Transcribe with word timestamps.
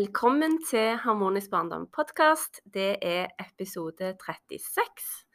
Velkommen 0.00 0.54
til 0.64 0.96
Harmonisk 0.96 1.50
barndom 1.50 1.82
podkast. 1.92 2.62
Det 2.64 2.96
er 3.02 3.26
episode 3.42 4.14
36. 4.22 5.26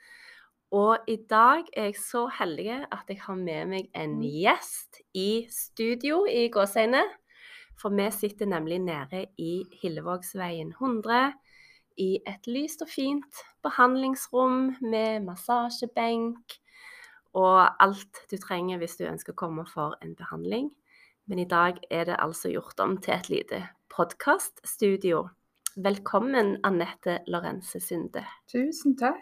Og 0.71 0.97
i 1.07 1.17
dag 1.29 1.67
er 1.73 1.83
jeg 1.91 1.99
så 2.01 2.23
heldig 2.39 2.79
at 2.87 3.11
jeg 3.11 3.19
har 3.21 3.35
med 3.35 3.65
meg 3.65 3.91
en 3.93 4.15
Mm. 4.15 4.23
gjest 4.23 5.01
i 5.13 5.45
studio 5.51 6.25
i 6.25 6.49
Gåseine. 6.49 7.03
For 7.77 7.89
vi 7.89 8.09
sitter 8.11 8.45
nemlig 8.45 8.79
nede 8.79 9.25
i 9.37 9.63
Hillevågsveien 9.81 10.73
100 10.73 11.33
i 11.97 12.19
et 12.25 12.47
lyst 12.47 12.81
og 12.81 12.89
fint 12.89 13.35
behandlingsrom 13.61 14.77
med 14.81 15.19
massasjebenk 15.19 16.57
og 17.33 17.83
alt 17.83 18.25
du 18.31 18.37
trenger 18.37 18.77
hvis 18.77 18.97
du 18.97 19.03
ønsker 19.03 19.33
å 19.33 19.41
komme 19.45 19.65
for 19.67 19.95
en 20.01 20.15
behandling. 20.15 20.71
Men 21.27 21.39
i 21.39 21.45
dag 21.45 21.77
er 21.91 22.05
det 22.05 22.15
altså 22.19 22.49
gjort 22.49 22.79
om 22.79 22.97
til 22.97 23.13
et 23.13 23.29
lite 23.29 23.67
podkaststudio. 23.95 25.29
Velkommen, 25.77 26.57
Anette 26.63 27.21
Lorenze 27.31 27.79
Sunde. 27.79 28.23
Tusen 28.51 28.95
takk, 28.99 29.21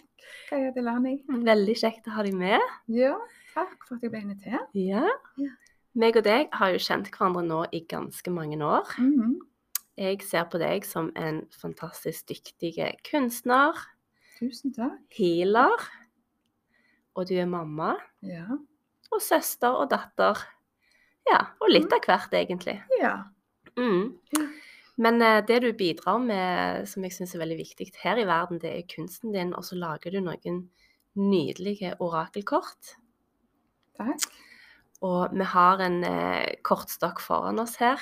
Kaja 0.50 0.72
Delani. 0.74 1.20
Veldig 1.30 1.76
kjekt 1.78 2.08
å 2.10 2.14
ha 2.16 2.24
deg 2.26 2.34
med. 2.38 2.62
Ja, 2.94 3.12
takk 3.54 3.86
for 3.86 3.98
at 4.00 4.06
jeg 4.06 4.14
ble 4.14 4.22
invitert. 4.24 4.72
Ja. 4.78 5.04
Ja. 5.38 5.52
Meg 5.94 6.18
og 6.18 6.26
deg 6.26 6.50
har 6.58 6.72
jo 6.74 6.80
kjent 6.82 7.12
hverandre 7.14 7.44
nå 7.46 7.60
i 7.78 7.84
ganske 7.90 8.34
mange 8.34 8.58
år. 8.66 8.90
Mhm. 8.98 9.36
Jeg 10.02 10.24
ser 10.26 10.48
på 10.50 10.58
deg 10.58 10.86
som 10.90 11.12
en 11.16 11.44
fantastisk 11.54 12.26
dyktig 12.32 12.80
kunstner, 13.06 13.78
Tusen 14.40 14.74
takk. 14.74 14.98
healer, 15.14 15.86
og 17.16 17.28
du 17.30 17.36
er 17.38 17.46
mamma 17.46 17.96
Ja. 18.26 18.48
og 19.12 19.22
søster 19.22 19.70
og 19.70 19.92
datter. 19.92 20.34
Ja, 21.30 21.46
og 21.62 21.70
litt 21.70 21.94
av 21.94 22.02
hvert, 22.02 22.34
egentlig. 22.34 22.82
ja. 23.00 23.24
Mm. 23.76 24.20
Men 25.02 25.22
eh, 25.26 25.42
det 25.46 25.60
du 25.64 25.72
bidrar 25.74 26.20
med, 26.22 26.88
som 26.90 27.06
jeg 27.06 27.16
syns 27.16 27.34
er 27.34 27.44
veldig 27.44 27.60
viktig 27.64 27.90
her 28.04 28.20
i 28.22 28.28
verden, 28.30 28.62
det 28.62 28.72
er 28.72 28.90
kunsten 28.90 29.34
din, 29.34 29.54
og 29.58 29.66
så 29.66 29.78
lager 29.80 30.14
du 30.14 30.22
noen 30.22 30.66
nydelige 31.18 31.96
orakelkort. 32.02 32.96
Takk. 33.98 34.28
Og 35.04 35.34
vi 35.36 35.48
har 35.54 35.82
en 35.84 36.04
eh, 36.08 36.60
kortstokk 36.66 37.22
foran 37.22 37.62
oss 37.64 37.76
her. 37.82 38.02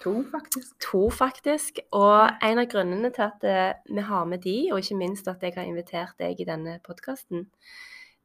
To, 0.00 0.14
faktisk. 0.32 0.72
To, 0.80 1.02
faktisk. 1.12 1.80
Og 1.92 2.44
en 2.46 2.62
av 2.62 2.68
grunnene 2.72 3.10
til 3.12 3.26
at 3.26 3.44
eh, 3.44 3.72
vi 3.90 4.04
har 4.06 4.28
med 4.28 4.40
de, 4.46 4.56
og 4.72 4.80
ikke 4.80 5.00
minst 5.02 5.28
at 5.28 5.42
jeg 5.44 5.56
har 5.58 5.68
invitert 5.68 6.16
deg 6.22 6.40
i 6.40 6.48
denne 6.48 6.78
podkasten, 6.86 7.48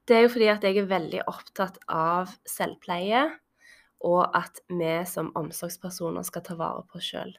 det 0.05 0.15
er 0.15 0.23
jo 0.27 0.35
fordi 0.35 0.47
at 0.53 0.63
jeg 0.63 0.77
er 0.77 0.87
veldig 0.87 1.23
opptatt 1.27 1.81
av 1.89 2.31
selvpleie, 2.47 3.25
og 4.05 4.37
at 4.37 4.61
vi 4.69 4.93
som 5.09 5.33
omsorgspersoner 5.35 6.23
skal 6.27 6.45
ta 6.45 6.55
vare 6.59 6.85
på 6.85 7.01
oss 7.01 7.09
sjøl. 7.09 7.33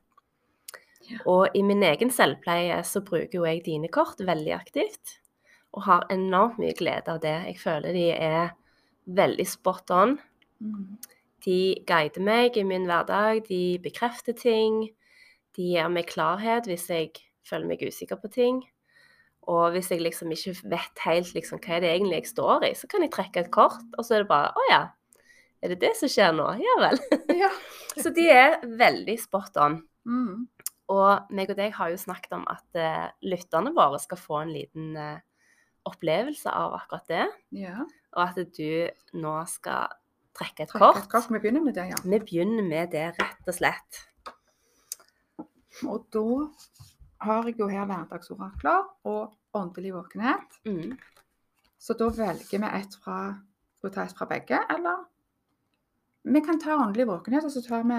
Og 1.26 1.54
i 1.54 1.62
min 1.62 1.82
egen 1.86 2.10
selvpleie 2.10 2.78
så 2.86 3.02
bruker 3.04 3.38
jo 3.38 3.46
jeg 3.46 3.64
dine 3.66 3.90
kort 3.92 4.20
veldig 4.20 4.54
aktivt, 4.56 5.18
og 5.76 5.84
har 5.86 6.06
enormt 6.12 6.58
mye 6.62 6.76
glede 6.76 7.12
av 7.12 7.20
det. 7.22 7.36
Jeg 7.50 7.60
føler 7.60 7.96
de 7.96 8.06
er 8.12 8.54
veldig 9.06 9.46
spot 9.46 9.92
on. 9.94 10.18
Mhm. 10.60 10.96
De 11.46 11.76
guider 11.86 12.22
meg 12.24 12.56
i 12.58 12.64
min 12.66 12.88
hverdag, 12.88 13.44
de 13.46 13.78
bekrefter 13.78 14.34
ting. 14.34 14.88
De 15.54 15.62
gir 15.62 15.88
meg 15.88 16.08
klarhet 16.10 16.66
hvis 16.66 16.88
jeg 16.90 17.12
føler 17.46 17.68
meg 17.70 17.84
usikker 17.86 18.18
på 18.18 18.32
ting. 18.32 18.64
Og 19.46 19.70
hvis 19.76 19.92
jeg 19.92 20.02
liksom 20.02 20.32
ikke 20.34 20.56
vet 20.64 21.04
helt 21.04 21.34
liksom, 21.36 21.60
hva 21.62 21.76
er 21.76 21.84
det 21.84 21.92
egentlig 21.92 22.18
jeg 22.18 22.32
står 22.32 22.66
i, 22.66 22.72
så 22.74 22.88
kan 22.90 23.04
jeg 23.04 23.12
trekke 23.14 23.44
et 23.44 23.52
kort, 23.54 23.84
og 23.94 24.04
så 24.04 24.16
er 24.16 24.24
det 24.24 24.32
bare 24.32 24.50
Å 24.50 24.64
ja, 24.72 24.80
er 25.62 25.72
det 25.72 25.80
det 25.84 25.92
som 25.98 26.10
skjer 26.10 26.34
nå? 26.36 26.48
Ja 26.62 26.74
vel. 26.82 27.00
Ja. 27.38 27.50
Så 28.02 28.12
de 28.12 28.26
er 28.28 28.58
veldig 28.76 29.16
spot 29.22 29.56
on. 29.62 29.80
Mhm. 30.08 30.44
Og 30.92 31.32
meg 31.34 31.50
og 31.50 31.58
deg 31.58 31.74
har 31.74 31.90
jo 31.90 31.98
snakket 31.98 32.36
om 32.36 32.44
at 32.50 32.78
eh, 32.78 33.06
lytterne 33.26 33.72
våre 33.74 33.98
skal 34.02 34.20
få 34.20 34.42
en 34.44 34.52
liten 34.54 34.92
eh, 35.00 35.22
opplevelse 35.86 36.50
av 36.50 36.76
akkurat 36.78 37.06
det. 37.10 37.26
ja. 37.62 37.86
Og 38.16 38.22
at 38.22 38.38
du 38.56 39.18
nå 39.20 39.32
skal 39.50 39.90
trekke 40.36 40.64
et 40.64 40.70
Trekk 40.70 40.82
kort. 40.82 41.00
et 41.02 41.10
kort. 41.12 41.26
Vi 41.32 41.40
begynner 41.42 41.64
med 41.64 41.74
det, 41.76 41.88
ja. 41.90 41.98
Vi 42.04 42.20
begynner 42.22 42.64
med 42.64 42.94
det, 42.94 43.10
rett 43.18 43.50
og 43.50 43.56
slett. 43.56 43.98
Og 45.84 46.06
da 46.14 46.22
har 47.26 47.50
jeg 47.50 47.58
jo 47.60 47.68
her 47.68 47.84
hverdagsorakler 47.88 48.86
og 49.10 49.34
åndelig 49.56 49.92
våkenhet. 49.98 50.56
Mm. 50.64 50.96
Så 51.78 51.96
da 51.98 52.08
velger 52.08 52.62
vi 52.62 52.72
et 52.80 52.96
fra 53.02 53.18
Skal 53.76 53.90
vi 53.90 53.94
ta 53.94 54.06
et 54.08 54.16
fra 54.16 54.26
begge, 54.30 54.58
eller? 54.72 55.04
Vi 56.24 56.40
kan 56.40 56.58
ta 56.60 56.78
åndelig 56.80 57.06
våkenhet, 57.06 57.44
og 57.44 57.52
så 57.52 57.60
tar 57.62 57.84
vi 57.84 57.98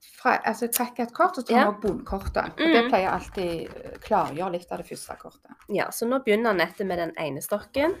fra, 0.00 0.38
altså 0.48 0.66
trekker 0.72 1.02
et 1.06 1.12
kort, 1.14 1.36
og 1.38 1.44
så 1.44 1.48
tar 1.48 1.54
vi 1.54 1.60
Ja. 1.60 1.68
opp 1.68 1.80
bunnkortet. 1.82 2.50
Og 2.52 2.56
det 2.58 2.84
Mm. 2.84 2.90
pleier 2.90 3.10
alltid 3.10 3.68
å 3.70 3.72
klargjøre 4.00 4.52
litt 4.52 4.72
av 4.72 4.78
det 4.78 4.86
første 4.88 5.16
kortet. 5.18 5.52
Ja, 5.68 5.86
så 5.90 6.06
nå 6.08 6.18
begynner 6.24 6.50
Anette 6.50 6.84
med 6.86 6.98
den 6.98 7.12
ene 7.16 7.40
stokken, 7.42 7.94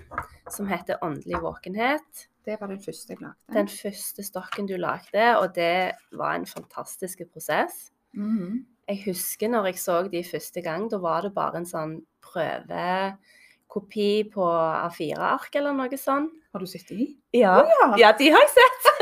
som 0.48 0.66
heter 0.66 0.96
åndelig 1.02 1.40
våkenhet. 1.40 2.26
Det 2.44 2.58
var 2.60 2.68
den 2.68 2.78
første 2.78 3.08
jeg 3.10 3.18
lagde. 3.20 3.34
Den 3.52 3.66
første 3.66 4.22
stokken 4.24 4.66
du 4.66 4.76
lagde, 4.76 5.36
og 5.38 5.52
det 5.54 5.92
var 6.12 6.34
en 6.34 6.46
fantastisk 6.46 7.18
prosess. 7.32 7.90
Mhm. 8.16 8.64
Jeg 8.88 9.04
husker 9.04 9.48
når 9.48 9.64
jeg 9.66 9.74
så 9.76 10.02
de 10.10 10.22
første 10.24 10.62
gang, 10.64 10.88
da 10.90 10.98
var 10.98 11.20
det 11.22 11.34
bare 11.34 11.54
en 11.56 11.64
sånn 11.66 12.02
prøvekopi 12.22 14.24
på 14.32 14.42
A4-ark 14.42 15.54
eller 15.54 15.72
noe 15.72 15.88
sånt. 15.96 16.30
Har 16.52 16.58
du 16.60 16.66
sett 16.66 16.88
de? 16.88 17.16
Ja. 17.32 17.62
Ja. 17.64 17.94
ja, 17.96 18.12
de 18.12 18.30
har 18.30 18.40
jeg 18.40 18.50
sett. 18.50 18.90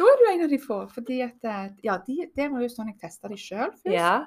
Da 0.00 0.08
er 0.08 0.20
du 0.20 0.26
en 0.30 0.44
av 0.46 0.52
de 0.52 0.58
få. 0.62 0.80
fordi 0.88 1.20
at, 1.26 1.44
eh, 1.44 1.72
ja, 1.84 1.98
de, 2.06 2.30
Det 2.36 2.50
var 2.50 2.62
jo 2.62 2.68
sånn 2.72 2.88
jeg 2.88 3.00
testa 3.02 3.28
de 3.28 3.36
sjøl 3.36 3.72
først. 3.72 3.92
Ja, 3.92 4.26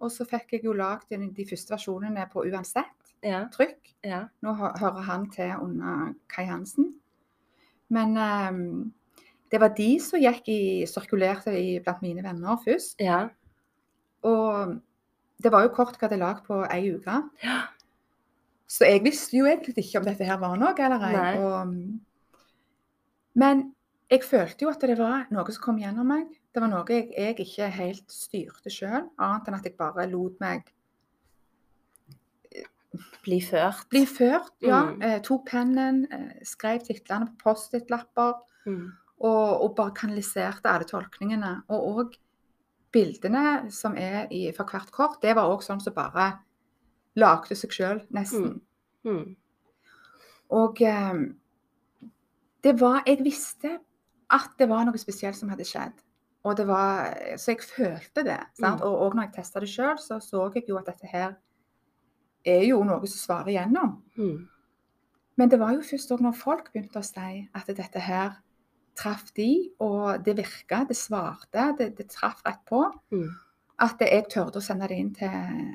Og 0.00 0.10
så 0.14 0.24
fikk 0.24 0.54
jeg 0.54 0.64
jo 0.64 0.72
lagd 0.72 1.10
de, 1.10 1.44
første 1.44 1.74
versjonene 1.74 2.28
på 2.32 2.46
uansett 2.48 3.14
ja, 3.22 3.42
trykk. 3.52 3.94
ja. 4.04 4.28
Nå 4.40 4.54
hører 4.54 5.02
han 5.04 5.26
til 5.30 5.52
under 5.60 6.14
Kai 6.28 6.46
Hansen. 6.46 6.94
Men 7.90 8.16
um, 8.16 8.92
det 9.50 9.60
var 9.60 9.74
de 9.76 9.98
som 10.00 10.20
gikk 10.22 10.48
i, 10.48 10.86
sirkulerte 10.86 11.52
i, 11.52 11.80
blant 11.82 12.00
mine 12.02 12.22
venner 12.22 12.56
først. 12.64 12.96
ja. 13.00 13.28
Og 14.22 14.80
det 15.40 15.52
var 15.52 15.64
jo 15.64 15.72
kort 15.72 15.96
jeg 15.96 16.04
hadde 16.04 16.20
lagd 16.20 16.44
på 16.44 16.60
ei 16.68 16.90
uke. 16.92 17.22
Ja. 17.42 17.60
Så 18.70 18.84
jeg 18.86 19.02
visste 19.02 19.38
jo 19.38 19.48
egentlig 19.48 19.80
ikke 19.80 19.98
om 19.98 20.04
dette 20.06 20.26
her 20.28 20.38
var 20.38 20.58
noe 20.60 20.74
eller 20.76 21.04
ei. 21.08 21.38
Og, 21.40 21.72
men 23.40 23.62
jeg 24.10 24.22
følte 24.26 24.64
jo 24.64 24.70
at 24.72 24.80
det 24.80 24.98
var 24.98 25.26
noe 25.30 25.52
som 25.54 25.62
kom 25.62 25.78
gjennom 25.78 26.06
meg. 26.10 26.28
Det 26.52 26.60
var 26.62 26.68
noe 26.72 26.84
jeg, 26.90 27.12
jeg 27.14 27.36
ikke 27.44 27.68
helt 27.70 28.10
styrte 28.10 28.70
sjøl, 28.74 29.08
annet 29.18 29.48
enn 29.48 29.54
at 29.60 29.64
jeg 29.68 29.76
bare 29.78 30.08
lot 30.10 30.38
meg 30.42 30.64
Bli 33.22 33.36
ført. 33.44 33.84
bli 33.92 34.02
ført. 34.06 34.50
Ja, 34.60 34.82
Mm. 34.90 35.02
eh, 35.02 35.20
tok 35.22 35.44
pennen, 35.46 36.06
eh, 36.10 36.40
skrev 36.42 36.80
titlene 36.82 37.26
på 37.28 37.36
Post-It-lapper 37.44 38.34
Mm. 38.66 38.92
og, 39.20 39.62
og 39.62 39.76
bare 39.76 39.92
kanaliserte 39.94 40.64
alle 40.66 40.84
tolkningene. 40.84 41.62
Og 41.68 41.96
òg 41.98 42.16
bildene 42.92 43.70
som 43.70 43.94
er 43.96 44.26
i, 44.32 44.50
for 44.52 44.64
hvert 44.64 44.90
kort, 44.90 45.20
det 45.22 45.36
var 45.36 45.44
òg 45.48 45.62
sånn 45.62 45.80
som 45.80 45.94
bare 45.94 46.40
lagde 47.16 47.54
seg 47.54 47.70
sjøl, 47.70 48.02
nesten. 48.10 48.60
Mm. 49.04 49.36
Og 50.50 50.82
eh, 50.82 51.14
det 52.64 52.80
var 52.80 53.02
Jeg 53.06 53.18
visste 53.24 53.78
at 54.30 54.52
det 54.58 54.68
var 54.70 54.84
noe 54.86 54.98
spesielt 55.00 55.36
som 55.36 55.48
hadde 55.52 55.64
skjedd. 55.66 55.92
Og 56.44 56.56
det 56.56 56.64
var, 56.68 57.10
så 57.36 57.52
jeg 57.52 57.60
følte 57.66 58.22
det. 58.24 58.38
Sant? 58.56 58.80
Mm. 58.80 58.86
Og, 58.86 58.94
og 59.06 59.14
når 59.16 59.26
jeg 59.28 59.34
testa 59.40 59.60
det 59.60 59.68
sjøl, 59.68 59.98
så 60.00 60.20
så 60.24 60.46
jeg 60.54 60.64
jo 60.68 60.78
at 60.80 60.86
dette 60.88 61.06
her 61.10 61.34
er 62.46 62.62
jo 62.64 62.78
noe 62.84 63.04
som 63.10 63.20
svarer 63.20 63.50
igjennom. 63.52 63.98
Mm. 64.16 64.46
Men 65.36 65.48
det 65.52 65.58
var 65.60 65.74
jo 65.74 65.82
først 65.84 66.10
òg 66.14 66.22
når 66.24 66.36
folk 66.36 66.70
begynte 66.72 67.00
å 67.00 67.04
si 67.04 67.42
at 67.54 67.68
dette 67.68 68.00
her 68.00 68.38
traff 68.96 69.30
de, 69.36 69.70
og 69.80 70.24
det 70.24 70.34
virka, 70.40 70.82
det 70.88 70.96
svarte, 70.98 71.70
det, 71.78 71.90
det 71.98 72.08
traff 72.12 72.40
rett 72.46 72.64
på, 72.68 72.82
Mm. 73.12 73.28
at 73.80 74.00
jeg 74.00 74.26
tørde 74.28 74.58
å 74.60 74.64
sende 74.64 74.88
det 74.88 74.96
inn 75.00 75.12
til 75.14 75.28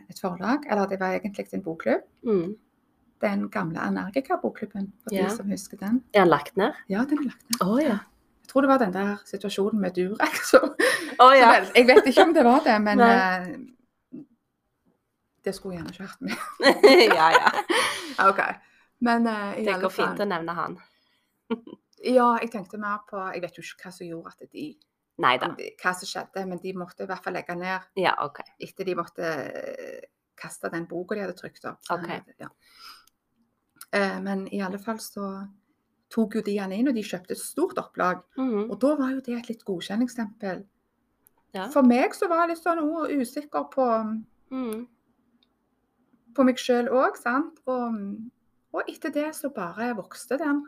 et 0.10 0.20
forlag. 0.22 0.66
Eller 0.70 0.88
det 0.88 1.00
var 1.00 1.16
egentlig 1.18 1.48
en 1.54 1.64
bokklubb. 1.66 2.04
Mm. 2.26 2.56
Den 3.22 3.48
gamle 3.50 3.80
Energica-bokklubben, 3.82 4.92
for 5.04 5.14
Ja. 5.16 5.24
de 5.30 5.36
som 5.36 5.50
husker 5.50 5.78
den. 5.78 6.04
Er 6.14 6.22
den 6.26 6.30
lagt 6.30 6.58
ned? 6.58 6.74
Ja, 6.90 7.06
den 7.06 7.20
er 7.20 7.24
lagt 7.32 7.50
ned. 7.50 7.62
Oh, 7.62 7.80
ja. 7.82 8.00
Jeg 8.46 8.52
tror 8.52 8.62
det 8.62 8.70
var 8.70 8.78
den 8.78 8.94
der 8.94 9.16
situasjonen 9.26 9.82
med 9.82 9.96
Durek. 9.96 10.36
Så, 10.46 10.60
så 11.18 11.30
ja. 11.34 11.48
vel, 11.50 11.72
jeg 11.76 11.88
vet 11.88 12.10
ikke 12.12 12.26
om 12.28 12.34
det 12.36 12.44
var 12.46 12.60
det, 12.62 12.76
men 12.82 13.02
eh, 13.02 13.48
Det 15.46 15.54
skulle 15.56 15.80
gjerne 15.80 15.90
ikke 15.90 16.06
vært 16.06 16.22
med. 16.22 16.36
ja, 17.18 17.32
ja. 17.34 17.50
OK. 18.30 18.42
Men 19.02 19.28
uh, 19.28 19.58
i 19.58 19.66
Det 19.66 19.80
går 19.82 19.94
fint 19.94 20.22
å 20.22 20.30
nevne 20.30 20.54
han. 20.58 20.78
Ja, 22.06 22.36
jeg 22.42 22.52
tenkte 22.54 22.78
mer 22.82 23.02
på 23.10 23.18
Jeg 23.34 23.42
vet 23.42 23.58
jo 23.58 23.66
ikke 23.66 23.88
hva 23.88 23.96
som 23.98 24.08
gjorde 24.08 24.36
at 24.36 24.54
de 24.54 24.70
Nei 25.26 25.36
da. 25.42 25.50
om 25.50 25.58
de- 25.58 25.74
Hva 25.82 25.94
som 25.98 26.10
skjedde, 26.10 26.46
men 26.46 26.62
de 26.62 26.74
måtte 26.78 27.06
i 27.06 27.10
hvert 27.10 27.24
fall 27.26 27.34
legge 27.34 27.58
ned 27.58 27.90
Ja, 27.98 28.14
okay. 28.26 28.54
etter 28.62 28.86
de 28.86 28.96
måtte 28.96 29.26
eh, 29.26 30.08
kaste 30.38 30.70
den 30.70 30.86
boka 30.86 31.16
de 31.18 31.26
hadde 31.26 31.38
trykt 31.38 31.66
opp. 31.66 31.82
Okay. 31.90 32.22
Ja. 32.38 32.52
Uh, 33.90 34.18
men 34.22 34.46
i 34.54 34.62
alle 34.62 34.78
fall 34.82 35.02
så 35.02 35.30
tok 36.16 36.38
jo 36.40 36.44
de 36.46 36.56
han 36.58 36.74
inn, 36.76 36.88
og 36.90 36.96
de 36.96 37.04
kjøpte 37.06 37.36
et 37.36 37.42
stort 37.42 37.80
opplag. 37.82 38.24
Mhm. 38.40 38.70
Og 38.70 38.80
da 38.82 38.96
var 39.00 39.16
jo 39.16 39.24
det 39.26 39.38
et 39.40 39.52
litt 39.52 39.66
godkjenningsstempel. 39.68 40.64
Ja. 41.56 41.70
For 41.72 41.88
meg 41.88 42.16
så 42.16 42.28
var 42.28 42.44
jeg 42.44 42.56
litt 42.56 42.64
sånn 42.66 42.82
oh, 42.84 43.08
usikker 43.08 43.68
på, 43.72 43.86
mm. 44.52 44.80
på 46.36 46.48
meg 46.48 46.60
sjøl 46.60 46.90
òg, 46.92 47.16
sant. 47.20 47.62
Og, 47.72 48.00
og 48.76 48.92
etter 48.92 49.14
det 49.16 49.30
så 49.38 49.52
bare 49.56 49.94
vokste 49.96 50.40
den. 50.42 50.66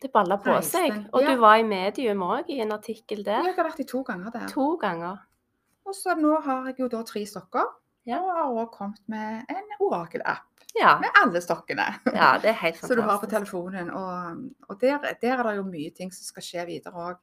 Det 0.00 0.10
balla 0.12 0.36
på 0.40 0.52
seg. 0.64 0.94
Og 1.12 1.24
ja. 1.24 1.32
du 1.32 1.40
var 1.40 1.58
i 1.60 1.64
medium 1.64 2.24
òg, 2.24 2.52
i 2.52 2.60
en 2.64 2.72
artikkel 2.76 3.24
der. 3.24 3.48
Jeg 3.48 3.56
har 3.56 3.68
vært 3.68 3.80
i 3.80 3.88
to 3.88 4.02
ganger 4.04 4.32
der. 4.32 4.46
To 4.52 4.74
ganger. 4.80 5.24
Og 5.88 5.96
så 5.96 6.14
nå 6.16 6.36
har 6.44 6.68
jeg 6.70 6.80
jo 6.84 6.88
da 6.92 7.00
tre 7.08 7.24
stokker. 7.28 7.68
Ja. 8.06 8.18
Og 8.48 8.58
har 8.58 8.66
kommet 8.72 9.00
med 9.08 9.44
en 9.48 9.74
orakelapp 9.80 10.46
Ja. 10.74 10.98
med 11.00 11.10
alle 11.22 11.40
stokkene. 11.40 11.86
ja, 12.14 12.38
det 12.38 12.48
er 12.50 12.52
helt 12.62 12.76
Så 12.88 12.94
du 12.96 13.02
har 13.02 13.18
på 13.18 13.26
telefonen. 13.26 13.90
Og, 13.90 14.50
og 14.68 14.80
der, 14.80 14.98
der 15.22 15.38
er 15.38 15.42
det 15.42 15.56
jo 15.56 15.62
mye 15.64 15.90
ting 15.96 16.12
som 16.12 16.24
skal 16.24 16.42
skje 16.42 16.66
videre 16.66 16.92
òg. 16.94 17.18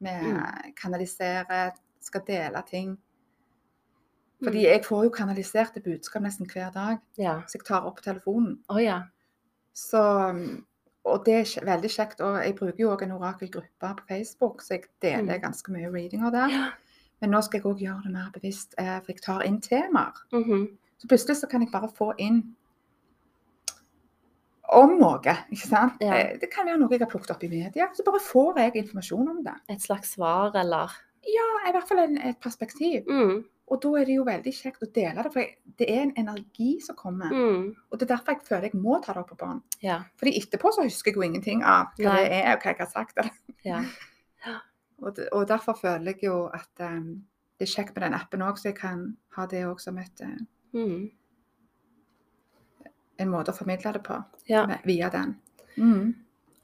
Med 0.00 0.22
Mm. 0.24 0.72
kanalisere, 0.76 1.72
skal 2.00 2.22
dele 2.26 2.62
ting. 2.66 2.98
Fordi 4.42 4.58
Mm. 4.64 4.70
jeg 4.72 4.84
får 4.84 5.02
jo 5.04 5.10
kanaliserte 5.10 5.80
budskap 5.84 6.22
nesten 6.22 6.46
hver 6.48 6.70
dag, 6.72 6.98
Ja. 7.18 7.40
så 7.46 7.58
jeg 7.58 7.64
tar 7.66 7.84
opp 7.86 8.00
telefonen. 8.02 8.58
Oh, 8.70 8.82
ja. 8.82 9.02
Så, 9.74 10.00
og 11.04 11.24
det 11.26 11.34
er 11.34 11.64
veldig 11.66 11.90
kjekt. 11.90 12.20
Og 12.20 12.42
jeg 12.44 12.56
bruker 12.56 12.78
jo 12.80 12.96
òg 12.96 13.02
en 13.02 13.12
orakelgruppe 13.12 13.96
på 13.96 14.06
Facebook, 14.08 14.62
så 14.62 14.68
jeg 14.74 14.84
deler 15.02 15.36
Mm. 15.36 15.42
ganske 15.42 15.68
mye 15.72 15.92
readinger 15.92 16.30
der. 16.30 16.48
ja. 16.48 16.70
Men 17.20 17.30
nå 17.30 17.40
skal 17.44 17.60
jeg 17.60 17.66
òg 17.70 17.80
gjøre 17.84 18.02
det 18.06 18.12
mer 18.12 18.30
bevisst, 18.32 18.74
eh, 18.78 19.00
for 19.00 19.12
jeg 19.12 19.20
tar 19.22 19.42
inn 19.46 19.60
temaer. 19.60 20.12
Mhm. 20.32 20.68
Så 21.00 21.08
plutselig 21.08 21.36
så 21.40 21.48
kan 21.48 21.60
jeg 21.62 21.70
bare 21.72 21.88
få 21.88 22.12
inn 22.18 22.42
om 24.72 24.98
noe. 25.00 25.18
ikke 25.50 25.66
sant? 25.68 25.94
Ja. 26.00 26.14
Eh, 26.14 26.38
Det 26.40 26.50
kan 26.52 26.66
være 26.66 26.78
noe 26.78 26.90
jeg 26.92 27.00
har 27.00 27.10
plukket 27.10 27.30
opp 27.34 27.42
i 27.44 27.48
media. 27.48 27.88
Så 27.94 28.04
bare 28.06 28.20
får 28.20 28.56
jeg 28.58 28.76
informasjon 28.84 29.28
om 29.28 29.42
det. 29.44 29.54
Et 29.68 29.80
slags 29.82 30.14
svar, 30.16 30.52
eller 30.54 30.90
Ja, 31.26 31.68
i 31.68 31.72
hvert 31.72 31.88
fall 31.88 31.98
en, 31.98 32.18
et 32.18 32.40
perspektiv. 32.40 33.04
mm. 33.08 33.44
Og 33.70 33.80
da 33.80 33.88
er 34.00 34.04
det 34.04 34.14
jo 34.16 34.24
veldig 34.24 34.50
kjekt 34.52 34.82
å 34.82 34.92
dele 34.92 35.22
det, 35.22 35.32
for 35.32 35.44
det 35.78 35.86
er 35.88 36.00
en 36.02 36.12
energi 36.18 36.80
som 36.82 36.96
kommer. 36.96 37.30
Mm. 37.30 37.76
Og 37.92 37.98
det 38.00 38.10
er 38.10 38.16
derfor 38.16 38.32
jeg 38.32 38.42
føler 38.48 38.62
jeg 38.62 38.74
må 38.82 38.96
ta 39.04 39.12
det 39.12 39.20
opp 39.22 39.28
på 39.30 39.36
bånd. 39.36 39.60
Ja. 39.80 40.00
Fordi 40.18 40.32
etterpå 40.40 40.72
så 40.74 40.82
husker 40.82 41.12
jeg 41.12 41.16
jo 41.16 41.22
ingenting 41.22 41.62
av 41.62 41.86
hva 41.96 42.04
Nei. 42.16 42.24
det 42.24 42.32
er, 42.32 42.56
og 42.56 42.62
hva 42.64 42.72
jeg 42.72 42.78
har 42.80 42.86
sagt. 42.90 43.18
ja. 43.64 43.82
Og, 45.02 45.16
det- 45.16 45.28
og 45.32 45.48
derfor 45.48 45.72
føler 45.80 46.04
jeg 46.12 46.22
jo 46.24 46.46
at 46.46 46.68
um, 46.80 47.24
det 47.58 47.68
er 47.68 47.72
kjekt 47.82 47.94
med 47.96 48.02
den 48.04 48.14
appen 48.14 48.42
òg, 48.42 48.56
så 48.58 48.68
jeg 48.68 48.76
kan 48.76 49.16
ha 49.36 49.46
det 49.46 49.64
òg 49.66 49.80
som 49.80 49.98
et, 49.98 50.20
eh, 50.20 50.36
Mm. 50.72 51.10
en 53.18 53.28
måte 53.28 53.52
å 53.52 53.56
formidle 53.56 53.92
det 53.92 54.02
på 54.02 54.22
ja. 54.48 54.66
med, 54.66 54.78
via 54.84 55.08
den. 55.10 55.36
Mm. 55.76 56.14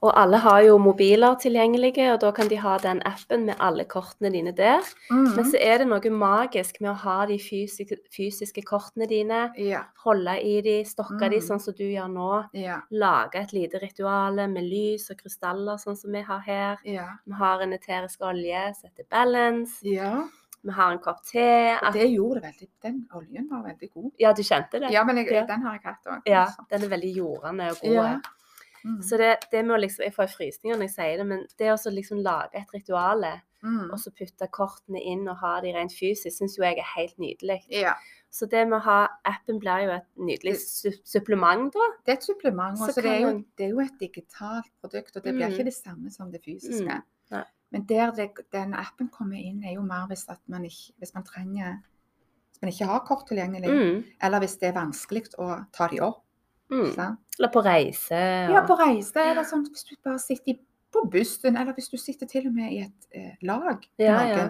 Og 0.05 0.11
alle 0.21 0.37
har 0.37 0.59
jo 0.61 0.75
mobiler 0.77 1.33
tilgjengelige, 1.41 2.11
og 2.13 2.19
da 2.21 2.29
kan 2.31 2.47
de 2.51 2.55
ha 2.61 2.75
den 2.77 2.99
appen 3.09 3.47
med 3.47 3.55
alle 3.59 3.83
kortene 3.89 4.29
dine 4.31 4.51
der. 4.53 4.85
Mm. 5.09 5.23
Men 5.35 5.45
så 5.49 5.57
er 5.59 5.79
det 5.81 5.87
noe 5.89 6.11
magisk 6.13 6.77
med 6.81 6.91
å 6.91 6.93
ha 7.01 7.25
de 7.25 7.39
fysiske, 7.41 7.97
fysiske 8.13 8.61
kortene 8.61 9.07
dine, 9.09 9.51
Ja. 9.57 9.81
holde 10.05 10.35
i 10.43 10.61
de, 10.61 10.83
stokke 10.85 11.29
de 11.31 11.39
Mm. 11.39 11.47
sånn 11.47 11.59
som 11.61 11.73
du 11.73 11.83
gjør 11.83 12.07
nå. 12.13 12.45
Ja. 12.53 12.81
Lage 12.91 13.35
et 13.41 13.53
lite 13.53 13.79
rituale 13.81 14.47
med 14.47 14.63
lys 14.69 15.09
og 15.09 15.17
krystaller, 15.17 15.77
sånn 15.81 15.97
som 15.97 16.11
vi 16.11 16.21
har 16.21 16.39
her. 16.45 16.77
Ja. 16.85 17.07
Vi 17.25 17.33
har 17.33 17.61
en 17.61 17.73
eterisk 17.73 18.21
olje 18.21 18.75
som 18.75 18.89
heter 18.91 19.03
Balance. 19.09 19.79
ja. 19.83 20.27
Vi 20.63 20.73
har 20.73 20.91
en 20.91 20.99
kopp 20.99 21.23
te. 21.23 21.77
At... 21.81 21.93
det 21.93 22.09
gjorde 22.11 22.41
det 22.41 22.43
veldig 22.43 22.67
Den 22.83 23.07
oljen 23.15 23.47
var 23.49 23.63
veldig 23.63 23.89
god. 23.93 24.11
Ja, 24.19 24.33
du 24.33 24.41
kjente 24.43 24.79
det? 24.81 24.91
Ja, 24.91 25.03
men 25.05 25.15
jeg, 25.17 25.31
Ja. 25.31 25.45
den 25.45 25.61
har 25.61 25.73
jeg 25.73 25.81
hatt 25.83 26.05
òg. 26.05 26.21
Ja, 26.25 26.47
den 26.69 26.83
er 26.83 26.87
veldig 26.89 27.15
jordende 27.15 27.69
og 27.71 27.77
god. 27.81 28.21
Mm. 28.85 29.01
Så 29.01 29.17
det, 29.17 29.37
det 29.51 29.65
med 29.65 29.75
å 29.77 29.79
liksom, 29.81 30.03
Jeg 30.05 30.13
får 30.13 30.27
frysninger 30.37 30.77
når 30.77 30.81
jeg 30.87 30.95
sier 30.95 31.17
det, 31.17 31.25
men 31.27 31.45
det 31.57 31.67
å 31.73 31.91
liksom 31.91 32.21
lage 32.23 32.55
et 32.55 32.67
rituale, 32.73 33.41
Mm. 33.63 33.89
og 33.91 33.97
så 33.99 34.11
putte 34.13 34.47
kortene 34.53 35.01
inn 35.01 35.27
og 35.27 35.37
ha 35.37 35.59
de 35.61 35.71
rent 35.73 35.91
fysisk, 35.91 36.29
syns 36.37 36.55
jo 36.57 36.63
jeg 36.63 36.77
er 36.77 36.85
helt 36.95 37.17
nydelig. 37.17 37.63
Ja. 37.69 37.93
Så 38.29 38.45
det 38.47 38.67
med 38.67 38.77
å 38.79 38.83
ha 38.83 39.07
appen 39.25 39.59
blir 39.59 39.83
jo 39.83 39.91
et 39.95 40.05
nydelig 40.15 40.57
su 40.61 40.91
supplement, 41.03 41.73
da. 41.73 41.79
Det 42.05 42.11
er 42.13 42.17
et 42.17 42.23
supplement. 42.23 42.77
Så 42.77 42.87
Også 42.91 43.01
det, 43.01 43.05
er 43.11 43.19
jo, 43.21 43.25
man- 43.31 43.45
det 43.57 43.65
er 43.65 43.69
jo 43.69 43.79
et 43.79 43.97
digitalt 43.99 44.69
produkt, 44.79 45.15
og 45.17 45.23
det 45.23 45.33
blir 45.33 45.47
Mm. 45.47 45.53
ikke 45.53 45.65
det 45.65 45.73
samme 45.73 46.11
som 46.11 46.31
det 46.31 46.41
fysiske. 46.45 47.01
Mm. 47.31 47.43
Men 47.71 47.83
der 47.85 48.11
det, 48.11 48.29
den 48.53 48.73
appen 48.75 49.09
kommer 49.09 49.35
inn, 49.37 49.63
er 49.65 49.73
jo 49.73 49.81
mer 49.81 50.05
hvis, 50.07 50.25
at 50.29 50.39
man, 50.47 50.63
ikke, 50.63 50.93
hvis 50.99 51.13
man 51.15 51.23
trenger 51.23 51.79
Hvis 52.53 52.61
man 52.61 52.69
ikke 52.71 52.85
har 52.85 52.99
kort 53.05 53.27
tilgjengelig, 53.27 53.69
Mm. 53.69 54.03
eller 54.21 54.39
hvis 54.39 54.57
det 54.59 54.69
er 54.69 54.79
vanskelig 54.81 55.23
å 55.37 55.65
ta 55.73 55.87
de 55.87 55.99
opp. 55.99 56.23
Mm. 56.69 57.17
Eller 57.39 57.51
på 57.53 57.61
reise. 57.63 58.17
Ja, 58.51 58.63
på 58.67 58.75
reise, 58.79 59.21
eller 59.31 59.45
sånn 59.47 59.63
hvis 59.69 59.85
du 59.87 59.95
bare 60.03 60.19
sitter 60.19 60.57
på 60.93 61.03
bussen, 61.11 61.55
eller 61.57 61.73
hvis 61.77 61.89
du 61.91 61.97
sitter 61.97 62.27
til 62.27 62.47
og 62.49 62.53
med 62.55 62.71
i 62.73 62.79
et 62.85 63.07
eh, 63.15 63.35
lag 63.41 63.85
Ja, 63.99 64.21
ja. 64.27 64.47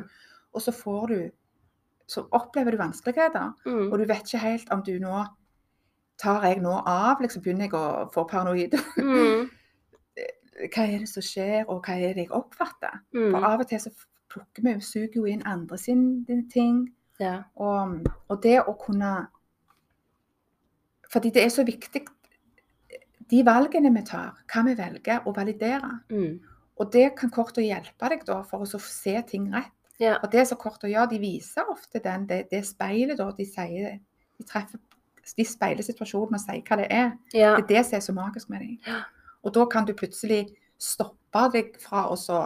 og 0.53 0.61
så 0.61 0.71
får 0.71 1.07
du 1.07 1.19
Så 2.07 2.23
opplever 2.31 2.71
du 2.71 2.77
vanskeligheter, 2.77 3.53
Mm. 3.65 3.91
og 3.91 3.99
du 3.99 4.05
vet 4.05 4.23
ikke 4.23 4.37
helt 4.39 4.69
om 4.71 4.81
du 4.83 4.99
nå 4.99 5.25
Tar 6.17 6.41
jeg 6.47 6.61
nå 6.61 6.71
av? 6.85 7.19
Liksom 7.21 7.43
begynner 7.43 7.65
jeg 7.67 7.73
å 7.73 8.09
få 8.13 8.23
paranoid? 8.27 8.73
Mm. 8.97 9.49
hva 10.73 10.85
er 10.87 10.99
det 11.03 11.09
som 11.09 11.21
skjer, 11.21 11.65
og 11.69 11.83
hva 11.85 11.93
er 11.99 12.13
det 12.15 12.23
jeg 12.25 12.31
oppfatter? 12.33 12.95
Mm. 13.13 13.31
For 13.35 13.45
av 13.45 13.59
og 13.61 13.67
til 13.69 13.79
så 13.83 13.91
plukker 14.33 14.63
vi, 14.65 14.73
suger 14.81 15.19
jo 15.19 15.25
inn 15.29 15.43
andre 15.45 15.77
sine 15.77 16.39
ting. 16.49 16.87
Ja. 17.19 17.43
Og, 17.55 17.99
og 18.29 18.41
det 18.41 18.57
å 18.63 18.73
kunne 18.81 19.27
Fordi 21.11 21.31
det 21.33 21.43
er 21.45 21.51
så 21.53 21.63
viktig 21.67 22.05
De 23.27 23.41
valgene 23.43 23.91
vi 23.91 24.01
tar, 24.07 24.37
hva 24.47 24.61
vi 24.63 24.73
velger, 24.77 25.25
å 25.27 25.33
validere. 25.35 25.89
Mm. 26.07 26.37
Og 26.79 26.91
det 26.93 27.09
kan 27.19 27.31
kortet 27.33 27.65
hjelpe 27.65 28.09
deg 28.13 28.21
da 28.27 28.37
for 28.47 28.63
å 28.63 28.67
så 28.69 28.79
se 28.79 29.17
ting 29.27 29.49
rett. 29.51 29.73
Ja. 29.99 30.13
Og 30.23 30.31
det 30.31 30.45
som 30.47 30.59
å 30.61 30.87
gjør, 30.87 31.09
de 31.11 31.19
viser 31.19 31.67
ofte 31.67 31.99
den, 31.99 32.27
det, 32.29 32.45
det 32.51 32.61
speilet 32.63 33.17
da 33.17 33.31
de 33.35 33.45
sier 33.49 33.97
De 34.37 34.45
treffer 34.45 34.79
de 35.35 35.43
speiler 35.43 35.83
situasjonen 35.83 36.37
og 36.37 36.39
sier 36.39 36.61
hva 36.63 36.77
det 36.79 36.87
er. 36.93 37.11
ja. 37.33 37.55
Det 37.57 37.65
er 37.65 37.67
det 37.73 37.85
som 37.87 37.97
er 37.97 38.03
så 38.05 38.13
magisk 38.15 38.49
med 38.53 38.63
dem. 38.63 38.77
Ja. 38.87 39.01
Og 39.43 39.53
da 39.55 39.65
kan 39.67 39.85
du 39.87 39.91
plutselig 39.97 40.45
stoppe 40.79 41.43
deg 41.53 41.75
fra 41.81 42.05
å 42.11 42.15
så 42.19 42.45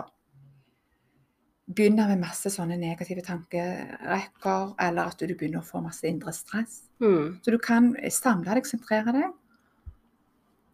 begynne 1.75 2.07
med 2.09 2.19
masse 2.21 2.49
sånne 2.53 2.77
negative 2.79 3.21
tankerekker, 3.25 4.73
eller 4.79 5.11
at 5.11 5.19
du 5.21 5.33
begynner 5.35 5.61
å 5.61 5.67
få 5.67 5.81
masse 5.83 6.07
indre 6.09 6.33
stress. 6.35 6.81
Mm. 7.03 7.39
Så 7.43 7.51
du 7.53 7.57
kan 7.61 7.91
samle 8.11 8.55
deg, 8.57 8.67
sentrere 8.69 9.13
deg. 9.15 9.31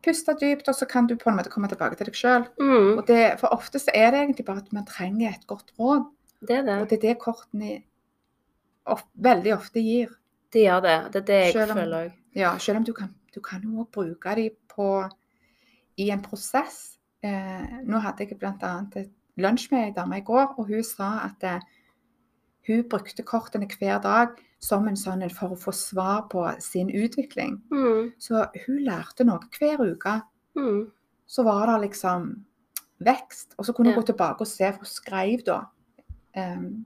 Puste 0.06 0.36
dypt, 0.40 0.68
og 0.72 0.76
så 0.78 0.88
kan 0.88 1.08
du 1.10 1.16
på 1.20 1.30
en 1.32 1.36
måte 1.40 1.52
komme 1.52 1.68
tilbake 1.72 1.98
til 2.00 2.08
deg 2.10 2.16
sjøl. 2.16 2.46
Mm. 2.62 3.02
For 3.42 3.52
ofte 3.54 3.82
så 3.82 3.92
er 3.98 4.12
det 4.14 4.22
egentlig 4.24 4.46
bare 4.48 4.64
at 4.64 4.72
man 4.76 4.86
trenger 4.88 5.34
et 5.34 5.48
godt 5.50 5.74
råd. 5.80 6.06
Det 6.48 6.62
det. 6.68 6.78
Og 6.82 6.88
det 6.90 7.00
er 7.00 7.04
det 7.08 7.18
kortene 7.20 7.72
of 8.88 9.04
veldig 9.16 9.56
ofte 9.58 9.82
gir. 9.84 10.14
De 10.54 10.64
gjør 10.64 10.84
det. 10.86 10.98
Det 11.12 11.22
er 11.24 11.28
det 11.32 11.40
jeg 11.46 11.54
Selv 11.58 11.72
om- 11.72 11.78
føler 11.82 12.06
òg. 12.06 12.14
Ja, 12.38 12.58
selv 12.58 12.78
om 12.78 12.84
du 12.86 12.94
kan, 12.94 13.14
du 13.34 13.42
kan 13.42 13.62
jo 13.64 13.82
òg 13.84 13.92
bruke 13.92 14.36
dem 14.36 14.52
på, 14.70 15.10
i 15.98 16.10
en 16.12 16.22
prosess. 16.22 16.98
Eh, 17.24 17.82
nå 17.84 18.00
hadde 18.00 18.28
jeg 18.28 18.38
bl.a. 18.40 18.86
et 18.96 19.10
lunsj 19.38 19.70
med 19.72 19.86
ei 19.86 19.94
dame 19.96 20.20
i 20.20 20.26
går, 20.26 20.56
og 20.58 20.68
hun 20.68 20.84
sa 20.84 21.12
at 21.28 21.44
eh, 21.46 21.62
hun 22.68 22.84
brukte 22.90 23.24
kortene 23.24 23.68
hver 23.72 24.02
dag 24.04 24.36
som 24.60 24.88
en 24.90 24.98
sånn 24.98 25.24
for 25.30 25.54
å 25.54 25.60
få 25.60 25.72
svar 25.76 26.26
på 26.32 26.44
sin 26.64 26.90
utvikling. 26.90 27.60
Mm. 27.72 28.12
Så 28.20 28.48
hun 28.66 28.84
lærte 28.86 29.24
noe 29.28 29.40
hver 29.60 29.84
uke. 29.86 30.22
Mm. 30.58 30.88
Så 31.28 31.44
var 31.46 31.68
det 31.70 31.90
liksom 31.90 32.32
vekst. 33.00 33.54
Og 33.58 33.66
så 33.66 33.74
kunne 33.74 33.92
hun 33.92 33.96
Ja. 33.96 34.02
gå 34.02 34.06
tilbake 34.08 34.42
og 34.42 34.48
se, 34.48 34.72
for 34.72 34.80
hun 34.80 34.86
skrev 34.86 35.44
da 35.46 35.60
um, 36.38 36.86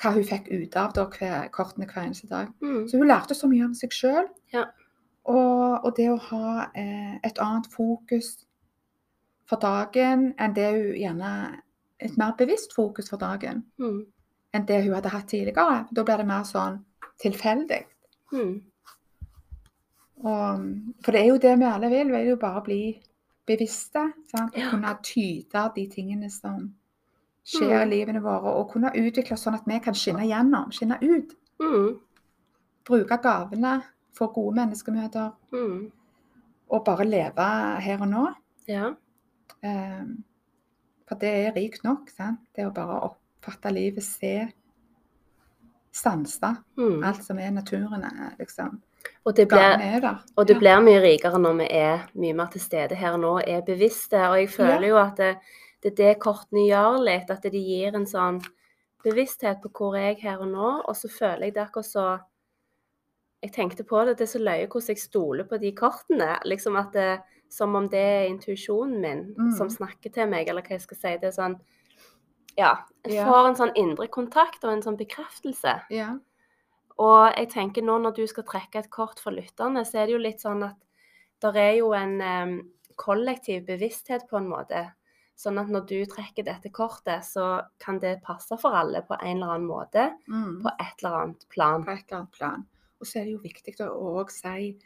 hva 0.00 0.12
hun 0.12 0.24
fikk 0.24 0.48
ut 0.52 0.76
av 0.76 0.92
da, 0.92 1.06
hver, 1.06 1.48
kortene 1.52 1.86
hver 1.86 2.04
eneste 2.04 2.28
dag. 2.28 2.48
Mm. 2.62 2.88
Så 2.88 2.98
hun 2.98 3.08
lærte 3.08 3.34
så 3.34 3.48
mye 3.48 3.64
om 3.64 3.74
seg 3.74 3.90
sjøl. 3.92 4.28
Ja. 4.52 4.64
Og, 5.24 5.84
og 5.84 5.96
det 5.96 6.10
å 6.10 6.16
ha 6.30 6.70
eh, 6.74 7.18
et 7.24 7.38
annet 7.38 7.66
fokus 7.72 8.46
for 9.50 9.58
dagen 9.62 10.28
enn 10.38 10.54
det 10.54 10.68
hun 10.76 10.94
gjerne 11.00 11.32
Et 12.00 12.14
mer 12.16 12.30
bevisst 12.38 12.72
fokus 12.72 13.10
for 13.10 13.18
dagen 13.20 13.58
Mm. 13.78 14.06
enn 14.54 14.64
det 14.66 14.78
hun 14.86 14.94
hadde 14.94 15.10
hatt 15.12 15.26
tidligere. 15.28 15.86
Da 15.92 16.02
blir 16.04 16.16
det 16.16 16.26
mer 16.26 16.44
sånn 16.48 16.78
tilfeldig. 17.22 17.82
Mm. 18.32 18.62
Og, 20.24 20.64
for 21.04 21.12
det 21.12 21.20
er 21.20 21.26
jo 21.28 21.36
det 21.40 21.58
vi 21.60 21.64
alle 21.68 21.90
vil. 21.92 22.06
Vi 22.12 22.16
vil 22.18 22.28
jo 22.30 22.36
bare 22.40 22.62
bli 22.64 22.80
bevisste. 23.46 24.06
Sant? 24.30 24.56
Ja. 24.56 24.70
kunne 24.70 24.94
tyde 25.02 25.62
de 25.76 25.86
tingene 25.92 26.30
som 26.30 26.74
skjer 27.44 27.82
i 27.82 27.84
Mm. 27.84 27.90
livene 27.90 28.22
våre. 28.22 28.54
Og 28.56 28.70
kunne 28.72 28.92
utvikle 28.94 29.32
oss 29.32 29.44
sånn 29.44 29.54
at 29.54 29.66
vi 29.66 29.78
kan 29.78 29.94
skinne 29.94 30.24
gjennom, 30.28 30.70
skinne 30.72 30.98
ut. 31.02 31.34
Mm. 31.60 31.98
Bruke 32.84 33.18
gavene 33.22 33.82
få 34.16 34.32
gode 34.32 34.54
menneskemøter 34.56 35.32
Mm. 35.52 35.90
og 36.70 36.84
bare 36.84 37.04
leve 37.04 37.80
her 37.80 38.00
og 38.00 38.08
nå. 38.08 38.34
Ja. 38.68 38.94
Eh, 39.62 40.04
for 41.08 41.18
det 41.20 41.30
er 41.46 41.52
rikt 41.56 41.84
nok. 41.84 42.10
Sant? 42.10 42.40
Det 42.56 42.64
å 42.66 42.72
bare 42.74 43.00
oppfatte 43.10 43.72
livet, 43.74 44.02
se, 44.04 44.52
sanse 45.92 46.56
Mm. 46.78 47.02
alt 47.04 47.24
som 47.24 47.38
er 47.38 47.50
naturen. 47.50 48.04
liksom, 48.38 48.80
Og 49.26 49.34
det 49.34 49.48
blir. 49.48 49.78
Og 50.36 50.46
det 50.46 50.58
blir 50.58 50.80
mye 50.80 51.00
rikere 51.00 51.38
når 51.38 51.56
vi 51.58 51.66
er 51.70 52.06
mye 52.14 52.34
mer 52.34 52.46
til 52.46 52.60
stede 52.60 52.94
her 52.94 53.16
nå, 53.16 53.38
er 53.46 53.62
bevisste. 53.62 54.16
Og 54.30 54.36
jeg 54.38 54.48
føler 54.50 54.88
jo 54.88 54.96
at 54.96 55.16
det, 55.16 55.36
det 55.82 55.92
er 55.92 55.96
det 56.14 56.20
kortene 56.20 56.68
gjør 56.68 57.04
litt, 57.04 57.30
at 57.30 57.42
de 57.42 57.58
gir 57.58 57.94
en 57.94 58.06
sånn 58.06 58.40
bevissthet 59.02 59.60
på 59.62 59.70
hvor 59.70 59.96
jeg 59.96 60.18
er 60.18 60.20
her 60.20 60.38
og 60.38 60.48
nå. 60.48 60.82
Og 60.88 60.94
så 60.94 61.08
føler 61.08 61.44
jeg 61.44 61.54
det 61.54 61.62
akkurat 61.68 61.86
så 61.86 62.20
Jeg 63.42 63.52
tenkte 63.52 63.84
på 63.84 64.04
det, 64.04 64.18
det 64.18 64.24
er 64.28 64.38
så 64.38 64.38
løye 64.38 64.66
hvordan 64.68 64.88
jeg 64.88 64.98
stoler 64.98 65.44
på 65.44 65.58
de 65.58 65.72
kortene. 65.72 66.38
Liksom 66.44 66.76
at 66.76 66.92
det, 66.92 67.22
Som 67.50 67.74
om 67.74 67.88
det 67.90 67.98
er 68.00 68.28
intuisjonen 68.30 69.00
min 69.02 69.34
Mm. 69.36 69.52
som 69.56 69.68
snakker 69.68 70.12
til 70.14 70.28
meg, 70.30 70.48
eller 70.48 70.62
hva 70.62 70.76
jeg 70.76 70.82
skal 70.84 70.96
si. 70.96 71.16
Det 71.18 71.24
er 71.24 71.36
sånn 71.42 71.60
Ja. 72.56 72.84
Jeg 73.06 73.26
får 73.26 73.48
en 73.48 73.54
sånn 73.56 73.72
indre 73.76 74.06
kontakt 74.08 74.64
og 74.64 74.72
en 74.72 74.82
sånn 74.82 74.98
bekreftelse. 74.98 75.82
Ja. 75.90 76.16
Og 76.98 77.32
jeg 77.36 77.48
tenker 77.50 77.82
nå 77.82 77.98
når 78.02 78.14
du 78.14 78.26
skal 78.26 78.44
trekke 78.44 78.76
et 78.78 78.90
kort 78.90 79.18
for 79.20 79.32
lytterne, 79.32 79.84
så 79.86 79.98
er 80.02 80.06
det 80.06 80.12
jo 80.12 80.18
litt 80.18 80.40
sånn 80.42 80.62
at 80.64 80.76
det 81.40 81.56
er 81.56 81.76
jo 81.78 81.92
en 81.96 82.20
um, 82.20 82.70
kollektiv 82.96 83.64
bevissthet 83.66 84.28
på 84.28 84.36
en 84.36 84.48
måte. 84.50 84.92
Sånn 85.36 85.58
at 85.58 85.68
når 85.68 85.86
du 85.88 86.04
trekker 86.04 86.44
dette 86.44 86.68
kortet, 86.70 87.24
så 87.24 87.62
kan 87.78 87.98
det 87.98 88.22
passe 88.22 88.58
for 88.60 88.76
alle 88.76 89.00
på 89.02 89.16
en 89.22 89.38
eller 89.38 89.54
annen 89.54 89.66
måte. 89.66 90.10
Mm. 90.28 90.60
På 90.62 90.68
et 90.78 91.02
eller 91.02 91.16
annet 91.22 91.46
plan. 91.48 91.82
på 91.84 91.90
et 91.92 92.04
eller 92.10 92.18
annet 92.18 92.32
plan. 92.32 92.66
Og 93.00 93.06
så 93.06 93.20
er 93.20 93.24
det 93.24 93.32
jo 93.32 93.38
viktig 93.38 93.80
å 93.80 94.20
òg 94.20 94.30
si 94.30 94.76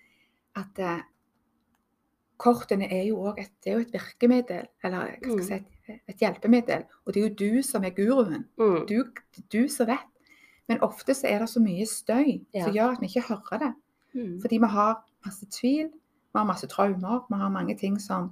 at 0.54 0.78
eh, 0.78 1.00
kortene 2.40 2.88
er 2.92 3.04
jo 3.08 3.20
òg 3.28 3.38
et, 3.42 3.52
et 3.66 3.92
virkemiddel, 3.94 4.66
eller 4.84 5.14
jeg 5.22 5.44
si, 5.44 5.58
et, 5.58 6.00
et 6.10 6.22
hjelpemiddel. 6.22 6.84
Og 7.04 7.14
det 7.14 7.20
er 7.22 7.28
jo 7.28 7.34
du 7.38 7.62
som 7.62 7.84
er 7.84 7.94
guruen. 7.96 8.46
Mm. 8.58 8.86
Du, 8.88 9.04
du 9.52 9.68
som 9.68 9.86
vet. 9.90 10.10
Men 10.68 10.80
ofte 10.82 11.14
så 11.14 11.28
er 11.28 11.42
det 11.44 11.50
så 11.52 11.60
mye 11.60 11.84
støy 11.86 12.40
Ja. 12.54 12.64
som 12.64 12.72
gjør 12.74 12.94
at 12.96 13.00
vi 13.02 13.10
ikke 13.12 13.26
hører 13.28 13.58
det. 13.60 13.72
Mm. 14.14 14.40
Fordi 14.40 14.58
vi 14.58 14.70
har 14.72 15.04
masse 15.24 15.46
tvil, 15.50 15.90
vi 15.92 16.38
har 16.38 16.44
masse 16.48 16.66
traumer, 16.66 17.26
vi 17.28 17.36
har 17.40 17.52
mange 17.52 17.76
ting 17.78 18.00
som 18.00 18.30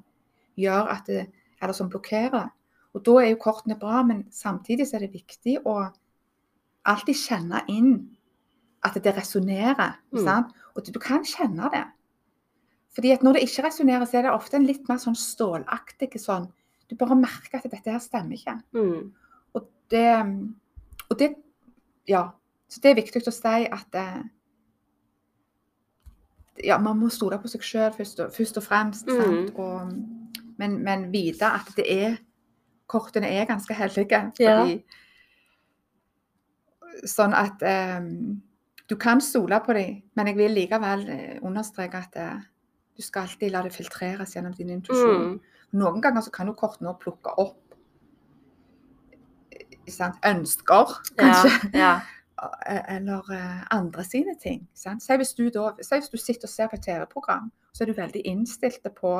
gjør 0.57 0.89
at 0.97 1.07
det, 1.07 1.27
eller 1.61 1.73
som 1.77 1.91
blokkerer. 1.93 2.49
Og 2.95 3.05
da 3.07 3.19
er 3.23 3.31
jo 3.31 3.41
kortene 3.41 3.77
bra, 3.79 4.03
men 4.03 4.27
samtidig 4.33 4.87
så 4.89 4.97
er 4.97 5.07
det 5.07 5.13
viktig 5.15 5.59
å 5.65 5.77
alltid 6.85 7.15
kjenne 7.17 7.63
inn 7.69 7.93
at 8.83 8.97
det 9.05 9.15
resonnerer. 9.17 9.99
Mm. 10.13 10.51
Og 10.75 10.87
du 10.89 10.99
kan 10.99 11.25
kjenne 11.25 11.69
det. 11.73 11.85
Fordi 12.93 13.13
at 13.15 13.23
når 13.25 13.39
det 13.39 13.47
ikke 13.47 13.65
resonnerer, 13.67 14.05
så 14.05 14.19
er 14.19 14.27
det 14.27 14.35
ofte 14.35 14.59
en 14.59 14.69
litt 14.69 14.89
mer 14.89 15.01
sånn 15.01 15.17
stålaktig 15.17 16.13
sånn 16.21 16.51
Du 16.91 16.97
bare 17.01 17.17
merker 17.17 17.57
at 17.57 17.71
dette 17.73 17.89
her 17.89 18.03
stemmer 18.05 18.37
ikke. 18.37 18.59
Mm. 18.77 19.13
Og 19.57 19.67
det, 19.91 20.13
og 21.09 21.19
det 21.19 21.35
Ja. 22.11 22.31
Så 22.69 22.81
det 22.81 22.91
er 22.91 23.03
viktig 23.03 23.21
å 23.29 23.33
si 23.33 23.65
at 23.69 23.97
eh, 24.01 24.21
ja, 26.65 26.79
man 26.81 26.99
må 26.99 27.11
stole 27.13 27.37
på 27.41 27.51
seg 27.53 27.65
sjøl 27.65 27.93
først, 27.93 28.23
først 28.33 28.61
og 28.61 28.65
fremst. 28.65 29.09
Mm. 29.09 29.51
Og, 29.61 29.93
men, 30.61 30.79
men 30.85 31.11
vite 31.13 31.49
at 31.49 31.73
det 31.77 31.89
er 31.89 32.21
Kortene 32.93 33.29
er 33.33 33.47
ganske 33.49 33.73
hellige. 33.73 34.19
Ja. 34.43 34.57
Sånn 37.09 37.33
at 37.33 37.63
um, 37.65 38.43
du 38.91 38.99
kan 39.01 39.23
stole 39.25 39.57
på 39.65 39.73
dem, 39.73 40.03
men 40.13 40.29
jeg 40.29 40.37
vil 40.37 40.53
likevel 40.59 41.07
eh, 41.09 41.39
understreke 41.41 42.03
at 42.03 42.19
eh, 42.21 42.43
du 43.03 43.09
skal 43.09 43.27
alltid 43.27 43.51
la 43.51 43.65
det 43.67 43.75
filtreres 43.75 44.37
gjennom 44.37 44.55
din 44.55 44.71
intuisjon. 44.77 45.35
Mm. 45.35 45.69
Noen 45.81 46.03
ganger 46.05 46.23
så 46.23 46.33
kan 46.35 46.51
jo 46.51 46.55
kortene 46.59 46.95
plukke 47.01 47.35
opp 47.43 47.77
eh, 49.51 49.79
sant? 49.91 50.21
ønsker, 50.29 50.99
kanskje. 51.19 51.55
Ja. 51.75 51.79
ja. 51.85 51.95
Eller 52.97 53.29
uh, 53.31 53.61
andre 53.71 54.03
sine 54.07 54.35
ting. 54.41 54.65
Sant? 54.75 55.03
Si, 55.05 55.15
hvis 55.19 55.35
du 55.39 55.45
da, 55.55 55.69
si 55.79 55.99
hvis 56.01 56.11
du 56.11 56.19
sitter 56.19 56.49
og 56.49 56.51
ser 56.51 56.71
på 56.71 56.79
et 56.79 56.87
TV-program, 56.87 57.53
så 57.73 57.85
er 57.85 57.91
du 57.91 57.99
veldig 57.99 58.23
innstilt 58.27 58.89
på 58.97 59.13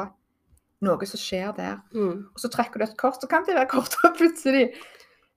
noe 0.83 1.07
som 1.07 1.21
skjer 1.23 1.53
der. 1.55 1.79
Mm. 1.95 2.25
Og 2.35 2.43
så 2.43 2.51
trekker 2.51 2.83
du 2.83 2.87
et 2.89 2.97
kort, 2.99 3.21
så 3.23 3.31
kan 3.31 3.47
det 3.47 3.55
være 3.55 3.71
kortere 3.71 4.11
plutselig 4.19 4.65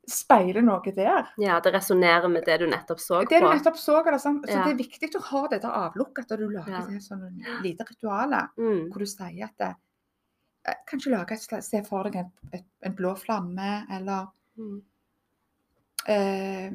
speiler 0.08 0.62
noe 0.62 0.92
der. 0.96 1.28
ja, 1.38 1.60
det 1.60 1.74
resonnerer 1.74 2.28
med 2.30 2.46
det 2.46 2.60
du 2.60 2.66
nettopp 2.68 3.00
så 3.00 3.22
Det 3.28 3.40
du 3.42 3.46
nettopp 3.48 3.78
så, 3.78 4.02
sånn. 4.20 4.42
Så 4.46 4.52
Ja. 4.52 4.64
det 4.66 4.74
er 4.74 4.84
viktig 4.84 5.16
å 5.16 5.22
ha 5.22 5.48
dette 5.48 5.66
avlukket, 5.68 6.32
at 6.32 6.40
du 6.40 6.50
lager 6.50 6.72
Ja. 6.72 6.86
det 6.86 7.02
sånn 7.02 7.42
lite 7.64 7.86
ritualer. 7.90 8.50
Mm. 8.58 8.90
hvor 8.92 9.00
du 9.00 9.06
sier 9.06 9.44
at 9.46 9.58
det, 9.58 9.76
eh, 10.66 10.74
Kanskje 10.88 11.12
lage 11.12 11.32
et, 11.34 11.64
se 11.64 11.82
for 11.84 12.04
deg 12.04 12.16
en, 12.16 12.32
et, 12.54 12.64
en 12.84 12.94
blå 12.96 13.16
flamme, 13.18 13.86
eller 13.92 14.28
Mm. 14.58 14.82
eh, 16.08 16.72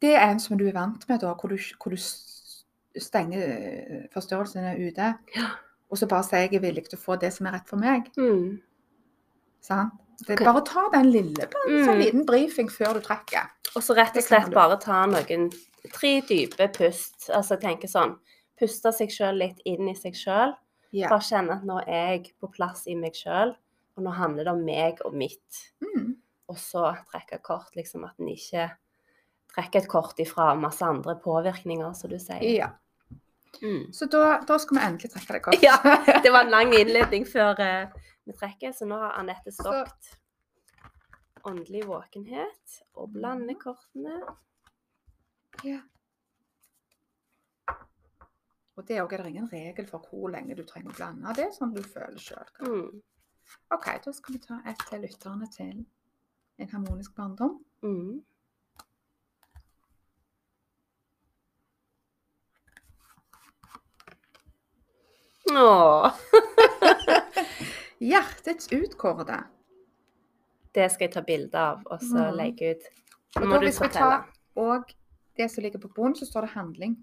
Det 0.00 0.14
er 0.14 0.30
en 0.30 0.38
som 0.38 0.56
du 0.58 0.66
er 0.68 0.72
vant 0.72 1.08
med, 1.08 1.20
da, 1.20 1.34
hvor 1.34 1.48
du, 1.48 1.56
hvor 1.56 1.90
du 1.90 1.96
stenger 3.00 3.40
eh, 3.42 4.08
forstyrrelsene 4.12 4.76
ute. 4.78 5.14
Ja. 5.34 5.48
Og 5.90 5.96
så 5.98 6.06
bare 6.08 6.22
sier 6.24 6.40
jeg 6.50 6.54
er 6.54 6.60
villig 6.72 6.88
til 6.88 6.98
å 6.98 7.02
få 7.02 7.18
det 7.18 7.32
som 7.32 7.46
er 7.46 7.52
rett 7.52 7.68
for 7.68 7.76
meg. 7.78 8.10
Mm. 8.18 8.60
Sant? 9.60 9.92
Det 10.24 10.38
er 10.40 10.44
bare 10.46 10.62
ta 10.64 10.86
den 10.94 11.10
lille 11.12 11.46
på 11.52 11.62
en 11.68 11.84
sånn 11.84 11.96
Mm. 11.98 12.04
liten 12.04 12.26
brifing 12.26 12.68
før 12.72 12.94
du 12.94 13.00
trekker. 13.04 13.50
Og 13.76 13.82
så 13.82 13.94
rett 13.96 14.16
og 14.16 14.22
slett 14.24 14.50
bare 14.54 14.78
ta 14.80 15.04
noen 15.06 15.50
tre 15.92 16.20
dype 16.22 16.68
pust. 16.72 17.28
Altså 17.30 17.58
tenke 17.60 17.88
sånn 17.90 18.16
Puste 18.58 18.88
seg 18.96 19.10
sjøl 19.12 19.36
litt 19.36 19.58
inn 19.68 19.88
i 19.90 19.94
seg 19.94 20.14
sjøl. 20.16 20.54
Ja. 20.96 21.10
Bare 21.10 21.20
kjenne 21.20 21.52
at 21.58 21.64
nå 21.68 21.76
er 21.86 22.14
jeg 22.16 22.30
på 22.40 22.48
plass 22.50 22.86
i 22.88 22.94
meg 22.96 23.12
sjøl, 23.12 23.52
og 23.98 24.02
nå 24.02 24.14
handler 24.16 24.44
det 24.44 24.52
om 24.54 24.64
meg 24.64 25.02
og 25.04 25.12
mitt. 25.12 25.58
Mm. 25.84 26.14
Og 26.48 26.56
så 26.56 26.96
trekke 27.12 27.42
kort, 27.42 27.74
liksom 27.76 28.04
at 28.08 28.14
en 28.18 28.28
ikke 28.32 28.70
trekker 29.54 29.82
et 29.82 29.88
kort 29.88 30.16
ifra 30.18 30.54
masse 30.58 30.80
andre 30.80 31.16
påvirkninger, 31.20 31.92
som 31.94 32.08
du 32.08 32.16
sier. 32.18 32.40
ja. 32.56 32.70
Mm. 33.62 33.92
Så 33.92 34.06
da, 34.10 34.40
da 34.46 34.58
skal 34.58 34.76
vi 34.78 34.84
endelig 34.84 35.10
trekke 35.12 35.32
det 35.32 35.42
kort. 35.42 35.62
Ja, 35.62 35.76
Det 36.24 36.32
var 36.32 36.44
en 36.44 36.50
lang 36.50 36.72
innledning 36.76 37.24
før 37.28 37.60
eh, 37.60 37.86
vi 38.26 38.34
trekker, 38.36 38.72
så 38.74 38.86
nå 38.88 38.98
har 39.00 39.18
Anette 39.20 39.52
stoppet 39.54 40.16
åndelig 41.46 41.84
våkenhet 41.86 42.78
og 42.98 43.12
blander 43.14 43.54
kortene. 43.60 44.18
Ja. 45.64 45.80
Og 48.76 48.84
det 48.88 48.96
er 48.96 49.02
også 49.02 49.16
er 49.16 49.22
det 49.22 49.30
ingen 49.30 49.52
regel 49.52 49.86
for 49.88 50.04
hvor 50.10 50.28
lenge 50.28 50.56
du 50.58 50.64
trenger 50.66 50.92
å 50.92 50.96
blande. 50.98 51.34
Det 51.38 51.46
er 51.46 51.54
sånn 51.54 51.74
du 51.74 51.82
føler 51.86 52.18
sjøl. 52.20 52.50
Mm. 52.66 53.02
OK, 53.72 53.86
da 54.04 54.12
skal 54.12 54.34
vi 54.36 54.42
ta 54.42 54.58
et 54.66 54.82
til 54.90 55.06
lytterne 55.06 55.48
til 55.54 55.84
en 56.58 56.72
harmonisk 56.72 57.14
barndom. 57.16 57.60
Mm. 57.86 58.24
Åh, 65.56 66.12
Hjertets 68.00 68.68
utkårede. 68.72 69.44
det 70.76 70.90
skal 70.92 71.06
jeg 71.06 71.12
ta 71.14 71.20
bilde 71.24 71.54
av 71.58 71.78
og 71.86 72.00
så 72.00 72.26
Mhm. 72.28 72.36
legge 72.36 72.70
ut. 72.74 72.82
Og 73.36 73.42
Nå 73.42 73.50
da 73.54 73.58
du 73.60 73.66
hvis 73.66 73.80
vi 73.80 73.88
tar 73.88 74.26
og 74.56 74.84
det 75.36 75.50
som 75.50 75.62
ligger 75.62 75.78
på 75.78 75.88
bunnen, 75.88 76.14
så 76.14 76.26
står 76.26 76.40
det 76.42 76.50
handling. 76.50 76.96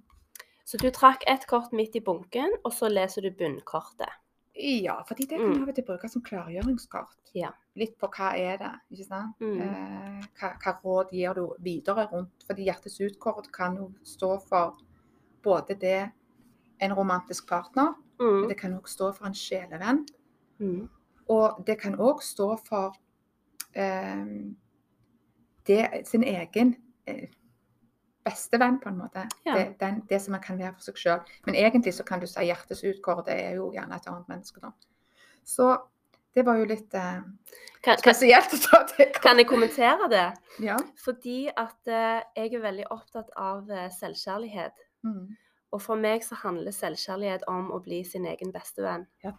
Så 0.65 0.77
du 0.77 0.91
trakk 0.91 1.23
ett 1.27 1.47
kort 1.47 1.71
midt 1.73 1.95
i 1.95 1.99
bunken, 1.99 2.51
og 2.63 2.71
så 2.71 2.87
leser 2.87 3.21
du 3.21 3.31
bunnkortet. 3.31 4.09
Ja, 4.55 5.01
fordi 5.07 5.25
det 5.25 5.39
kan 5.39 5.53
Mm. 5.53 5.61
av 5.63 5.69
og 5.69 5.75
til 5.75 5.83
brukes 5.83 6.11
som 6.13 6.21
klargjøringskort. 6.21 7.15
Ja. 7.33 7.49
Litt 7.75 7.97
på 7.97 8.07
hva 8.09 8.37
er 8.37 8.57
det, 8.57 8.71
ikke 8.91 9.07
sant? 9.07 9.35
Mm. 9.39 9.61
Eh, 9.61 10.21
hva, 10.39 10.53
hva 10.59 10.81
råd 10.83 11.09
gir 11.11 11.33
du 11.33 11.55
videre 11.59 12.07
rundt? 12.11 12.43
Fordi 12.47 12.65
hjertets 12.65 12.99
utkort 13.01 13.51
kan 13.51 13.75
jo 13.75 13.91
stå 14.03 14.39
for 14.47 14.77
både 15.43 15.73
det 15.79 16.11
en 16.79 16.91
romantisk 16.93 17.47
partner, 17.47 17.95
men 18.19 18.43
Mm. 18.43 18.47
det 18.49 18.57
kan 18.57 18.73
òg 18.79 18.83
stå 18.87 19.11
for 19.15 19.25
en 19.25 19.33
sjelevenn. 19.33 20.05
Mm. 20.59 20.89
Og 21.33 21.63
det 21.67 21.79
kan 21.81 21.95
òg 21.95 22.23
stå 22.23 22.49
for 22.67 22.97
eh, 23.75 24.25
det, 25.67 25.79
sin 26.09 26.25
egen 26.27 26.75
eh, 27.07 27.29
beste 28.23 28.59
venn, 28.59 28.79
på 28.79 28.89
en 28.89 28.99
måte. 28.99 29.25
Ja. 29.45 29.55
Det, 29.57 29.79
den, 29.79 30.01
det 30.09 30.21
som 30.21 30.35
man 30.35 30.43
kan 30.43 30.59
være 30.59 30.75
for 30.77 30.89
seg 30.89 30.99
sjøl. 30.99 31.23
Men 31.47 31.57
egentlig 31.59 31.95
så 31.97 32.05
kan 32.07 32.23
du 32.23 32.27
si 32.29 32.45
hjertets 32.47 32.83
utkår, 32.83 33.23
det 33.27 33.39
er 33.47 33.57
jo 33.59 33.71
gjerne 33.75 33.99
et 33.99 34.11
annet 34.11 34.29
menneske, 34.31 34.63
da. 34.63 34.71
Så 35.43 35.73
det 36.33 36.45
var 36.47 36.57
jo 36.57 36.67
litt 36.69 36.93
eh, 36.97 37.19
Kan, 37.83 37.97
kan, 37.99 38.15
spesielt 38.15 38.53
det. 38.97 39.09
kan 39.21 39.37
jeg 39.37 39.47
kommentere 39.47 40.07
det? 40.09 40.27
Ja. 40.63 40.77
Fordi 41.03 41.49
at 41.51 41.91
eh, 41.91 42.21
jeg 42.39 42.53
er 42.55 42.63
veldig 42.63 42.87
opptatt 42.95 43.33
av 43.37 43.69
eh, 43.71 43.89
selvkjærlighet. 43.93 44.85
Mm. 45.03 45.35
Og 45.73 45.81
for 45.81 45.97
meg 45.97 46.21
så 46.21 46.35
handler 46.37 46.71
selvkjærlighet 46.75 47.43
om 47.49 47.71
å 47.73 47.79
bli 47.81 48.03
sin 48.05 48.25
egen 48.29 48.51
bestevenn. 48.53 49.07
ja 49.23 49.31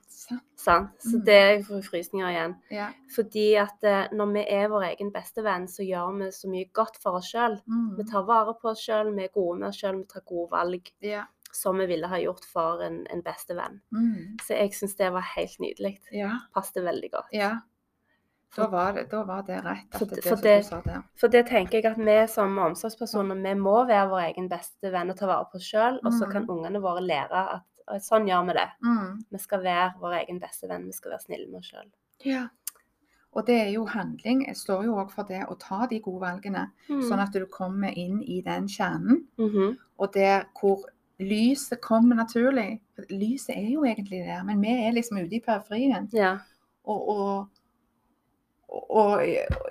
sant. 0.57 0.91
Så 0.99 1.17
Mm. 1.21 1.25
det 1.25 1.35
er 1.35 1.63
frysninger 1.63 2.29
igjen. 2.33 2.55
Ja. 2.71 2.89
Fordi 3.15 3.55
at 3.61 3.85
eh, 3.85 4.09
når 4.13 4.33
vi 4.33 4.45
er 4.49 4.69
vår 4.69 4.83
egen 4.91 5.13
bestevenn, 5.15 5.69
så 5.69 5.87
gjør 5.87 6.19
vi 6.19 6.31
så 6.33 6.49
mye 6.51 6.71
godt 6.73 6.97
for 7.03 7.21
oss 7.21 7.31
sjøl. 7.31 7.61
Mm. 7.69 7.97
Vi 7.99 8.05
tar 8.11 8.25
vare 8.27 8.55
på 8.61 8.71
oss 8.73 8.83
sjøl, 8.83 9.15
vi 9.15 9.25
er 9.25 9.33
gode 9.35 9.59
med 9.61 9.69
oss 9.69 9.79
sjøl, 9.79 9.99
vi 10.03 10.05
tar 10.11 10.23
gode 10.27 10.51
valg. 10.51 10.91
ja. 11.01 11.25
som 11.55 11.79
vi 11.79 11.87
ville 11.87 12.09
ha 12.11 12.17
gjort 12.19 12.45
for 12.51 12.81
en, 12.83 13.07
en 13.11 13.21
bestevenn. 13.23 13.77
Mm. 13.95 14.39
Så 14.43 14.57
jeg 14.59 14.73
syns 14.75 14.97
det 14.99 15.13
var 15.13 15.23
helt 15.37 15.61
nydelig. 15.63 16.01
Ja. 16.11 16.33
Passet 16.53 16.83
veldig 16.83 17.11
godt. 17.13 17.29
ja. 17.33 17.61
Da 18.57 18.67
var, 18.71 18.93
det, 18.93 19.11
da 19.11 19.23
var 19.25 19.43
det 19.43 19.61
rett. 19.65 19.91
For 19.99 20.05
At 20.05 20.11
det- 20.15 20.25
for 20.25 20.37
det- 20.37 20.65
sa 20.67 20.81
der. 20.81 21.03
For 21.17 21.29
det 21.29 21.47
tenker 21.47 21.83
jeg 21.83 21.85
at 21.87 21.97
vi 21.99 22.27
som 22.33 22.57
omsorgspersoner, 22.59 23.35
vi 23.43 23.55
må 23.55 23.87
være 23.87 24.09
vår 24.09 24.21
egen 24.33 24.49
beste 24.49 24.91
venn 24.93 25.11
og 25.11 25.17
ta 25.17 25.27
vare 25.27 25.45
på 25.53 25.57
oss 25.57 25.73
sjøl. 25.73 25.99
Og 26.05 26.13
så 26.13 26.27
Mm. 26.27 26.33
kan 26.33 26.47
ungene 26.51 26.81
våre 26.81 27.01
lære 27.01 27.33
at 27.55 28.03
sånn 28.03 28.27
gjør 28.29 28.47
vi 28.47 28.53
det. 28.53 28.69
Mm. 28.83 29.25
Vi 29.33 29.39
skal 29.39 29.61
være 29.63 29.95
vår 30.01 30.13
egen 30.25 30.41
beste 30.41 30.69
venn. 30.69 30.85
Vi 30.87 30.93
skal 30.93 31.11
være 31.13 31.21
snille 31.27 31.51
med 31.51 31.59
oss 31.59 31.71
sjøl. 31.73 31.91
Ja. 32.25 32.49
Og 33.37 33.45
det 33.47 33.67
er 33.67 33.73
jo 33.73 33.85
handling. 33.87 34.47
Jeg 34.47 34.55
står 34.57 34.85
jo 34.85 34.95
òg 34.95 35.11
for 35.11 35.25
det 35.25 35.45
å 35.49 35.59
ta 35.59 35.87
de 35.87 35.99
gode 36.01 36.21
valgene, 36.21 36.71
Mm. 36.89 37.03
sånn 37.03 37.19
at 37.21 37.33
du 37.33 37.45
kommer 37.47 37.91
inn 37.97 38.23
i 38.23 38.41
den 38.41 38.69
kjernen. 38.69 39.27
Mhm. 39.39 39.77
Og 39.99 40.13
der 40.15 40.45
hvor 40.61 40.85
lyset 41.21 41.81
kommer 41.81 42.15
naturlig. 42.17 42.81
Lyset 43.11 43.57
er 43.57 43.71
jo 43.73 43.83
egentlig 43.83 44.25
der, 44.25 44.43
men 44.45 44.61
vi 44.61 44.69
er 44.69 44.93
liksom 44.93 45.19
ute 45.19 45.33
i 45.35 45.41
periferien. 45.41 46.09
Ja. 46.13 46.39
Og, 46.87 47.09
og, 47.09 47.49
og, 48.75 49.23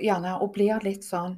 gjerne 0.02 0.36
og 0.42 0.54
blir 0.56 0.84
litt 0.86 1.04
sånn 1.06 1.38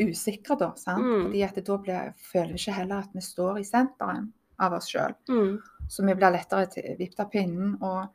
usikre, 0.00 0.56
da. 0.58 0.72
Sant? 0.76 1.04
Mm. 1.04 1.22
Fordi 1.26 1.42
at 1.46 1.60
da 1.66 1.78
blir, 1.78 2.12
føler 2.32 2.52
vi 2.54 2.60
ikke 2.62 2.76
heller 2.80 3.04
at 3.04 3.14
vi 3.14 3.22
står 3.22 3.60
i 3.60 3.66
senteren 3.68 4.32
av 4.62 4.74
oss 4.78 4.88
sjøl. 4.90 5.14
Mm. 5.30 5.56
Så 5.90 6.04
vi 6.06 6.14
blir 6.14 6.34
lettere 6.34 6.96
vippet 6.98 7.20
av 7.20 7.30
pinnen, 7.32 7.76
og, 7.82 8.08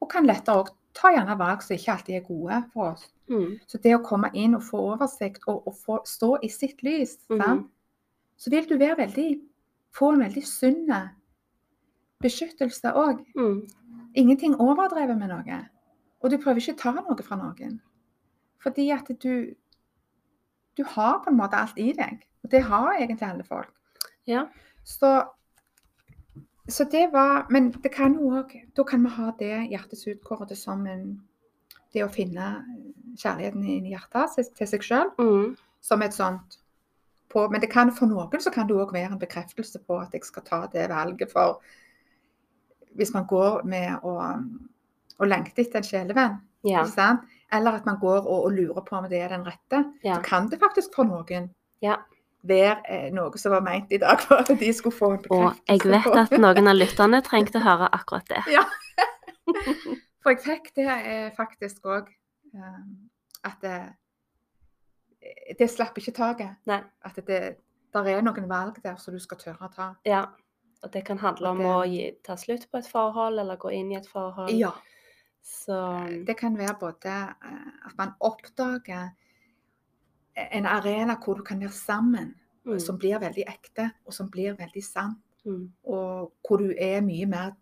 og 0.00 0.10
kan 0.12 0.26
lettere 0.28 0.62
òg 0.64 0.72
ta 0.94 1.10
gjerne 1.14 1.36
valg 1.40 1.62
som 1.64 1.74
ikke 1.76 1.92
alltid 1.96 2.16
er 2.18 2.26
gode 2.28 2.60
for 2.72 2.92
oss. 2.92 3.08
Mm. 3.30 3.54
Så 3.66 3.80
det 3.82 3.94
å 3.96 4.02
komme 4.04 4.30
inn 4.36 4.54
og 4.54 4.62
få 4.66 4.80
oversikt 4.92 5.46
og, 5.50 5.64
og 5.66 5.76
få 5.80 5.98
stå 6.06 6.36
i 6.42 6.50
sitt 6.52 6.82
lys, 6.86 7.18
Mhm. 7.30 7.40
sant? 7.42 7.70
så 8.36 8.50
vil 8.50 8.66
du 8.68 8.76
være 8.78 8.96
veldig, 8.98 9.40
få 9.94 10.12
en 10.12 10.24
veldig 10.26 10.42
sunn 10.46 10.88
beskyttelse 12.22 12.92
òg. 12.98 13.20
Mm. 13.36 13.60
Ingenting 14.14 14.56
overdrevet 14.60 15.18
med 15.18 15.30
noe. 15.30 15.60
Og 16.22 16.30
du 16.30 16.38
prøver 16.38 16.60
ikke 16.60 16.74
å 16.74 16.80
ta 16.82 16.92
noe 16.96 17.22
fra 17.26 17.36
noen. 17.36 17.80
Fordi 18.64 18.88
at 18.90 19.10
du 19.22 19.54
Du 20.76 20.82
har 20.82 21.20
på 21.22 21.30
en 21.30 21.36
måte 21.38 21.54
alt 21.56 21.76
i 21.78 21.92
deg. 21.94 22.24
Og 22.42 22.50
det 22.50 22.62
har 22.66 22.96
egentlig 22.96 23.28
alle 23.28 23.44
folk. 23.46 23.70
Ja. 24.26 24.46
Så, 24.84 25.22
så 26.68 26.84
det 26.90 27.12
var 27.12 27.46
Men 27.50 27.70
det 27.72 27.92
kan 27.92 28.14
jo 28.18 28.32
òg 28.40 28.56
Da 28.76 28.82
kan 28.82 29.04
vi 29.04 29.08
ha 29.14 29.30
det 29.38 29.68
hjertets 29.70 30.06
utkårede 30.06 30.56
som 30.56 30.86
en 30.86 31.22
Det 31.94 32.02
å 32.04 32.10
finne 32.10 32.64
kjærligheten 33.16 33.64
i 33.68 33.92
hjertet 33.92 34.50
til, 34.56 34.66
seg 34.66 34.82
sjøl 34.82 35.10
Mm. 35.18 35.56
som 35.80 36.02
et 36.02 36.14
sånt 36.14 36.58
på, 37.30 37.48
Men 37.50 37.60
det 37.60 37.70
kan, 37.70 37.92
for 37.92 38.06
noen 38.06 38.40
så 38.40 38.50
kan 38.50 38.66
det 38.68 38.76
òg 38.76 38.92
være 38.92 39.12
en 39.12 39.18
bekreftelse 39.18 39.78
på 39.86 39.98
at 40.00 40.12
jeg 40.12 40.24
skal 40.24 40.42
ta 40.42 40.66
det 40.72 40.88
valget. 40.88 41.30
For 41.32 41.60
hvis 42.94 43.14
man 43.14 43.26
går 43.26 43.64
med 43.64 43.98
å, 44.02 44.12
å 45.18 45.24
lengte 45.24 45.62
etter 45.62 45.80
en 45.80 45.88
sjelevenn, 45.88 46.36
Ja. 46.64 46.84
eller 47.52 47.72
at 47.78 47.86
man 47.86 47.98
går 48.00 48.26
og, 48.26 48.44
og 48.44 48.52
lurer 48.52 48.82
på 48.84 48.96
om 48.96 49.04
det 49.10 49.20
er 49.22 49.28
den 49.28 49.44
rette, 49.46 49.84
Ja. 50.04 50.14
så 50.16 50.22
kan 50.22 50.48
det 50.50 50.58
faktisk 50.60 50.94
for 50.94 51.04
noen 51.04 51.50
Ja. 51.82 51.96
være 52.44 52.76
eh, 52.88 53.10
noe 53.12 53.38
som 53.38 53.52
var 53.52 53.60
meint 53.60 53.92
i 53.92 53.98
dag 53.98 54.20
for 54.20 54.34
at 54.36 54.48
de 54.60 54.72
skulle 54.72 54.96
få 54.96 55.12
en 55.12 55.24
Og 55.30 55.54
jeg 55.68 55.80
vet 55.84 56.06
at 56.16 56.30
noen 56.38 56.68
av 56.68 56.74
lytterne 56.82 57.22
trengte 57.22 57.58
å 57.58 57.62
høre 57.64 57.88
akkurat 57.92 58.26
det. 58.28 58.42
Ja. 58.52 58.64
For 60.24 60.30
jeg 60.32 60.40
fikk 60.40 60.70
det 60.76 60.86
eh, 60.88 61.30
faktisk 61.36 61.84
òg. 61.84 62.06
at 63.44 63.56
det, 63.60 63.92
det 65.58 65.68
slapp 65.70 65.98
ikke 66.00 66.12
taket. 66.16 66.56
At 67.04 67.16
det 67.26 67.56
der 67.94 68.08
er 68.10 68.22
noen 68.26 68.48
valg 68.50 68.80
der 68.82 68.96
som 68.98 69.14
du 69.14 69.20
skal 69.22 69.38
tørre 69.38 69.68
å 69.68 69.72
ta. 69.74 69.90
Ja. 70.04 70.24
Og 70.82 70.90
det 70.92 71.04
kan 71.06 71.18
handle 71.18 71.48
om 71.50 71.58
Det- 71.58 71.66
å 71.66 71.84
gi, 71.86 72.12
ta 72.24 72.34
slutt 72.36 72.66
på 72.70 72.78
et 72.78 72.86
forhold, 72.88 73.38
eller 73.38 73.56
gå 73.56 73.70
inn 73.72 73.92
i 73.92 73.96
et 73.96 74.06
forhold. 74.08 74.50
Ja. 74.50 74.72
Så 75.44 75.76
Det 76.26 76.36
kan 76.38 76.56
være 76.58 76.76
både 76.80 77.12
eh, 77.12 77.86
at 77.86 77.98
man 77.98 78.14
oppdager 78.20 79.10
en 80.52 80.66
arena 80.66 81.16
hvor 81.24 81.34
du 81.34 81.42
kan 81.42 81.60
være 81.60 81.72
sammen, 81.72 82.34
mm. 82.64 82.78
som 82.80 82.98
blir 82.98 83.18
veldig 83.20 83.44
ekte, 83.48 83.90
og 84.06 84.14
som 84.14 84.30
blir 84.30 84.56
veldig 84.58 84.84
sann. 84.84 85.14
Mm. 85.44 85.68
Og 85.84 86.32
hvor 86.48 86.56
du 86.56 86.72
er 86.78 87.00
mye 87.04 87.26
mer 87.26 87.52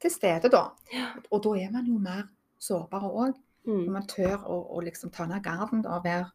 til 0.00 0.10
stede 0.10 0.48
da. 0.52 0.62
Ja. 0.94 1.08
Og 1.30 1.42
da 1.44 1.56
er 1.58 1.70
man 1.72 1.86
jo 1.86 1.98
mer 1.98 2.28
sårbare 2.58 3.10
òg. 3.10 3.34
Når 3.66 3.82
Mm. 3.86 3.92
man 3.92 4.06
tør 4.06 4.36
å, 4.46 4.76
å 4.76 4.80
liksom 4.80 5.10
ta 5.10 5.26
ned 5.26 5.42
garden 5.42 5.80
og 5.86 6.04
være, 6.04 6.30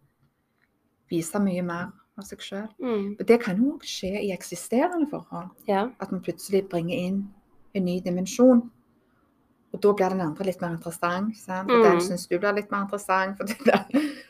vise 1.09 1.39
mye 1.39 1.61
mer 1.63 1.93
av 2.17 2.25
seg 2.27 2.41
sjøl. 2.43 2.67
Mm. 2.83 3.15
Det 3.27 3.37
kan 3.39 3.57
jo 3.57 3.77
skje 3.79 4.19
i 4.19 4.31
eksisterende 4.35 5.07
forhold. 5.09 5.49
Ja. 5.67 5.85
At 5.99 6.11
man 6.11 6.21
plutselig 6.21 6.65
bringer 6.69 6.97
inn 6.97 7.21
en 7.73 7.85
ny 7.85 8.01
dimensjon. 8.03 8.65
Og 9.73 9.79
da 9.81 9.93
blir 9.93 10.09
den 10.09 10.21
andre 10.21 10.43
litt 10.45 10.61
mer 10.61 10.73
interessant. 10.75 11.35
Sant? 11.37 11.71
Og 11.71 11.77
Mm. 11.77 11.83
den 11.83 12.01
syns 12.01 12.27
du 12.27 12.37
blir 12.39 12.53
litt 12.53 12.71
mer 12.71 12.81
interessant. 12.83 13.37
For 13.37 13.45
det 13.45 13.57
der. 13.65 13.85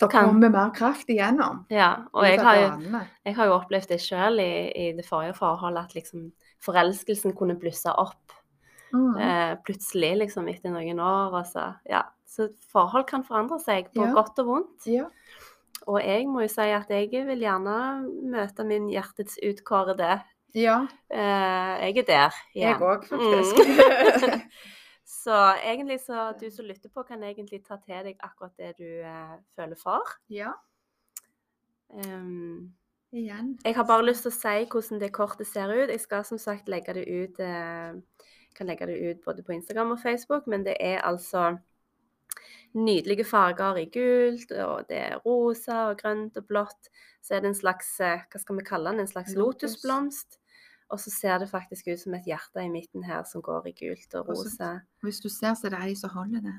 Så 0.00 0.08
Kan- 0.08 0.24
kommer 0.30 0.48
mer 0.50 0.70
kraft 0.70 1.08
igjennom. 1.08 1.66
ja. 1.70 2.04
Og 2.14 2.24
jeg 2.24 2.40
har 2.40 2.56
jo, 2.56 3.00
jeg 3.26 3.34
har 3.36 3.46
jo 3.46 3.52
opplevd 3.58 3.88
det 3.88 4.00
sjøl 4.00 4.40
i, 4.40 4.72
i 4.74 4.92
det 4.96 5.04
forrige 5.04 5.34
forholdet, 5.36 5.84
at 5.84 5.94
liksom 5.94 6.32
forelskelsen 6.64 7.34
kunne 7.36 7.54
blusse 7.60 7.86
opp 7.92 8.32
Mm. 8.92 9.16
eh, 9.20 9.56
plutselig, 9.64 10.16
liksom 10.18 10.48
etter 10.48 10.70
noen 10.72 10.98
år. 10.98 11.32
Og 11.38 11.44
så, 11.46 11.74
ja. 11.88 12.02
så 12.26 12.48
forhold 12.72 13.06
kan 13.06 13.22
forandre 13.22 13.60
seg 13.60 13.92
på 13.94 14.02
Ja. 14.06 14.12
godt 14.14 14.38
og 14.38 14.46
vondt. 14.46 14.86
Ja. 14.86 15.04
Og 15.86 16.00
jeg 16.02 16.26
må 16.26 16.40
jo 16.42 16.48
si 16.48 16.60
at 16.62 16.88
jeg 16.88 17.10
vil 17.26 17.38
gjerne 17.40 18.02
møte 18.24 18.64
min 18.66 18.88
hjertets 18.88 19.38
utkårede. 19.44 20.22
Ja, 20.54 20.86
Eh, 21.10 21.86
jeg 21.86 21.98
er 21.98 22.06
der 22.06 22.36
jeg 22.54 22.76
òg, 22.80 23.06
faktisk. 23.08 23.64
Mm. 23.66 24.40
Så 25.10 25.34
egentlig 25.64 26.00
så 26.00 26.32
du 26.40 26.50
som 26.50 26.64
lytter 26.64 26.88
på, 26.88 27.02
kan 27.02 27.22
egentlig 27.22 27.64
ta 27.66 27.76
til 27.82 28.04
deg 28.06 28.16
akkurat 28.22 28.52
det 28.56 28.76
du 28.78 28.86
eh, 29.04 29.38
føler 29.56 29.76
for. 29.76 30.16
ja, 30.28 30.52
Um, 31.90 32.72
igjen. 33.10 33.58
jeg 33.64 33.74
har 33.74 33.82
bare 33.82 34.04
lyst 34.06 34.22
til 34.22 34.30
å 34.30 34.36
si 34.36 34.66
hvordan 34.70 35.00
det 35.00 35.12
kortet 35.12 35.48
ser 35.50 35.72
ut. 35.72 35.90
Jeg 35.90 36.00
skal 36.00 36.24
som 36.24 36.38
sagt 36.38 36.68
legge 36.70 36.94
det 36.94 37.02
ut 37.10 37.40
eh, 37.42 37.98
kan 38.54 38.70
legge 38.70 38.86
det 38.86 38.98
ut 39.00 39.24
både 39.24 39.42
på 39.42 39.52
Instagram 39.56 39.96
og 39.96 40.00
Facebook, 40.02 40.46
men 40.46 40.64
det 40.66 40.76
er 40.80 41.00
altså 41.06 41.56
nydelige 42.78 43.24
farger 43.26 43.80
i 43.82 43.86
gult, 43.90 44.52
og 44.52 44.86
det 44.88 44.98
er 44.98 45.22
rosa 45.24 45.88
og 45.90 45.98
grønt 45.98 46.36
og 46.38 46.46
blått. 46.46 46.90
Så 47.22 47.34
er 47.34 47.42
det 47.42 47.50
en 47.50 47.58
slags, 47.58 47.96
eh, 48.00 48.22
hva 48.30 48.42
skal 48.42 48.60
vi 48.60 48.66
kalle 48.66 48.92
den, 48.92 49.02
en 49.02 49.10
slags 49.10 49.34
Lotus. 49.34 49.74
lotusblomst. 49.74 50.39
Og 50.90 50.98
så 50.98 51.10
ser 51.14 51.38
det 51.38 51.46
faktisk 51.50 51.86
ut 51.92 52.00
som 52.00 52.14
et 52.18 52.24
hjerte 52.26 52.62
i 52.64 52.70
midten 52.72 53.04
her 53.06 53.22
som 53.28 53.42
går 53.46 53.68
i 53.70 53.74
gult 53.78 54.14
og 54.18 54.28
rosa. 54.32 54.72
Hvis 55.06 55.20
du 55.22 55.28
ser, 55.30 55.54
så 55.54 55.68
er 55.68 55.76
det 55.76 55.82
ei 55.86 55.94
som 55.98 56.10
holder 56.10 56.42
det. 56.48 56.56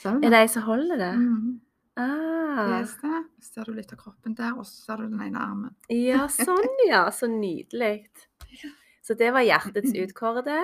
Ser 0.00 0.18
du 0.18 0.26
Er 0.26 0.34
det 0.34 0.40
ei 0.44 0.50
som 0.52 0.66
holder 0.66 1.00
det? 1.00 1.12
Mm. 1.20 1.60
Ah, 1.96 2.80
Les 2.80 2.92
det. 3.00 3.18
Ser 3.40 3.64
du 3.68 3.72
litt 3.76 3.92
av 3.94 4.00
kroppen 4.02 4.34
der, 4.36 4.52
og 4.58 4.66
så 4.66 4.74
ser 4.84 5.00
du 5.00 5.08
den 5.12 5.20
ene 5.22 5.38
armen. 5.40 5.74
ja, 5.88 6.26
sånn 6.38 6.80
ja. 6.88 7.06
Så 7.14 7.28
nydelig. 7.30 8.08
Så 9.04 9.14
det 9.16 9.32
var 9.36 9.44
hjertets 9.46 9.94
utkårede. 9.94 10.58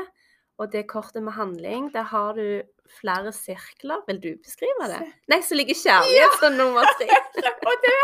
Og 0.61 0.69
det 0.73 0.85
kortet 0.91 1.23
med 1.25 1.33
handling, 1.39 1.89
der 1.95 2.05
har 2.11 2.35
du 2.37 2.61
flere 3.01 3.33
sirkler. 3.33 4.03
Vil 4.09 4.19
du 4.21 4.31
beskrive 4.45 4.91
det? 4.93 5.01
Nei, 5.33 5.39
så 5.47 5.57
ligger 5.57 5.79
kjærlighet 5.79 6.37
som 6.43 6.59
nummer 6.59 6.85
tre. 6.99 7.09
Og 7.71 7.87
det! 7.87 8.01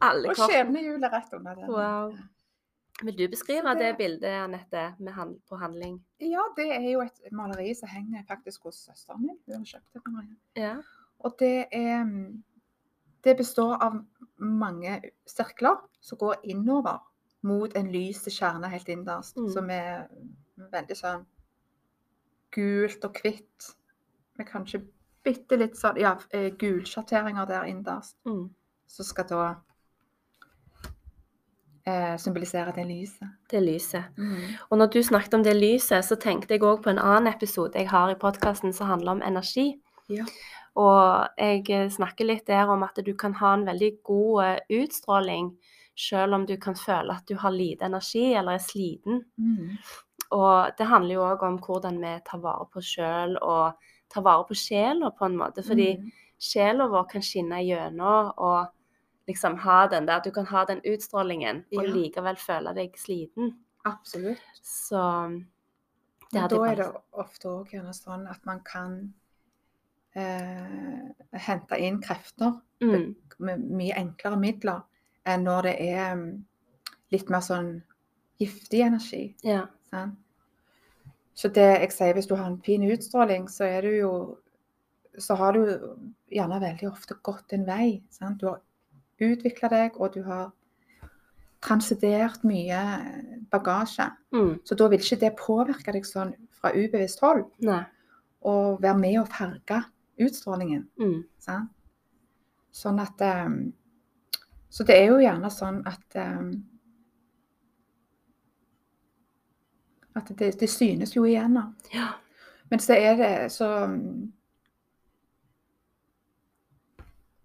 Alle 0.00 0.28
Og 0.30 0.36
skjebnehjulet 0.36 1.12
rett 1.12 1.32
under 1.36 1.54
der. 1.54 1.68
Wow. 1.68 2.14
Vil 3.02 3.16
du 3.18 3.24
beskrive 3.28 3.74
det 3.74 3.78
det- 3.80 3.96
bildet, 3.98 4.36
Annette, 4.44 4.94
med 4.98 5.12
hand 5.12 5.40
på 5.48 5.56
handling? 5.58 5.98
Ja, 6.20 6.44
det 6.56 6.68
er 6.76 6.90
jo 6.92 7.00
et 7.00 7.20
maleri 7.32 7.74
som 7.74 7.88
henger 7.88 8.22
faktisk 8.28 8.62
hos 8.62 8.74
søsteren 8.86 9.20
min. 9.26 9.38
Hun 9.46 9.56
har 9.56 9.64
kjøpt 9.64 9.92
det 9.92 10.02
på 10.04 10.10
meg. 10.14 10.28
Ja. 10.56 10.76
Og 11.20 11.36
det 11.38 11.66
er 11.72 12.04
mm, 12.04 12.42
Det 13.24 13.36
består 13.36 13.78
av 13.80 13.94
mange 14.38 15.00
sirkler 15.26 15.76
som 16.00 16.18
går 16.18 16.34
innover 16.44 16.98
mot 17.42 17.72
en 17.76 17.86
lys 17.92 18.24
kjerne 18.28 18.68
helt 18.68 18.88
innerst, 18.88 19.36
Mm. 19.36 19.48
som 19.52 19.70
er 19.70 20.08
veldig 20.58 20.96
sånn 20.96 21.24
gult 22.52 23.04
og 23.04 23.14
hvitt. 23.22 23.70
Med 24.36 24.46
kanskje 24.46 24.82
bitte 25.24 25.56
litt 25.56 25.72
sånn 25.76 25.96
ja, 26.00 26.18
eh, 26.32 26.50
gulsjatteringer 26.50 27.46
der 27.46 27.64
innerst. 27.64 28.16
Mm. 28.26 28.50
Som 28.86 29.04
skal 29.04 29.26
da 29.28 29.44
eh, 31.86 32.16
symbolisere 32.18 32.72
det 32.76 32.86
lyset. 32.88 33.28
Det 33.50 33.62
lyset. 33.62 34.04
Og 34.70 34.78
når 34.78 34.86
du 34.86 35.02
snakket 35.02 35.34
om 35.34 35.44
det 35.44 35.56
lyset, 35.56 36.04
så 36.04 36.16
tenkte 36.16 36.54
jeg 36.54 36.62
òg 36.62 36.82
på 36.82 36.90
en 36.90 36.98
annen 36.98 37.32
episode 37.32 37.78
jeg 37.78 37.88
har 37.90 38.10
i 38.10 38.18
podkasten 38.20 38.72
som 38.72 38.86
handler 38.86 39.12
om 39.12 39.22
energi. 39.22 39.74
Ja. 40.08 40.24
Og 40.74 41.28
jeg 41.38 41.68
eh, 41.70 41.90
snakker 41.90 42.26
litt 42.26 42.46
der 42.46 42.66
om 42.66 42.82
at 42.82 42.98
du 43.06 43.14
kan 43.14 43.34
ha 43.34 43.54
en 43.54 43.66
veldig 43.66 43.92
god 44.02 44.44
eh, 44.44 44.80
utstråling 44.82 45.52
selv 45.94 46.34
om 46.34 46.46
du 46.46 46.56
kan 46.58 46.74
føle 46.74 47.14
at 47.14 47.28
du 47.28 47.36
har 47.38 47.54
lite 47.54 47.86
energi 47.86 48.32
eller 48.34 48.56
er 48.58 48.64
sliten. 48.64 49.22
Mm. 49.38 49.76
Og 50.34 50.72
det 50.78 50.86
handler 50.90 51.14
jo 51.14 51.26
òg 51.28 51.44
om 51.46 51.58
hvordan 51.62 52.00
vi 52.02 52.16
tar 52.26 52.42
vare 52.42 52.66
på 52.72 52.82
oss 52.82 52.90
sjøl 52.96 53.36
og 53.38 53.76
tar 54.10 54.24
vare 54.26 54.46
på 54.48 54.56
sjela 54.58 55.12
på 55.14 55.28
en 55.28 55.36
måte. 55.38 55.62
Fordi 55.62 55.92
Mm. 55.96 56.10
sjela 56.40 56.88
vår 56.88 57.04
kan 57.12 57.22
skinne 57.22 57.62
gjennom 57.62 58.32
og 58.36 58.66
liksom 59.28 59.58
ha 59.64 59.86
den 59.88 60.06
der 60.06 60.20
Du 60.24 60.30
kan 60.30 60.46
ha 60.46 60.64
den 60.64 60.80
utstrålingen 60.84 61.64
og 61.76 61.88
likevel 61.88 62.36
føle 62.36 62.74
deg 62.76 62.96
sliten. 62.98 63.54
Absolutt. 63.84 64.40
Så 64.62 65.00
det 66.32 66.40
hadde 66.40 66.56
da 66.56 66.70
er 66.70 66.80
det 66.80 66.88
ofte 67.12 67.50
òg 67.50 67.74
gjerne 67.74 67.94
sånn 67.94 68.26
at 68.30 68.42
man 68.48 68.60
kan 68.66 68.96
eh, 70.16 71.38
hente 71.46 71.78
inn 71.78 72.00
krefter 72.02 72.56
mm, 72.82 73.06
med 73.38 73.64
mye 73.70 73.96
enklere 74.00 74.40
midler 74.40 74.82
enn 75.28 75.46
når 75.46 75.68
det 75.68 75.74
er 75.94 76.14
mm, 76.18 76.28
litt 77.14 77.30
mer 77.32 77.44
sånn 77.44 77.70
giftig 78.42 78.82
energi. 78.86 79.24
Ja. 79.46 79.66
Sånn? 79.92 80.16
Så 81.34 81.50
det 81.54 81.66
jeg 81.66 81.92
sier, 81.94 82.14
hvis 82.14 82.28
du 82.30 82.36
har 82.36 82.46
en 82.46 82.60
fin 82.62 82.82
utstråling, 82.86 83.48
så 83.50 83.66
er 83.66 83.86
du 83.86 83.94
jo 83.98 84.14
Så 85.14 85.36
har 85.38 85.52
du 85.54 85.60
gjerne 86.26 86.56
veldig 86.58 86.88
ofte 86.88 87.14
gått 87.22 87.52
en 87.54 87.62
vei. 87.68 88.02
Sant? 88.10 88.40
Du 88.40 88.48
har 88.48 88.56
utvikla 89.32 89.68
deg, 89.72 89.96
og 90.00 90.14
du 90.14 90.22
har 90.26 90.52
transidert 91.64 92.42
mye 92.44 92.80
bagasje. 93.50 94.10
Mm, 94.34 94.58
Så 94.64 94.74
da 94.76 94.88
vil 94.88 95.00
ikke 95.00 95.20
det 95.20 95.36
påvirke 95.38 95.92
deg 95.92 96.04
sånn 96.04 96.34
fra 96.52 96.72
ubevisst 96.76 97.20
hold, 97.24 97.44
nei. 97.64 97.84
og 98.42 98.82
være 98.82 98.98
med 98.98 99.18
og 99.22 99.28
farge 99.32 99.80
utstrålingen. 100.20 100.84
Mm, 101.00 101.22
Sant? 101.38 101.70
Sånn 102.74 102.98
at 103.00 103.20
eh, 103.22 103.48
Så 104.68 104.82
det 104.84 104.96
er 104.98 105.06
jo 105.12 105.18
gjerne 105.22 105.50
sånn 105.50 105.82
at 105.86 106.16
eh, 106.18 106.50
At 110.16 110.28
det, 110.38 110.52
det 110.60 110.68
synes 110.70 111.16
jo 111.16 111.24
igjennom. 111.26 111.74
ja. 111.94 112.12
Men 112.70 112.78
så 112.80 112.94
er 112.96 113.16
det 113.16 113.52
så 113.52 113.66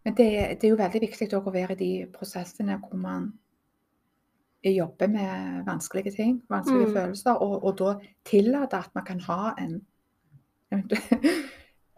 Men 0.05 0.13
det, 0.17 0.27
det 0.62 0.63
er 0.63 0.69
jo 0.73 0.75
veldig 0.79 1.01
viktig 1.01 1.27
å 1.35 1.41
være 1.51 1.71
i 1.75 1.79
de 1.79 1.91
prosessene 2.13 2.77
hvor 2.79 2.95
man 2.97 3.33
jobber 4.63 5.07
med 5.07 5.63
vanskelige 5.67 6.12
ting, 6.15 6.41
vanskelige 6.51 6.88
Mm. 6.88 6.93
følelser, 6.93 7.31
og, 7.41 7.63
og 7.63 7.77
da 7.79 7.93
tillate 8.25 8.77
at 8.77 8.89
man 8.95 9.05
kan 9.05 9.19
ha 9.27 9.53
en 9.57 9.81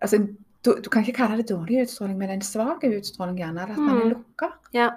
Altså, 0.02 0.18
du, 0.66 0.76
du 0.84 0.90
kan 0.90 1.02
ikke 1.06 1.14
kalle 1.18 1.38
det 1.38 1.50
dårlig 1.50 1.82
utstråling, 1.84 2.18
men 2.18 2.30
en 2.30 2.42
svak 2.42 2.84
utstråling 2.88 3.38
gjerne, 3.38 3.62
at 3.62 3.78
man 3.78 3.98
er 3.98 4.04
Mm. 4.04 4.10
lukka. 4.16 4.52
ja. 4.74 4.90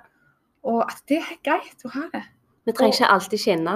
Og 0.64 0.81
at 0.88 1.03
det 1.09 1.19
er 1.19 1.37
greit 1.45 1.83
å 1.85 1.88
ha 1.93 2.07
det. 2.12 2.23
Vi 2.64 2.73
trenger 2.73 2.95
ikke 2.95 3.09
alltid 3.12 3.38
skinne. 3.38 3.75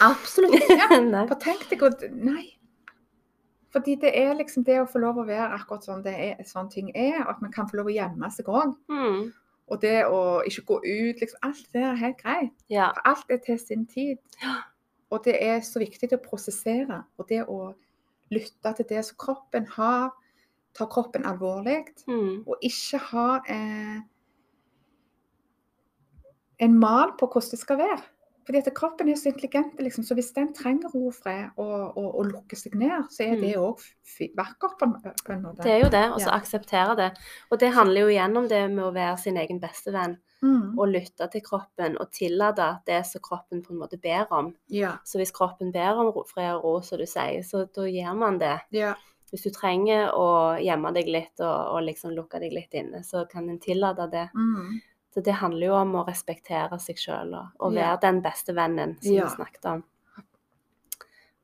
Absolutt. 0.00 0.52
Nei. 1.10 1.24
For 1.26 1.34
tenk 1.42 1.64
deg 1.70 1.82
å 1.82 1.88
Nei. 2.14 2.44
Fordi 3.70 3.94
det 4.02 4.10
er 4.18 4.32
liksom 4.34 4.64
det 4.66 4.80
å 4.82 4.86
få 4.90 4.98
lov 4.98 5.20
å 5.22 5.26
være 5.28 5.54
akkurat 5.54 5.84
sånn 5.86 6.02
det 6.02 6.14
er, 6.18 6.40
sånn 6.44 6.68
ting 6.72 6.88
er, 6.96 7.20
at 7.30 7.38
man 7.42 7.52
kan 7.54 7.68
få 7.70 7.76
lov 7.78 7.86
å 7.86 7.94
gjemme 7.94 8.30
seg 8.34 8.48
òg. 8.50 8.72
Mm, 8.90 9.28
Og 9.70 9.80
det 9.80 10.00
å 10.10 10.42
ikke 10.42 10.64
gå 10.66 10.78
ut, 10.82 11.20
liksom. 11.22 11.38
Alt 11.46 11.68
det 11.72 11.82
er 11.86 11.94
helt 12.00 12.18
greit. 12.18 12.56
ja. 12.68 12.88
For 12.96 13.06
alt 13.12 13.30
er 13.30 13.38
til 13.44 13.58
sin 13.62 13.86
tid. 13.86 14.18
Og 15.10 15.22
det 15.24 15.36
er 15.42 15.60
så 15.62 15.78
viktig 15.78 16.10
å 16.12 16.18
prosessere. 16.24 17.04
Og 17.18 17.28
det 17.28 17.44
å 17.46 17.74
lytte 18.34 18.72
til 18.76 18.86
det 18.90 19.04
som 19.06 19.16
kroppen 19.18 19.66
har, 19.76 20.10
ta 20.74 20.86
kroppen 20.86 21.24
alvorlig, 21.26 21.84
Mm, 22.06 22.42
og 22.46 22.56
ikke 22.62 22.98
ha 23.12 23.40
eh, 23.48 24.00
en 26.58 26.78
mal 26.78 27.12
på 27.18 27.26
hvordan 27.30 27.50
det 27.54 27.58
skal 27.62 27.78
være. 27.78 28.02
Fordi 28.50 28.64
at 28.66 28.74
kroppen 28.74 29.08
er 29.12 29.14
så 29.14 29.28
intelligent, 29.30 29.76
liksom, 29.78 30.02
så 30.02 30.16
hvis 30.18 30.32
den 30.34 30.48
trenger 30.56 30.90
ro 30.90 31.04
og 31.06 31.14
fred 31.14 31.52
og, 31.54 31.92
og, 31.94 32.08
og 32.18 32.24
lukker 32.32 32.58
seg 32.58 32.74
ned, 32.74 33.04
så 33.14 33.22
er 33.28 33.36
det 33.38 33.52
òg 33.60 33.78
vakkert 34.34 34.72
på 34.80 34.88
på 34.90 35.32
en 35.36 35.42
måte. 35.44 35.62
Det 35.62 35.70
er 35.70 35.84
jo 35.84 35.90
det, 35.92 36.00
og 36.10 36.18
så 36.18 36.32
Ja. 36.32 36.38
akseptere 36.40 36.96
det. 36.98 37.10
Og 37.52 37.60
det 37.62 37.70
handler 37.76 38.00
jo 38.00 38.08
igjen 38.10 38.36
om 38.40 38.48
det 38.50 38.64
med 38.72 38.82
å 38.88 38.90
være 38.96 39.18
sin 39.22 39.36
egen 39.38 39.60
bestevenn. 39.62 40.16
Mm. 40.42 40.74
Og 40.80 40.88
lytte 40.88 41.28
til 41.30 41.42
kroppen 41.46 41.94
og 42.00 42.10
tillate 42.16 42.80
det 42.86 43.06
som 43.06 43.20
kroppen 43.22 43.62
på 43.62 43.70
en 43.70 43.78
måte 43.78 44.00
ber 44.02 44.26
om. 44.32 44.50
Ja. 44.68 44.96
Så 45.04 45.20
hvis 45.20 45.30
kroppen 45.36 45.70
ber 45.70 46.00
om 46.00 46.10
fred 46.26 46.54
og 46.56 46.64
ro, 46.64 46.80
som 46.82 46.98
du 46.98 47.06
sier, 47.06 47.44
så 47.46 47.68
da 47.70 47.86
gir 47.86 48.14
man 48.18 48.38
det. 48.42 48.58
ja. 48.72 48.94
Hvis 49.30 49.44
du 49.46 49.50
trenger 49.54 50.08
å 50.10 50.58
gjemme 50.58 50.90
deg 50.92 51.06
litt 51.06 51.38
og, 51.38 51.76
og 51.76 51.84
liksom 51.86 52.10
lukke 52.16 52.40
deg 52.42 52.50
litt 52.50 52.72
inne, 52.74 53.04
så 53.06 53.28
kan 53.30 53.46
en 53.48 53.60
tillate 53.62 54.08
det. 54.10 54.24
Mm. 54.34 54.80
Så 55.14 55.20
det 55.24 55.32
handler 55.34 55.66
jo 55.66 55.74
om 55.74 55.94
å 55.98 56.06
respektere 56.06 56.78
seg 56.78 56.96
sjøl 56.96 57.34
og, 57.34 57.46
og 57.60 57.72
Ja. 57.74 57.80
være 57.96 58.00
den 58.00 58.20
beste 58.22 58.54
vennen 58.54 58.96
som 59.02 59.12
Ja. 59.12 59.24
vi 59.26 59.30
snakket 59.36 59.64
om. 59.66 59.84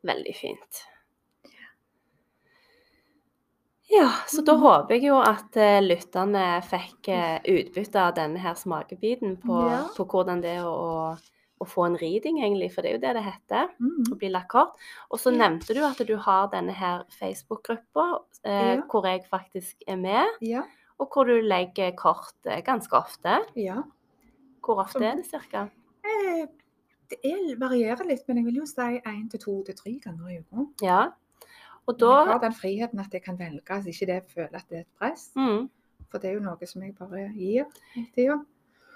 Veldig 0.04 0.36
fint. 0.36 0.84
Ja, 3.88 4.10
så 4.26 4.42
da 4.44 4.52
Mhm. 4.54 4.60
håper 4.62 4.90
jeg 4.94 5.02
jo 5.04 5.16
at 5.20 5.56
uh, 5.56 5.80
lytterne 5.80 6.60
fikk 6.66 7.08
uh, 7.08 7.38
utbytte 7.46 7.96
av 8.02 8.14
denne 8.16 8.38
her 8.38 8.54
smakebiten 8.54 9.36
på, 9.40 9.70
Ja. 9.70 9.88
på 9.96 10.04
hvordan 10.06 10.40
det 10.42 10.56
er 10.58 10.64
å, 10.64 11.16
å, 11.60 11.64
få 11.66 11.86
en 11.86 11.96
reading, 11.96 12.38
egentlig, 12.42 12.72
for 12.74 12.82
det 12.82 12.90
er 12.90 12.94
jo 12.98 13.00
det 13.06 13.14
det 13.14 13.22
heter 13.24 13.68
Mm. 13.80 14.04
å 14.12 14.18
bli 14.18 14.28
lagt 14.28 14.48
kort. 14.48 14.74
Og 15.10 15.18
så 15.20 15.30
Ja. 15.32 15.38
nevnte 15.48 15.72
du 15.74 15.84
at 15.84 15.98
du 16.06 16.16
har 16.16 16.48
denne 16.48 16.72
her 16.72 17.04
Facebook-gruppa 17.10 18.20
uh, 18.44 18.74
Ja. 18.76 18.82
hvor 18.90 19.04
jeg 19.04 19.24
faktisk 19.30 19.76
er 19.86 19.96
med, 19.96 20.26
Ja. 20.40 20.62
Og 20.98 21.08
hvor 21.12 21.24
du 21.28 21.40
legger 21.44 21.92
kort 21.96 22.34
eh, 22.46 22.62
ganske 22.64 22.92
ofte. 22.96 23.38
ja. 23.56 23.82
Hvor 24.64 24.80
ofte 24.82 24.92
Som- 24.98 25.02
er 25.02 25.14
det 25.16 25.26
cirka? 25.26 25.68
Eh, 26.04 26.46
det 27.10 27.18
er, 27.24 27.56
varierer 27.60 28.04
litt, 28.08 28.24
men 28.28 28.36
jeg 28.38 28.44
vil 28.46 28.56
jo 28.56 28.66
si 28.66 28.80
én 29.06 29.28
til 29.30 29.38
to 29.40 29.62
til 29.64 29.74
tre 29.78 29.92
ganger 30.04 30.28
i 30.28 30.38
uka. 30.40 30.64
Ja. 30.82 31.04
Og 31.86 31.98
da... 32.00 32.24
Jeg 32.24 32.32
har 32.32 32.38
den 32.42 32.52
friheten 32.52 32.98
at 32.98 33.12
jeg 33.14 33.22
kan 33.22 33.38
velge, 33.38 33.62
så 33.82 33.86
ikke 33.92 34.06
det 34.06 34.22
føler 34.34 34.56
at 34.58 34.64
det 34.68 34.76
er 34.78 34.80
et 34.80 34.98
press. 34.98 35.30
mm, 35.36 35.68
For 36.10 36.18
det 36.18 36.30
er 36.30 36.34
jo 36.34 36.40
noe 36.40 36.66
som 36.66 36.82
jeg 36.82 36.96
bare 36.98 37.28
gir 37.36 37.64
hele 37.94 38.06
tida. 38.16 38.40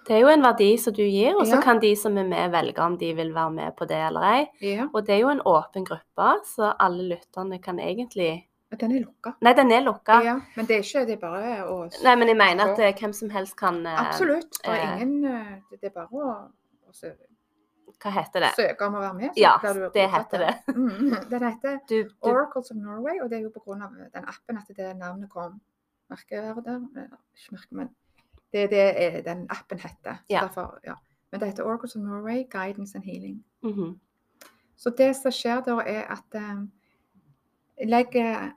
Det 0.08 0.16
er 0.16 0.20
jo 0.24 0.28
en 0.32 0.42
verdi 0.42 0.76
som 0.80 0.92
du 0.94 1.02
gir, 1.02 1.36
og 1.36 1.46
så 1.46 1.56
Ja. 1.56 1.60
kan 1.60 1.78
de 1.78 1.94
som 1.94 2.16
er 2.18 2.24
med, 2.24 2.50
velge 2.50 2.78
om 2.82 2.96
de 2.98 3.12
vil 3.14 3.32
være 3.34 3.50
med 3.52 3.76
på 3.76 3.86
det 3.86 3.96
eller 4.08 4.20
ei. 4.22 4.46
Ja. 4.60 4.88
Og 4.94 5.06
det 5.06 5.14
er 5.14 5.18
jo 5.20 5.28
en 5.28 5.42
åpen 5.46 5.84
gruppe, 5.86 6.40
så 6.46 6.74
alle 6.80 7.02
lytterne 7.14 7.60
kan 7.62 7.78
egentlig 7.78 8.46
den 8.78 8.92
er 8.92 9.00
lukka. 9.04 9.32
Nei, 9.42 9.52
den 9.54 9.72
er 9.72 9.80
lukka. 9.82 10.20
Ja, 10.22 10.34
men 10.56 10.66
det 10.66 10.76
er 10.76 10.82
ikke 10.84 11.06
det 11.06 11.14
er 11.16 11.20
bare 11.20 11.64
å 11.66 11.78
Nei, 12.04 12.14
men 12.16 12.28
jeg 12.28 12.36
mener 12.36 12.70
at 12.72 12.78
eh, 12.78 12.92
hvem 13.00 13.12
som 13.12 13.30
helst 13.30 13.56
kan 13.56 13.80
eh, 13.86 13.98
Absolutt. 14.06 14.60
Det 14.62 14.70
er 14.70 14.84
eh, 14.84 15.02
ingen 15.02 15.24
eh, 15.24 15.56
Det 15.80 15.88
er 15.90 15.94
bare 15.96 16.06
å, 16.12 16.36
å 16.86 16.92
sø- 16.94 17.16
Hva 18.00 18.10
heter 18.14 18.40
det? 18.46 18.52
søke 18.56 18.86
om 18.86 18.94
å 18.94 19.00
være 19.00 19.14
med. 19.14 19.30
så 19.34 19.40
Ja, 19.42 19.56
blir 19.60 19.74
du 19.74 19.90
det 19.94 20.06
heter 20.10 20.38
det. 20.46 20.52
Mm, 20.76 21.16
den 21.30 21.42
heter 21.48 21.78
Du, 21.88 21.96
du 22.04 22.14
Oracles 22.30 22.70
of 22.70 22.76
Norway, 22.76 23.18
og 23.22 23.30
det 23.30 23.38
er 23.38 23.42
jo 23.42 23.50
pga. 23.50 23.90
den 24.14 24.24
appen 24.24 24.56
at 24.62 24.70
det 24.76 24.96
navnet 24.96 25.28
kom. 25.30 25.60
Merkeværet 26.10 26.64
der? 26.64 26.78
Eller, 26.96 27.18
Ikke 27.34 27.54
merke, 27.56 27.74
men 27.74 27.90
det 28.52 28.62
er 28.64 28.68
det 28.68 28.86
er 29.02 29.20
den 29.22 29.46
appen 29.50 29.78
heter. 29.78 30.14
Så 30.24 30.30
Ja. 30.30 30.40
Derfor, 30.46 30.78
ja. 30.86 30.94
Men 31.32 31.40
det 31.40 31.48
heter 31.48 31.64
Oracles 31.64 31.96
of 31.96 32.02
Norway, 32.02 32.44
Guidance 32.50 32.94
and 32.96 33.04
Healing. 33.04 33.44
mhm. 33.62 33.98
Så 34.76 34.90
det 34.96 35.10
som 35.16 35.30
skjer 35.30 35.60
da, 35.66 35.74
er 35.86 36.06
at 36.10 36.34
eh, 36.34 36.62
jeg 37.78 37.88
legger 37.88 38.52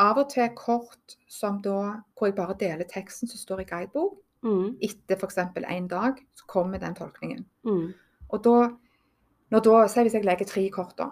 av 0.00 0.18
og 0.18 0.28
til 0.32 0.48
kort 0.56 1.16
som 1.28 1.60
da, 1.62 2.02
hvor 2.16 2.30
jeg 2.30 2.36
bare 2.36 2.56
deler 2.60 2.88
teksten 2.88 3.28
som 3.28 3.38
står 3.38 3.60
i 3.64 3.68
guidebok. 3.68 4.18
Mm, 4.42 4.76
Etter 4.82 5.16
f.eks. 5.16 5.38
en 5.38 5.88
dag, 5.88 6.16
så 6.34 6.46
kommer 6.46 6.78
den 6.78 6.94
tolkningen. 6.94 7.44
mm, 7.64 7.92
Og 8.28 8.44
da, 8.44 8.70
når 9.50 9.60
da, 9.60 9.86
si 9.88 10.00
hvis 10.02 10.14
jeg 10.14 10.24
legger 10.24 10.48
tre 10.48 10.68
kort, 10.70 10.96
da, 10.98 11.10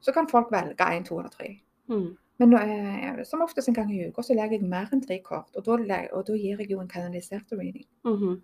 så 0.00 0.12
kan 0.12 0.28
folk 0.28 0.50
velge 0.52 0.84
én, 0.92 1.04
to 1.04 1.18
eller 1.18 1.30
tre. 1.30 1.58
mm. 1.88 2.16
Men 2.38 2.52
eh, 2.52 3.22
som 3.24 3.40
oftest 3.40 3.68
en 3.68 3.74
gang 3.74 3.88
i 3.94 4.08
uka 4.10 4.20
så 4.22 4.34
legger 4.36 4.58
jeg 4.58 4.68
mer 4.68 4.90
enn 4.92 5.00
tre 5.00 5.22
kort, 5.24 5.48
og 5.56 5.64
da, 5.64 6.02
og 6.12 6.26
da 6.26 6.34
gir 6.36 6.58
jeg 6.60 6.70
jo 6.70 6.80
en 6.82 6.88
kanalisert 6.88 7.52
reading. 7.52 7.86
mhm. 8.04 8.42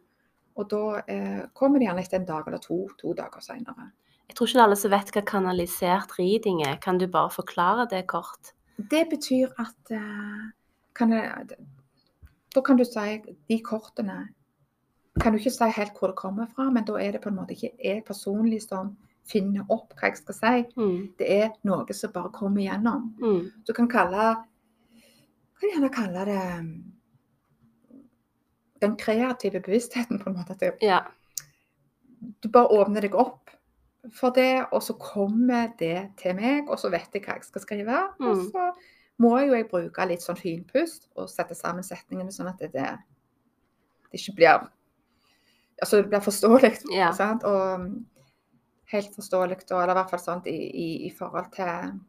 Og 0.56 0.68
da 0.68 1.02
eh, 1.08 1.42
kommer 1.56 1.78
det 1.78 1.86
gjerne 1.86 2.00
etter 2.00 2.18
en 2.20 2.26
dag 2.28 2.46
eller 2.46 2.60
to, 2.60 2.88
to 3.00 3.12
dager 3.16 3.40
senere. 3.40 3.90
Jeg 4.28 4.36
tror 4.36 4.46
ikke 4.48 4.62
alle 4.64 4.76
som 4.76 4.90
vet 4.92 5.12
hva 5.12 5.22
kanalisert 5.24 6.12
reading 6.18 6.60
er. 6.64 6.76
Kan 6.76 6.98
du 7.00 7.06
bare 7.06 7.30
forklare 7.32 7.86
det 7.88 8.06
kort? 8.06 8.52
Det 8.76 9.06
betyr 9.10 9.52
at 9.58 9.90
eh, 9.90 10.50
kan 10.94 11.12
jeg, 11.12 11.56
Da 12.54 12.60
kan 12.60 12.76
du 12.76 12.84
si 12.84 13.20
de 13.48 13.58
kortene 13.64 14.28
Kan 15.20 15.32
du 15.32 15.38
ikke 15.38 15.50
si 15.52 15.68
helt 15.76 15.98
hvor 15.98 16.08
det 16.12 16.16
kommer 16.16 16.46
fra, 16.54 16.70
men 16.70 16.84
da 16.84 16.96
er 17.00 17.12
det 17.12 17.20
på 17.22 17.28
en 17.28 17.36
måte 17.36 17.52
ikke 17.52 17.70
jeg 17.84 18.04
personlig 18.04 18.62
som 18.64 18.94
finner 19.28 19.62
opp 19.70 19.92
hva 19.94 20.08
jeg 20.08 20.16
skal 20.18 20.34
si. 20.34 20.54
Mm, 20.76 21.12
Det 21.18 21.28
er 21.30 21.50
noe 21.68 21.94
som 21.94 22.12
bare 22.12 22.32
kommer 22.32 22.60
igjennom. 22.62 23.12
mm, 23.20 23.50
Du 23.66 23.72
kan 23.72 23.88
kalle 23.88 24.32
Kan 25.60 25.70
gjerne 25.70 25.92
kalle 25.94 26.24
det 26.26 26.40
den 28.82 28.96
kreative 28.96 29.60
bevisstheten, 29.60 30.18
på 30.18 30.30
en 30.30 30.36
måte. 30.36 30.52
At 30.56 30.60
det, 30.60 30.72
ja. 30.82 31.04
du 32.42 32.48
bare 32.48 32.66
åpner 32.80 33.00
deg 33.04 33.14
opp 33.14 33.50
for 34.10 34.30
det, 34.34 34.66
og 34.72 34.82
så 34.82 34.92
kommer 34.98 35.68
det 35.78 36.10
til 36.18 36.34
meg, 36.34 36.68
og 36.68 36.78
så 36.78 36.90
vet 36.90 37.12
jeg 37.14 37.22
hva 37.22 37.34
jeg 37.36 37.44
skal 37.44 37.60
skrive. 37.60 37.98
Og 38.20 38.36
Mm. 38.36 38.50
så 38.50 38.72
må 39.18 39.38
jo 39.46 39.54
jeg 39.54 39.68
bruke 39.70 40.06
litt 40.08 40.20
sånn 40.22 40.36
finpust 40.36 41.08
og 41.16 41.28
sette 41.30 41.54
sammen 41.54 41.82
setningene 41.84 42.32
sånn 42.32 42.48
at 42.48 42.58
det, 42.58 42.72
det, 42.72 42.98
det 44.10 44.20
ikke 44.20 44.34
blir 44.36 44.68
Altså 45.82 45.96
det 45.96 46.08
blir 46.10 46.20
forståelig. 46.20 46.84
Ja. 46.94 47.10
Sant? 47.12 47.42
Og 47.44 47.90
helt 48.92 49.14
forståelig, 49.16 49.56
og- 49.72 49.82
eller 49.82 49.90
i 49.94 49.98
hvert 49.98 50.10
fall 50.10 50.18
sånn 50.20 50.46
i, 50.46 50.50
i, 50.50 51.06
i 51.06 51.10
forhold 51.10 51.50
til 51.52 52.00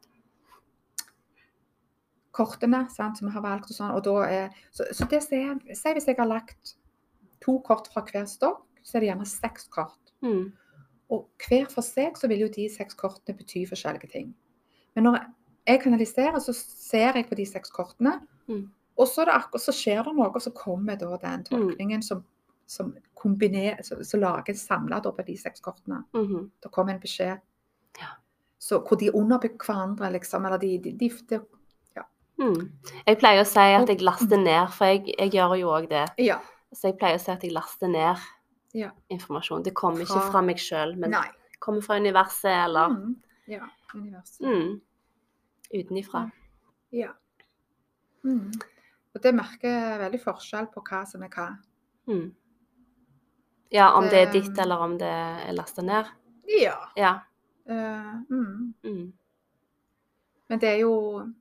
kortene 2.31 2.87
sant, 2.89 3.17
som 3.17 3.27
vi 3.29 3.33
har 3.33 3.41
valgt. 3.41 3.69
og 3.71 3.75
sånn, 3.77 3.93
og 3.95 4.03
da 4.03 4.15
er, 4.27 4.49
så, 4.71 4.85
så 4.91 5.05
det 5.09 5.21
som 5.23 5.37
er, 5.37 5.75
Si 5.77 5.93
hvis 5.93 6.07
jeg 6.09 6.17
har 6.17 6.29
lagt 6.29 6.75
to 7.43 7.59
kort 7.65 7.87
fra 7.93 8.01
hver 8.07 8.25
stokk, 8.29 8.63
så 8.83 8.97
er 8.97 8.99
det 9.03 9.09
gjerne 9.11 9.27
seks 9.29 9.67
kort. 9.73 10.13
Mm. 10.21 10.51
Og 11.13 11.27
hver 11.45 11.67
for 11.71 11.85
seg 11.85 12.17
så 12.17 12.27
vil 12.31 12.45
jo 12.45 12.51
de 12.53 12.67
seks 12.71 12.97
kortene 12.97 13.37
bety 13.37 13.63
forskjellige 13.69 14.09
ting. 14.11 14.31
Men 14.95 15.07
når 15.07 15.19
jeg 15.67 15.81
kanaliserer, 15.83 16.39
så 16.43 16.53
ser 16.57 17.19
jeg 17.19 17.27
på 17.29 17.37
de 17.39 17.45
seks 17.49 17.71
kortene, 17.73 18.19
Mm. 18.47 18.65
og 18.99 19.07
så, 19.07 19.23
så 19.55 19.71
skjer 19.71 20.03
det 20.03 20.11
noe, 20.17 20.27
og 20.27 20.41
så 20.43 20.51
kommer 20.51 20.97
da 20.99 21.15
den 21.21 21.45
tolkningen 21.47 22.01
som, 22.03 22.25
som 22.67 22.89
som, 23.15 23.37
som 23.83 24.03
så 24.03 24.17
lager 24.19 24.53
samla 24.53 24.99
på 24.99 25.25
de 25.25 25.37
seks 25.37 25.61
kortene. 25.61 26.03
Mhm. 26.13 26.51
Det 26.63 26.71
kommer 26.71 26.93
en 26.93 26.99
beskjed. 26.99 27.39
Ja. 27.99 28.09
Så 28.59 28.81
hvor 28.81 28.97
de 28.99 29.13
underbygger 29.15 29.65
hverandre, 29.65 30.11
liksom. 30.11 30.45
Eller 30.45 30.57
de, 30.57 30.77
de, 30.77 30.91
de, 30.91 31.09
de 31.29 31.39
Mm. 32.41 32.71
Jeg 33.07 33.19
pleier 33.21 33.43
å 33.43 33.47
si 33.47 33.59
at 33.77 33.89
jeg 33.91 34.01
laster 34.01 34.39
ned, 34.41 34.71
for 34.73 34.89
jeg, 34.89 35.13
jeg 35.19 35.33
gjør 35.35 35.55
jo 35.59 35.73
òg 35.75 35.89
det. 35.91 36.05
Ja. 36.17 36.39
Så 36.73 36.89
jeg 36.89 36.97
pleier 36.97 37.19
å 37.19 37.21
si 37.21 37.29
at 37.33 37.43
jeg 37.45 37.53
laster 37.53 37.91
ned 37.91 38.17
Ja. 38.73 38.89
informasjon. 39.09 39.63
Det 39.63 39.73
kommer 39.75 39.99
ikke 40.01 40.13
Fra- 40.19 40.31
fra 40.31 40.41
meg 40.41 40.57
sjøl, 40.57 40.95
men 40.97 41.11
Nei. 41.11 41.27
kommer 41.59 41.81
fra 41.81 41.95
universet 41.99 42.65
eller 42.65 42.89
Mm. 42.89 43.15
Ja. 43.47 43.67
Universet. 43.95 44.41
mm. 44.41 44.81
utenifra. 45.73 46.29
Ja. 46.91 47.11
Mm. 48.23 48.51
Og 49.15 49.21
det 49.23 49.33
merker 49.35 49.97
veldig 49.99 50.21
forskjell 50.23 50.67
på 50.73 50.81
hva 50.89 51.05
som 51.07 51.23
er 51.23 51.29
hva. 51.29 51.57
Mm. 52.07 52.33
Ja, 53.71 53.91
om 53.97 54.03
det 54.03 54.13
er 54.27 54.31
ditt, 54.31 54.57
eller 54.59 54.77
om 54.77 54.97
det 54.97 55.07
er 55.07 55.51
lasta 55.53 55.81
ned. 55.81 56.05
Ja. 56.47 56.75
Ja. 56.97 57.19
Uh, 57.69 58.21
mm. 58.29 58.73
Mm. 58.83 59.13
Men 60.49 60.59
det 60.59 60.69
er 60.69 60.79
jo 60.81 61.31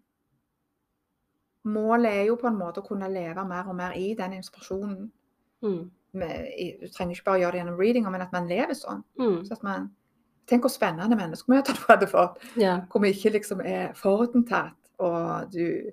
Målet 1.64 2.10
er 2.12 2.24
jo 2.26 2.36
på 2.36 2.46
en 2.48 2.56
måte 2.58 2.80
å 2.82 2.86
kunne 2.86 3.06
leve 3.12 3.44
mer 3.46 3.68
og 3.70 3.76
mer 3.76 3.92
i 3.92 4.14
den 4.18 4.32
inspirasjonen. 4.32 5.12
Mm. 5.62 5.90
Med, 6.12 6.46
du 6.82 6.88
trenger 6.92 7.14
ikke 7.16 7.24
bare 7.24 7.40
gjøre 7.40 7.52
det 7.52 7.60
gjennom 7.62 7.78
readinger, 7.80 8.10
men 8.12 8.20
at 8.20 8.32
man 8.32 8.48
lever 8.48 8.74
sånn. 8.76 9.02
Mm. 9.18 9.38
Så 9.48 9.56
man, 9.64 9.86
tenk 10.50 10.62
hvor 10.66 10.72
spennende 10.74 11.16
menneskemøter 11.16 11.72
du 11.78 11.84
hadde 11.88 12.06
fått. 12.10 12.38
yeah. 12.60 12.82
Hvor 12.92 13.00
vi 13.00 13.08
ikke 13.14 13.32
liksom 13.38 13.60
er 13.64 13.92
forutinntatt, 13.94 14.76
og 14.98 15.52
du 15.52 15.90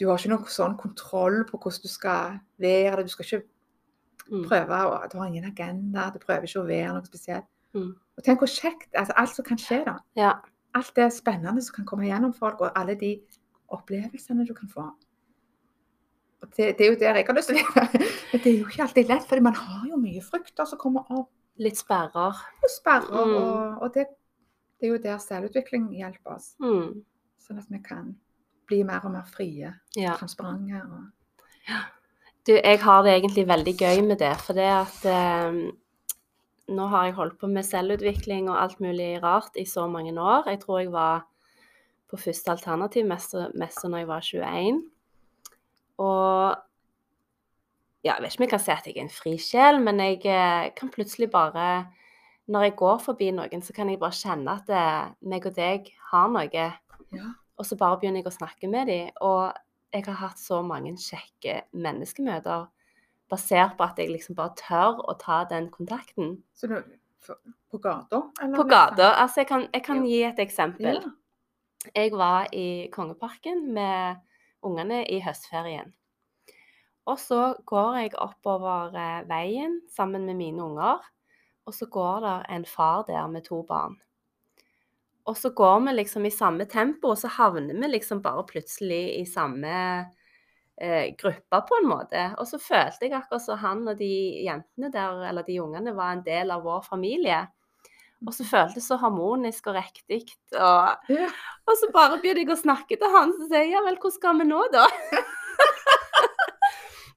du 0.00 0.06
har 0.08 0.16
ikke 0.16 0.30
noen 0.32 0.46
sånn 0.48 0.78
kontroll 0.80 1.42
på 1.44 1.58
hvordan 1.60 1.82
du 1.84 1.88
skal 1.92 2.38
være. 2.58 3.02
Du 3.04 3.08
skal 3.12 3.24
ikke 3.26 3.46
Mm. 4.30 4.44
prøve 4.46 4.76
å 4.86 5.08
Du 5.10 5.18
har 5.18 5.26
ingen 5.26 5.44
agenda. 5.44 6.10
Du 6.14 6.18
prøver 6.22 6.46
ikke 6.46 6.60
å 6.62 6.66
være 6.66 6.92
noe 6.94 7.04
spesielt. 7.04 7.44
Mm. 7.74 7.90
Og 8.16 8.24
tenk 8.24 8.38
hvor 8.40 8.46
kjekt 8.48 8.88
altså 8.94 9.12
Alt 9.16 9.34
som 9.34 9.44
kan 9.44 9.58
skje, 9.58 9.84
da. 9.84 9.96
ja. 10.16 10.32
Alt 10.74 10.92
det 10.96 11.12
spennende 11.12 11.60
som 11.62 11.74
kan 11.74 11.84
komme 11.84 12.06
gjennom 12.06 12.32
folk, 12.32 12.60
og 12.60 12.70
alle 12.76 12.94
de 12.94 13.20
opplevelsene 13.68 14.46
du 14.46 14.54
kan 14.54 14.68
få. 14.68 14.86
Det, 16.40 16.70
det 16.78 16.80
er 16.80 16.88
jo 16.88 16.96
der 17.00 17.18
jeg 17.20 17.26
har 17.28 17.36
lyst 17.36 17.50
til 17.52 17.58
å 17.58 17.60
leve. 17.60 18.00
Men 18.32 18.40
det 18.44 18.48
er 18.52 18.56
jo 18.56 18.68
ikke 18.70 18.82
alltid 18.86 19.10
lett, 19.12 19.26
for 19.28 19.44
man 19.44 19.58
har 19.58 19.84
jo 19.90 19.98
mye 20.00 20.22
frykter 20.24 20.68
som 20.68 20.80
kommer 20.80 21.04
opp 21.12 21.28
Litt 21.60 21.76
sperrer. 21.76 22.38
og 22.64 22.70
sperrer. 22.72 23.26
Mm. 23.28 23.34
Og, 23.36 23.82
og 23.84 23.94
det, 23.94 24.06
det 24.80 24.88
er 24.88 24.94
jo 24.94 25.00
der 25.04 25.18
selvutvikling 25.20 25.90
hjelper 25.98 26.38
oss. 26.38 26.54
Mm. 26.62 27.02
Sånn 27.44 27.60
at 27.60 27.68
vi 27.68 27.80
kan 27.84 28.14
bli 28.70 28.80
mer 28.88 29.04
og 29.04 29.12
mer 29.12 29.26
frie, 29.28 29.74
Ja. 29.98 30.14
transparente. 30.16 30.80
Og... 30.86 31.74
Du, 32.48 32.54
jeg 32.56 32.80
har 32.80 33.02
det 33.04 33.12
egentlig 33.18 33.44
veldig 33.50 33.74
gøy 33.76 34.00
med 34.06 34.18
det, 34.22 34.32
for 34.40 34.56
det 34.56 34.68
at 34.72 35.04
eh, 35.10 35.60
Nå 36.70 36.84
har 36.86 37.08
jeg 37.08 37.16
holdt 37.18 37.36
på 37.40 37.48
med 37.50 37.66
selvutvikling 37.66 38.46
og 38.48 38.60
alt 38.62 38.78
mulig 38.80 39.16
rart 39.24 39.56
i 39.58 39.64
så 39.66 39.88
mange 39.90 40.12
år. 40.14 40.46
Jeg 40.46 40.60
tror 40.62 40.78
jeg 40.78 40.92
var 40.94 41.24
på 42.10 42.16
første 42.16 42.52
alternativmesse 42.54 43.48
mest 43.58 43.82
når 43.84 43.98
jeg 44.04 44.08
var 44.08 44.20
21. 44.22 44.78
Og 46.00 46.58
ja, 48.00 48.14
jeg 48.16 48.22
vet 48.22 48.32
ikke 48.32 48.40
om 48.40 48.46
jeg 48.46 48.52
kan 48.54 48.62
si 48.64 48.72
at 48.72 48.86
jeg 48.88 48.96
er 48.96 49.04
en 49.04 49.12
frisjel, 49.12 49.80
men 49.84 50.00
jeg 50.00 50.20
eh, 50.24 50.70
kan 50.76 50.92
plutselig 50.92 51.30
bare 51.32 51.86
Når 52.50 52.62
jeg 52.64 52.76
går 52.76 52.98
forbi 52.98 53.28
noen, 53.30 53.62
så 53.62 53.72
kan 53.72 53.88
jeg 53.88 54.00
bare 54.00 54.16
kjenne 54.16 54.56
at 54.58 54.66
det, 54.66 54.86
meg 55.22 55.44
og 55.46 55.54
deg 55.54 55.92
har 56.10 56.30
noe. 56.34 56.64
Ja. 57.14 57.26
Og 57.60 57.66
så 57.68 57.76
bare 57.78 58.00
begynner 58.00 58.24
jeg 58.24 58.26
å 58.26 58.32
snakke 58.34 58.66
med 58.66 58.88
dem. 58.90 59.12
Og 59.22 59.52
jeg 59.94 60.02
har 60.08 60.18
hatt 60.18 60.40
så 60.40 60.58
mange 60.66 60.96
kjekke 60.98 61.60
menneskemøter 61.70 62.64
basert 63.30 63.76
på 63.78 63.86
at 63.86 64.00
jeg 64.02 64.10
liksom 64.10 64.34
bare 64.34 64.56
tør 64.58 64.98
å 65.06 65.14
ta 65.20 65.44
den 65.46 65.68
kontakten. 65.70 66.40
Så 66.58 66.66
du, 66.72 66.80
på 67.70 67.78
gata? 67.78 68.24
På 68.56 68.66
gata. 68.66 69.12
Altså, 69.12 69.44
jeg 69.44 69.50
kan, 69.52 69.68
jeg 69.70 69.84
kan 69.86 70.02
gi 70.08 70.22
et 70.26 70.42
eksempel. 70.42 70.98
Ja. 70.98 71.90
Jeg 71.94 72.12
var 72.18 72.50
i 72.52 72.88
Kongeparken 72.92 73.68
med 73.76 74.18
ungene 74.66 75.02
i 75.08 75.20
høstferien. 75.24 75.94
Og 77.08 77.18
så 77.18 77.54
går 77.66 77.96
jeg 78.02 78.18
oppover 78.20 78.94
eh, 78.94 79.24
veien 79.28 79.80
sammen 79.90 80.26
med 80.28 80.38
mine 80.38 80.62
unger, 80.64 81.00
og 81.66 81.74
så 81.74 81.88
går 81.90 82.22
det 82.24 82.36
en 82.54 82.64
far 82.68 83.04
der 83.08 83.26
med 83.30 83.46
to 83.48 83.62
barn. 83.66 83.98
Og 85.28 85.36
så 85.36 85.50
går 85.54 85.80
vi 85.86 85.94
liksom 85.94 86.26
i 86.26 86.32
samme 86.34 86.66
tempo, 86.70 87.12
og 87.12 87.18
så 87.18 87.30
havner 87.30 87.76
vi 87.76 87.90
liksom 87.92 88.22
bare 88.22 88.46
plutselig 88.48 89.02
i 89.20 89.24
samme 89.28 89.72
eh, 90.80 91.14
gruppe, 91.18 91.60
på 91.68 91.80
en 91.80 91.88
måte. 91.88 92.24
Og 92.38 92.48
så 92.48 92.58
følte 92.58 93.06
jeg 93.06 93.16
akkurat 93.18 93.44
som 93.44 93.60
han 93.60 93.84
og 93.88 93.98
de 94.00 94.12
jentene 94.46 94.90
der, 94.92 95.24
eller 95.28 95.46
de 95.46 95.60
ungene, 95.62 95.94
var 95.96 96.16
en 96.16 96.24
del 96.26 96.50
av 96.50 96.64
vår 96.66 96.82
familie. 96.88 97.44
Og 98.26 98.34
så 98.36 98.44
føltes 98.44 98.74
det 98.76 98.82
så 98.84 98.96
harmonisk 99.00 99.66
og 99.70 99.78
riktig. 99.78 100.22
Og, 100.52 101.12
og 101.66 101.76
så 101.80 101.88
bare 101.94 102.18
begynte 102.20 102.42
jeg 102.44 102.50
å 102.52 102.56
snakke 102.60 102.98
til 103.00 103.14
han, 103.14 103.32
så 103.38 103.46
sier 103.48 103.62
jeg 103.64 103.72
ja 103.72 103.80
vel, 103.86 103.96
hvor 104.02 104.12
skal 104.12 104.36
vi 104.42 104.44
nå, 104.44 104.58
da? 104.74 104.84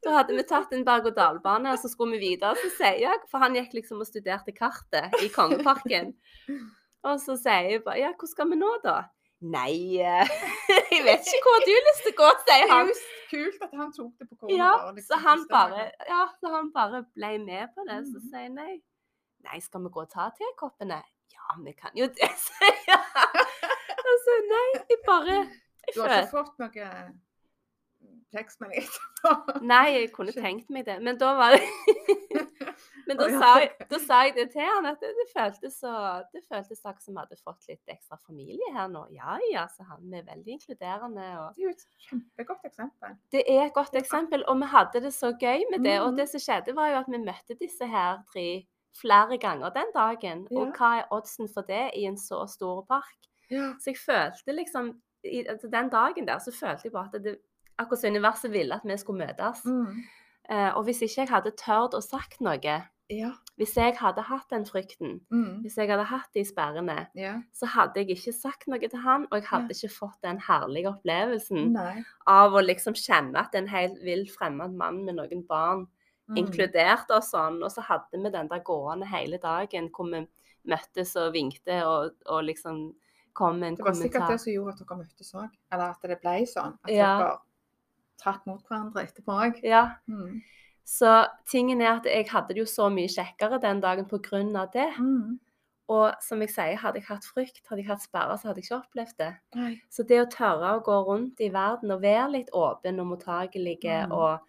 da 0.03 0.13
hadde 0.17 0.35
vi 0.35 0.43
tatt 0.47 0.71
en 0.75 0.83
berg-og-dal-bane, 0.87 1.71
og 1.73 1.79
så 1.79 1.87
skulle 1.91 2.17
vi 2.17 2.31
videre. 2.33 2.55
Så 2.59 2.71
sier 2.77 2.97
jeg, 3.05 3.19
for 3.31 3.43
han 3.43 3.55
gikk 3.55 3.75
liksom 3.77 4.01
og 4.03 4.07
studerte 4.09 4.51
kartet 4.55 5.13
i 5.23 5.29
Kongeparken. 5.31 6.13
Og 7.03 7.19
så 7.23 7.35
sier 7.39 7.69
jeg 7.71 7.83
bare 7.85 7.99
ja, 8.01 8.13
hvor 8.19 8.29
skal 8.31 8.49
vi 8.51 8.59
nå, 8.59 8.71
da? 8.83 9.01
Nei, 9.43 9.99
jeg 9.99 11.01
vet 11.03 11.25
ikke 11.27 11.49
hvor 11.51 11.63
du 11.67 11.71
har 11.75 11.87
lyst 11.89 12.05
til 12.05 12.13
å 12.13 12.19
gå, 12.21 12.29
sier 12.47 12.63
er 12.63 12.69
han. 12.71 12.91
jo 12.91 12.95
kult 13.33 13.63
at 13.65 13.73
han 13.79 13.89
tok 13.95 14.11
det 14.21 14.27
på 14.29 14.37
kornet. 14.39 14.55
Ja, 14.55 14.69
liksom, 14.95 15.07
så 15.09 15.19
han 15.25 15.43
bare, 15.51 15.87
ja, 16.07 16.21
så 16.39 16.51
han 16.53 16.69
bare 16.75 17.01
ble 17.17 17.31
med 17.43 17.71
på 17.75 17.83
det. 17.89 17.97
Så 18.07 18.19
Mhm. 18.21 18.27
sier 18.29 18.45
jeg 18.45 18.53
nei. 18.55 18.75
Nei, 19.43 19.59
skal 19.61 19.83
vi 19.83 19.89
gå 19.93 20.01
og 20.05 20.09
ta 20.13 20.29
tekoppene? 20.37 21.01
Ja, 21.33 21.57
vi 21.65 21.73
kan 21.75 21.91
jo 21.97 22.07
det, 22.07 22.29
sier 22.45 22.79
jeg. 22.87 23.45
Altså, 24.03 24.39
nei, 24.49 24.65
jeg 24.89 24.99
bare 25.07 25.35
jeg 25.35 25.95
Du 25.95 26.01
har 26.01 26.17
ikke 26.21 26.31
fått 26.31 26.59
noe 26.63 26.89
tekstmelding 28.33 28.81
etterpå? 28.83 29.59
Nei, 29.69 29.85
jeg 29.97 30.11
kunne 30.15 30.33
tenkt 30.35 30.69
meg 30.73 30.85
det. 30.87 30.97
Men 31.05 31.19
da 31.21 31.33
var 31.37 31.55
det 31.57 31.63
Men 33.03 33.17
da 33.19 33.25
sa, 33.35 33.47
jeg, 33.59 33.71
da 33.91 33.97
sa 33.99 34.17
jeg 34.23 34.31
det 34.37 34.45
til 34.53 34.63
han, 34.63 34.85
at 34.87 35.01
det, 35.03 35.25
føltes 35.35 35.73
så 35.83 35.91
Det 36.31 36.39
føltes 36.47 36.79
akkurat 36.87 37.03
som 37.03 37.17
vi 37.17 37.19
hadde 37.19 37.37
fått 37.43 37.67
litt 37.67 37.91
ekstra 37.91 38.15
familie 38.23 38.69
her 38.73 38.87
nå. 38.91 39.01
Ja 39.11 39.35
ja, 39.51 39.65
så 39.69 39.83
han. 39.89 40.07
Er 40.15 40.23
veldig 40.29 40.55
inkluderende. 40.55 41.25
og 41.41 41.57
Det 41.57 41.65
er 41.65 41.67
jo 41.67 41.73
et 41.75 41.83
kjempegodt 42.07 42.69
eksempel. 42.71 43.17
Det 43.35 43.43
er 43.43 43.65
et 43.65 43.75
godt 43.75 43.97
eksempel, 43.99 44.45
og 44.47 44.61
vi 44.63 44.71
hadde 44.71 45.03
det 45.03 45.11
så 45.17 45.33
gøy 45.35 45.65
med 45.73 45.83
det. 45.83 45.97
Og 45.99 46.13
Mhm. 46.13 46.17
det 46.21 46.29
som 46.31 46.39
skjedde, 46.45 46.75
var 46.79 46.93
jo 46.93 47.01
at 47.03 47.11
vi 47.11 47.19
møtte 47.27 47.59
disse 47.59 47.85
her 47.91 48.23
tre 48.31 48.47
flere 49.01 49.37
ganger 49.37 49.69
den 49.73 49.89
dagen. 49.95 50.47
Og 50.51 50.73
hva 50.77 50.99
er 50.99 51.07
oddsen 51.11 51.49
for 51.53 51.61
det 51.67 51.91
i 51.95 52.05
en 52.05 52.17
så 52.17 52.45
stor 52.47 52.85
park? 52.89 53.17
Ja. 53.51 53.73
Så 53.79 53.91
jeg 53.93 53.97
følte 54.05 54.55
liksom 54.55 54.93
i, 55.23 55.45
altså 55.47 55.67
Den 55.71 55.89
dagen 55.89 56.25
der 56.27 56.39
så 56.39 56.51
følte 56.51 56.81
jeg 56.85 56.91
bare 56.91 57.09
at 57.13 57.23
det, 57.23 57.37
akkurat 57.79 57.99
som 58.01 58.09
universet 58.11 58.51
ville 58.51 58.75
at 58.75 58.81
vi 58.85 58.97
skulle 58.97 59.25
møtes. 59.27 59.63
Mm. 59.65 60.01
Eh, 60.49 60.71
og 60.75 60.83
hvis 60.83 61.01
ikke 61.01 61.21
jeg 61.21 61.29
hadde 61.29 61.51
tørt 61.57 61.93
å 61.95 62.01
sagt 62.01 62.41
noe, 62.41 62.81
Ja. 63.09 63.31
hvis 63.57 63.75
jeg 63.77 63.95
hadde 63.99 64.21
hatt 64.21 64.49
den 64.49 64.65
frykten, 64.65 65.21
Mm. 65.31 65.61
hvis 65.61 65.75
jeg 65.77 65.87
hadde 65.89 66.03
hatt 66.03 66.29
de 66.33 66.43
sperrene, 66.45 67.07
ja. 67.15 67.41
så 67.53 67.65
hadde 67.67 67.93
jeg 67.95 68.09
ikke 68.17 68.33
sagt 68.33 68.67
noe 68.67 68.79
til 68.79 68.99
han, 68.99 69.27
og 69.31 69.39
jeg 69.39 69.43
hadde 69.47 69.69
ikke 69.75 69.89
fått 69.95 70.21
den 70.23 70.39
herlige 70.39 70.87
opplevelsen 70.91 71.71
Nei. 71.71 72.03
av 72.27 72.51
å 72.53 72.61
liksom 72.65 72.93
kjenne 72.93 73.37
at 73.39 73.55
en 73.55 73.67
helt 73.67 74.01
vill 74.03 74.25
fremmed 74.27 74.73
mann 74.75 75.05
med 75.05 75.15
noen 75.15 75.45
barn 75.47 75.87
Mm. 76.29 76.37
inkluderte 76.37 77.11
oss 77.17 77.31
sånn, 77.33 77.57
og 77.63 77.69
så 77.71 77.81
hadde 77.83 78.15
vi 78.23 78.29
den 78.31 78.47
der 78.47 78.59
gående 78.63 79.05
hele 79.11 79.37
dagen 79.37 79.89
hvor 79.91 80.07
vi 80.11 80.21
møttes 80.65 81.15
og 81.19 81.33
vinkte 81.33 81.81
og, 81.85 82.13
og 82.31 82.43
liksom 82.47 82.93
kom 83.33 83.59
med 83.59 83.67
en 83.67 83.75
Det 83.75 83.83
var 83.85 83.93
sikkert 83.93 84.29
det 84.29 84.39
som 84.39 84.53
gjorde 84.53 84.73
at 84.73 84.79
dere 84.87 84.97
møttes 85.01 85.33
òg. 85.35 85.49
Eller 85.71 85.89
at 85.89 86.01
det 86.01 86.21
ble 86.21 86.35
sånn. 86.47 86.77
At 86.85 86.91
Ja. 86.91 87.17
dere 87.17 87.37
trakk 88.23 88.45
mot 88.47 88.61
hverandre 88.69 89.03
etterpå 89.03 89.33
òg. 89.35 89.59
Ja, 89.63 89.95
Mm. 90.07 90.41
så 90.85 91.27
tingen 91.45 91.81
er 91.81 91.97
at 91.97 92.05
jeg 92.05 92.27
hadde 92.29 92.47
det 92.53 92.57
jo 92.57 92.63
så 92.65 92.89
mye 92.89 93.07
kjekkere 93.11 93.59
den 93.59 93.81
dagen 93.81 94.05
av 94.55 94.71
det. 94.71 94.93
Mm. 94.97 95.39
Og 95.89 96.13
som 96.21 96.39
jeg 96.39 96.49
sier, 96.49 96.77
hadde 96.77 96.95
jeg 97.01 97.05
hatt 97.07 97.25
frykt, 97.25 97.67
hadde 97.67 97.81
jeg 97.83 97.87
hatt 97.87 98.01
sperrer, 98.01 98.37
så 98.37 98.47
hadde 98.47 98.61
jeg 98.61 98.69
ikke 98.71 98.81
opplevd 98.85 99.17
det. 99.17 99.35
Nei. 99.55 99.81
Så 99.89 100.07
det 100.07 100.21
å 100.21 100.29
tørre 100.31 100.79
å 100.79 100.83
gå 100.83 101.05
rundt 101.05 101.41
i 101.41 101.49
verden 101.49 101.91
og 101.91 102.01
være 102.01 102.31
litt 102.31 102.49
åpen 102.53 102.99
og 103.01 103.07
mottakelig 103.07 103.79
Mm. 103.83 104.11
og, 104.13 104.39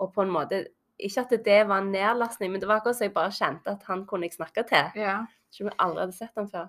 og 0.00 0.14
på 0.14 0.22
en 0.22 0.30
måte 0.30 0.66
Ikke 0.98 1.22
at 1.22 1.34
det 1.46 1.58
var 1.68 1.82
en 1.82 1.92
nedlastning, 1.94 2.50
men 2.52 2.60
det 2.60 2.68
var 2.68 2.80
akkurat 2.80 2.96
som 2.98 3.06
jeg 3.06 3.14
bare 3.14 3.34
kjente 3.34 3.70
at 3.70 3.84
han 3.86 4.04
kunne 4.08 4.26
jeg 4.26 4.34
snakke 4.34 4.64
til. 4.66 4.98
Ja. 4.98 5.20
Ikke 5.52 5.64
om 5.64 5.70
jeg 5.70 5.78
aldri 5.84 6.02
hadde 6.04 6.16
sett 6.16 6.40
han 6.40 6.48
før. 6.50 6.66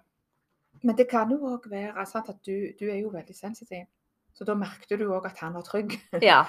Men 0.85 0.95
det 0.99 1.07
kan 1.11 1.31
jo 1.33 1.39
òg 1.49 1.65
være 1.71 2.05
sant, 2.07 2.29
at 2.29 2.37
du, 2.45 2.69
du 2.79 2.85
er 2.87 3.01
jo 3.01 3.09
veldig 3.13 3.35
sensitiv. 3.35 3.87
Så 4.37 4.45
da 4.47 4.55
merket 4.55 4.99
du 5.01 5.07
òg 5.11 5.25
at 5.27 5.41
han 5.43 5.57
var 5.57 5.65
trygg. 5.67 5.97
Ja. 6.23 6.43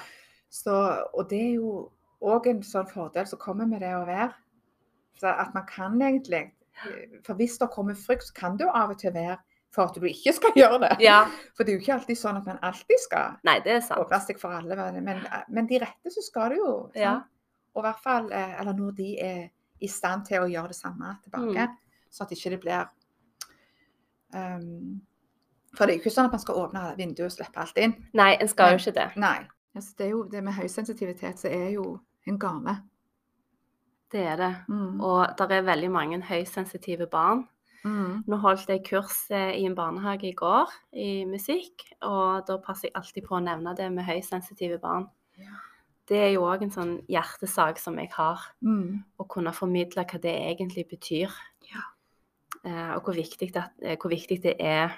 Så, 0.51 0.75
og 1.15 1.29
det 1.31 1.41
er 1.41 1.53
jo 1.61 1.73
òg 2.27 2.49
en 2.51 2.63
sånn 2.67 2.89
fordel 2.91 3.27
som 3.31 3.39
kommer 3.41 3.69
med 3.71 3.81
det 3.85 3.93
å 3.97 4.05
være. 4.07 4.33
Så 5.21 5.31
at 5.31 5.55
man 5.55 5.67
kan 5.69 6.01
egentlig 6.01 6.49
For 7.27 7.37
hvis 7.37 7.59
det 7.61 7.69
kommer 7.75 7.95
frykt, 7.99 8.25
så 8.31 8.35
kan 8.35 8.55
det 8.57 8.65
jo 8.65 8.71
av 8.73 8.95
og 8.95 8.99
til 9.01 9.13
være 9.13 9.37
for 9.75 9.91
at 9.91 9.97
du 10.01 10.07
ikke 10.09 10.33
skal 10.33 10.55
gjøre 10.61 10.79
det. 10.85 10.95
Ja. 11.05 11.19
For 11.55 11.65
det 11.65 11.75
er 11.75 11.79
jo 11.79 11.83
ikke 11.85 11.97
alltid 11.99 12.19
sånn 12.19 12.39
at 12.41 12.47
man 12.49 12.61
alltid 12.67 13.03
skal 13.03 13.37
Nei, 13.47 13.59
det 13.65 13.75
er 13.75 13.83
sant. 13.85 14.01
åpne 14.01 14.21
seg 14.25 14.41
for 14.41 14.55
alle. 14.57 14.79
Men, 15.05 15.21
men 15.53 15.69
de 15.71 15.81
rette 15.83 16.15
så 16.15 16.25
skal 16.25 16.55
du 16.55 16.61
jo. 16.63 16.73
sant? 16.95 17.03
Ja. 17.03 17.15
Og 17.75 17.83
i 17.83 17.87
hvert 17.87 18.03
fall, 18.03 18.33
eh, 18.33 18.57
eller 18.61 18.77
når 18.77 18.97
de 18.97 19.11
er 19.23 19.43
i 19.81 19.89
stand 19.89 20.27
til 20.29 20.43
å 20.43 20.49
gjøre 20.51 20.73
det 20.73 20.79
samme 20.79 21.15
tilbake. 21.25 21.69
Mm. 21.69 22.03
Sånn 22.11 22.27
at 22.27 22.35
ikke 22.35 22.51
det 22.55 22.59
blir 22.65 22.89
um, 24.35 25.01
For 25.77 25.87
det 25.87 25.95
er 25.95 25.97
jo 25.97 26.03
ikke 26.03 26.13
sånn 26.13 26.27
at 26.27 26.35
man 26.35 26.43
skal 26.43 26.59
åpne 26.65 26.85
vinduet 26.99 27.29
og 27.29 27.35
slippe 27.37 27.63
alt 27.63 27.79
inn. 27.79 27.95
Nei, 28.19 28.33
en 28.35 28.51
skal 28.51 28.73
Men- 28.73 28.79
jo 28.79 28.83
ikke 28.83 28.99
det. 28.99 29.09
Nei. 29.17 29.39
Altså, 29.75 29.95
det, 29.99 30.07
er 30.07 30.11
jo, 30.11 30.25
det 30.27 30.43
med 30.43 30.57
høysensitivitet 30.57 31.39
så 31.39 31.49
er 31.49 31.69
jo 31.77 32.01
en 32.27 32.39
gave. 32.43 32.75
Det 34.11 34.25
er 34.27 34.37
det. 34.37 34.55
Mm. 34.69 35.01
Og 35.01 35.39
det 35.39 35.51
er 35.55 35.63
veldig 35.63 35.91
mange 35.95 36.21
høysensitive 36.27 37.07
barn. 37.07 37.47
Mm. 37.85 38.25
Nå 38.27 38.37
holdt 38.43 38.69
jeg 38.69 38.83
kurs 38.85 39.31
eh, 39.31 39.55
i 39.57 39.65
en 39.65 39.77
barnehage 39.79 40.29
i 40.29 40.35
går 40.37 40.69
i 40.93 41.25
musikk, 41.25 41.87
og 42.03 42.43
da 42.49 42.59
passer 42.61 42.91
jeg 42.91 42.97
alltid 42.99 43.25
på 43.29 43.39
å 43.39 43.45
nevne 43.45 43.73
det 43.79 43.87
med 43.95 44.05
høysensitive 44.05 44.81
barn. 44.83 45.07
Ja. 45.39 45.55
Det 46.11 46.19
er 46.19 46.33
jo 46.35 46.43
òg 46.51 46.63
en 46.67 46.73
sånn 46.75 46.97
hjertesak 47.07 47.79
som 47.79 47.97
jeg 48.01 48.11
har, 48.17 48.41
Mm. 48.63 49.05
å 49.21 49.27
kunne 49.31 49.53
formidle 49.55 50.03
hva 50.05 50.19
det 50.21 50.33
egentlig 50.59 50.89
betyr. 50.91 51.31
Ja. 51.71 51.85
Eh, 52.65 52.95
og 52.97 53.05
hvor 53.05 53.15
viktig, 53.15 53.53
det, 53.55 53.65
eh, 53.83 53.97
hvor 53.97 54.11
viktig 54.11 54.41
det 54.43 54.57
er 54.59 54.91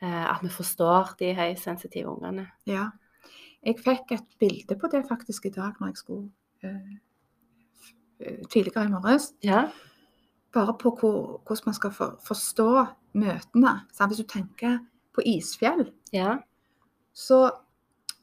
eh, 0.00 0.24
at 0.32 0.40
vi 0.42 0.48
forstår 0.48 1.12
de 1.18 1.34
høysensitive 1.34 2.08
ungene. 2.08 2.48
ja. 2.66 2.88
Jeg 3.64 3.76
fikk 3.78 4.10
et 4.16 4.38
bilde 4.40 4.74
på 4.74 4.88
det 4.90 5.04
faktisk 5.06 5.44
i 5.46 5.50
dag 5.54 5.74
når 5.78 5.86
jeg 5.92 5.96
skulle 5.96 6.30
eh, 6.64 6.96
eh, 8.20 8.38
tidligere 8.50 8.86
i 8.86 8.90
morges. 8.90 9.34
Ja. 9.44 9.68
Bare 10.52 10.74
på 10.74 10.90
hvor, 10.98 11.38
hvordan 11.46 11.62
man 11.66 11.74
skal 11.74 11.90
for, 11.94 12.18
forstå 12.26 12.66
møtene. 13.14 13.86
Sant? 13.92 14.10
Hvis 14.10 14.18
du 14.18 14.24
tenker 14.24 14.80
på 15.14 15.22
isfjell, 15.24 15.92
Ja. 16.12 16.38
så, 17.14 17.50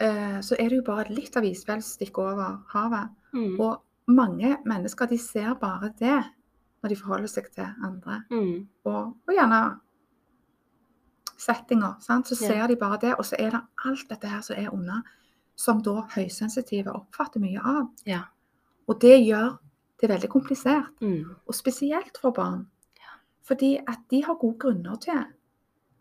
eh, 0.01 0.39
så 0.45 0.55
er 0.59 0.69
det 0.69 0.79
jo 0.79 0.87
bare 0.87 1.13
litt 1.13 1.37
av 1.37 1.45
isfjell 1.47 1.83
stikker 1.85 2.31
over 2.33 2.57
havet. 2.73 3.13
Mm. 3.33 3.59
Og 3.59 4.13
mange 4.15 4.55
mennesker 4.65 5.09
de 5.09 5.19
ser 5.21 5.53
bare 5.61 5.91
det 5.99 6.17
når 6.79 6.93
de 6.93 6.97
forholder 6.97 7.31
seg 7.31 7.49
til 7.53 7.67
andre. 7.85 8.21
Mm. 8.31 8.67
Og, 8.87 9.13
og 9.27 9.35
gjerne 9.35 9.61
settinger. 11.39 11.97
Sant? 12.03 12.27
Så 12.27 12.35
ser 12.35 12.53
ser 12.53 12.67
de 12.67 12.77
bare 12.79 12.99
det, 13.01 13.15
og 13.15 13.25
så 13.25 13.37
er 13.39 13.55
det 13.55 13.61
alt 13.85 14.09
dette 14.09 14.27
her 14.27 14.41
som 14.45 14.59
er 14.59 14.73
under, 14.73 15.01
som 15.59 15.81
da 15.83 16.01
høysensitive 16.15 16.91
oppfatter 16.95 17.43
mye 17.43 17.59
av. 17.59 17.89
Yeah. 18.07 18.27
Og 18.87 18.99
det 19.01 19.17
gjør 19.21 19.57
det 19.99 20.09
veldig 20.09 20.29
komplisert. 20.31 20.91
Mm. 21.01 21.35
Og 21.45 21.55
spesielt 21.55 22.17
for 22.21 22.35
barn. 22.35 22.67
Fordi 23.43 23.75
at 23.87 24.05
de 24.11 24.23
har 24.23 24.37
gode 24.39 24.59
grunner 24.59 24.95
til 25.01 25.19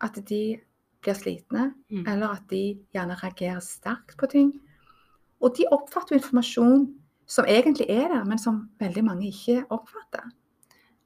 at 0.01 0.19
de 0.29 0.59
blir 1.01 1.13
slitne, 1.15 1.73
Mm. 1.89 2.07
eller 2.07 2.27
at 2.27 2.47
de 2.49 2.79
gjerne 2.93 3.15
reagerer 3.23 3.59
sterkt 3.61 4.17
på 4.17 4.27
ting. 4.29 4.53
Og 5.41 5.55
de 5.57 5.65
oppfatter 5.71 6.15
jo 6.15 6.19
informasjon 6.19 6.95
som 7.27 7.45
egentlig 7.45 7.85
er 7.89 8.07
der, 8.07 8.23
men 8.25 8.37
som 8.37 8.69
veldig 8.79 9.03
mange 9.03 9.27
ikke 9.27 9.63
oppfatter. 9.69 10.31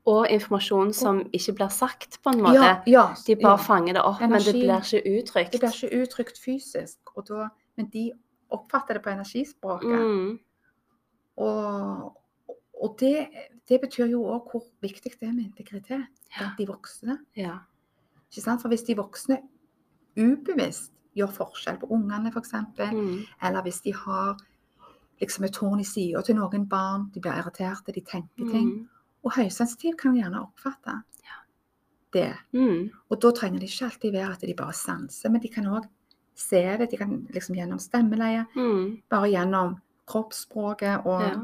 Og 0.05 0.27
informasjon 0.29 0.93
som 0.93 1.19
ikke 1.33 1.53
blir 1.55 1.69
sagt, 1.71 2.17
på 2.23 2.29
en 2.33 2.41
måte. 2.41 2.53
Ja, 2.59 2.81
ja, 2.87 3.13
De 3.27 3.35
bare 3.35 3.57
ja. 3.57 3.63
fanger 3.63 3.93
det 3.93 4.01
opp, 4.03 4.19
men 4.19 4.31
det 4.41 4.53
blir 4.53 4.81
ikke 4.81 5.03
uttrykt. 5.19 5.51
Det 5.51 5.59
blir 5.59 5.69
ikke 5.71 6.01
uttrykt 6.01 6.39
fysisk, 6.43 6.99
og 7.15 7.27
da, 7.27 7.49
men 7.77 7.89
de 7.89 8.11
oppfatter 8.51 8.93
det 8.93 9.03
på 9.03 9.09
energispråket. 9.09 9.99
Mm. 9.99 10.39
Og, 11.37 12.17
og 12.83 12.95
det, 12.99 13.27
det 13.69 13.79
betyr 13.81 14.11
jo 14.11 14.25
òg 14.25 14.51
hvor 14.51 14.65
viktig 14.81 15.13
det 15.19 15.27
er 15.29 15.33
med 15.33 15.45
integritet 15.45 16.07
blant 16.37 16.57
de 16.57 16.67
voksne. 16.67 17.17
Ja. 17.35 17.59
Ikke 18.31 18.41
sant? 18.43 18.61
For 18.61 18.69
hvis 18.73 18.83
de 18.83 18.95
voksne 18.97 19.39
ubevisst 20.17 20.91
gjør 21.15 21.31
forskjell 21.31 21.77
på 21.79 21.87
ungene 21.93 22.31
f.eks., 22.33 22.53
Mm. 22.91 23.25
eller 23.41 23.61
hvis 23.61 23.81
de 23.81 23.93
har 23.93 24.37
liksom 25.21 25.45
et 25.45 25.53
tårn 25.53 25.79
i 25.79 25.83
sida 25.83 26.21
til 26.21 26.35
noen 26.35 26.67
barn, 26.67 27.09
de 27.13 27.19
blir 27.21 27.37
irriterte, 27.37 27.93
de 27.93 28.01
tenker 28.01 28.49
ting. 28.51 28.69
Mm. 28.69 28.87
Og 29.23 29.31
høysensitiv 29.37 29.95
kan 29.97 30.15
gjerne 30.15 30.41
oppfatte 30.41 31.01
det. 32.13 32.33
Mm. 32.53 32.89
Og 33.09 33.21
da 33.21 33.31
trenger 33.31 33.59
det 33.59 33.69
ikke 33.69 33.85
alltid 33.85 34.11
være 34.11 34.31
at 34.31 34.41
de 34.41 34.53
bare 34.57 34.73
sanser, 34.73 35.29
men 35.29 35.41
de 35.41 35.47
kan 35.49 35.65
òg 35.65 35.85
se 36.35 36.61
det. 36.77 36.89
De 36.91 36.97
kan 36.97 37.27
liksom 37.33 37.55
gjennom 37.55 37.79
stemmeleie, 37.79 38.45
Mm. 38.55 39.01
bare 39.09 39.29
gjennom 39.31 39.77
kroppsspråket 40.07 41.05
og 41.05 41.21
Ja. 41.21 41.41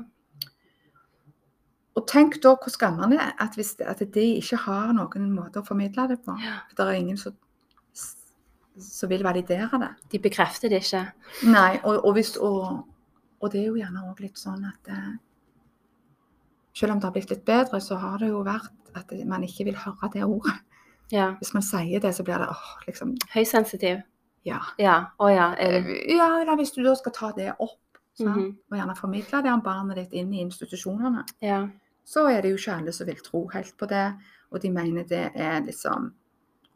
Og 1.97 2.07
tenk 2.07 2.37
da 2.41 2.53
hvor 2.55 2.69
skammende 2.71 3.19
at, 3.39 3.55
hvis, 3.55 3.75
at 3.81 3.99
de 4.13 4.35
ikke 4.39 4.57
har 4.57 4.93
noen 4.93 5.31
måte 5.35 5.59
å 5.59 5.65
formidle 5.67 6.07
det 6.07 6.19
på. 6.23 6.35
Ja. 6.39 6.59
For 6.69 6.75
det 6.77 6.85
er 6.87 6.99
ingen 6.99 7.17
som, 7.17 7.33
som 8.77 9.09
vil 9.09 9.23
validere 9.23 9.79
det. 9.81 9.89
De 10.11 10.19
bekrefter 10.19 10.69
det 10.69 10.83
ikke. 10.83 11.03
Nei, 11.49 11.79
og, 11.83 12.05
og, 12.05 12.13
hvis, 12.13 12.35
og, 12.37 12.85
og 13.39 13.51
det 13.51 13.61
er 13.63 13.67
jo 13.67 13.79
gjerne 13.79 14.05
òg 14.09 14.21
litt 14.23 14.39
sånn 14.39 14.63
at 14.69 14.91
eh, 14.93 15.17
selv 16.79 16.93
om 16.93 17.01
det 17.01 17.09
har 17.09 17.15
blitt 17.15 17.33
litt 17.33 17.45
bedre, 17.47 17.81
så 17.83 17.97
har 17.99 18.19
det 18.21 18.29
jo 18.31 18.43
vært 18.45 18.71
at 18.97 19.11
man 19.27 19.43
ikke 19.43 19.67
vil 19.69 19.79
høre 19.79 20.11
det 20.13 20.23
ordet. 20.23 20.55
Ja. 21.11 21.33
Hvis 21.41 21.53
man 21.53 21.65
sier 21.65 21.99
det, 21.99 22.13
så 22.15 22.23
blir 22.23 22.37
det 22.41 22.49
åh, 22.53 22.71
liksom 22.85 23.15
Høysensitiv. 23.33 24.01
Ja. 24.47 24.59
Ja. 24.79 24.95
Å 25.19 25.29
ja. 25.33 25.51
Det? 25.57 25.97
Ja, 26.13 26.29
eller 26.41 26.59
hvis 26.59 26.71
du 26.75 26.83
da 26.85 26.93
skal 26.97 27.15
ta 27.15 27.31
det 27.35 27.51
opp, 27.57 27.79
sant? 28.13 28.35
-hmm. 28.35 28.55
og 28.71 28.77
gjerne 28.77 28.95
formidle 28.95 29.43
det 29.43 29.53
om 29.53 29.61
barnet 29.61 29.97
ditt 29.97 30.13
inn 30.13 30.33
i 30.33 30.41
institusjonene, 30.41 31.23
Ja. 31.41 31.67
så 32.05 32.27
er 32.27 32.41
det 32.41 32.49
jo 32.49 32.57
ikke 32.57 32.75
alle 32.75 32.91
som 32.91 33.07
vil 33.07 33.19
tro 33.23 33.47
helt 33.53 33.77
på 33.77 33.85
det. 33.85 34.13
Og 34.51 34.61
de 34.61 34.69
mener 34.71 35.03
det 35.03 35.31
er 35.35 35.59
liksom 35.61 36.13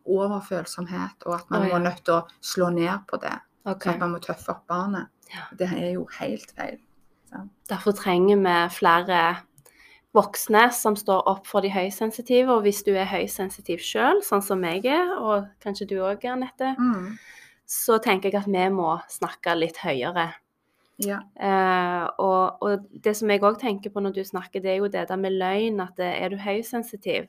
overfølsomhet, 0.06 1.24
og 1.26 1.38
at 1.40 1.50
man 1.54 1.62
oh, 1.62 1.68
ja. 1.68 1.74
må 1.74 1.84
nødt 1.86 2.04
til 2.06 2.20
å 2.20 2.44
slå 2.44 2.70
ned 2.76 3.06
på 3.10 3.20
det. 3.24 3.36
Okay. 3.64 3.94
Sånn 3.94 3.96
at 3.96 4.04
man 4.04 4.16
må 4.16 4.20
tøffe 4.24 4.52
opp 4.52 4.66
barnet. 4.68 5.12
Ja. 5.32 5.48
Det 5.58 5.70
er 5.72 5.94
jo 5.96 6.08
helt 6.20 6.52
feil. 6.58 6.82
Derfor 7.72 7.96
trenger 7.98 8.38
vi 8.44 8.56
flere 8.76 9.22
voksne 10.14 10.68
som 10.76 10.98
står 11.00 11.24
opp 11.30 11.48
for 11.50 11.66
de 11.66 11.72
høysensitive. 11.74 12.52
Og 12.54 12.68
hvis 12.68 12.84
du 12.86 12.92
er 12.94 13.10
høysensitiv 13.10 13.82
sjøl, 13.82 14.22
sånn 14.26 14.44
som 14.46 14.62
jeg 14.68 14.86
er, 14.94 15.16
og 15.18 15.50
kanskje 15.64 15.90
du 15.90 15.98
òg, 16.06 16.26
Anette, 16.30 16.76
Mm. 16.78 17.18
så 17.66 17.98
tenker 17.98 18.30
jeg 18.30 18.42
at 18.44 18.48
vi 18.48 18.70
må 18.70 19.00
snakke 19.10 19.56
litt 19.58 19.78
høyere. 19.78 20.34
Ja. 21.02 21.24
Uh, 21.42 22.06
og, 22.22 22.62
og 22.62 22.84
det 23.04 23.16
som 23.18 23.30
jeg 23.30 23.42
òg 23.42 23.58
tenker 23.60 23.90
på 23.90 24.00
når 24.00 24.14
du 24.14 24.24
snakker, 24.24 24.62
det 24.62 24.72
er 24.72 24.78
jo 24.78 24.88
det 24.88 25.08
der 25.10 25.18
med 25.18 25.32
løgn. 25.32 25.80
At 25.82 25.98
det, 25.98 26.12
er 26.22 26.30
du 26.30 26.38
høysensitiv, 26.38 27.28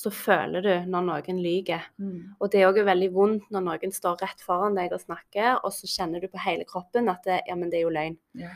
så 0.00 0.10
føler 0.14 0.64
du 0.64 0.72
når 0.88 1.04
noen 1.04 1.40
lyver. 1.44 1.84
Mm. 2.00 2.36
Og 2.40 2.52
det 2.52 2.62
er 2.62 2.70
òg 2.70 2.78
veldig 2.86 3.10
vondt 3.12 3.50
når 3.52 3.64
noen 3.66 3.92
står 3.92 4.22
rett 4.22 4.44
foran 4.44 4.78
deg 4.78 4.94
og 4.96 5.02
snakker, 5.02 5.58
og 5.60 5.74
så 5.76 5.90
kjenner 5.90 6.22
du 6.22 6.30
på 6.32 6.40
hele 6.40 6.64
kroppen 6.68 7.10
at 7.12 7.26
det, 7.28 7.42
ja, 7.50 7.56
men 7.58 7.72
det 7.72 7.80
er 7.80 7.84
jo 7.84 7.92
løgn. 7.92 8.16
Ja. 8.40 8.54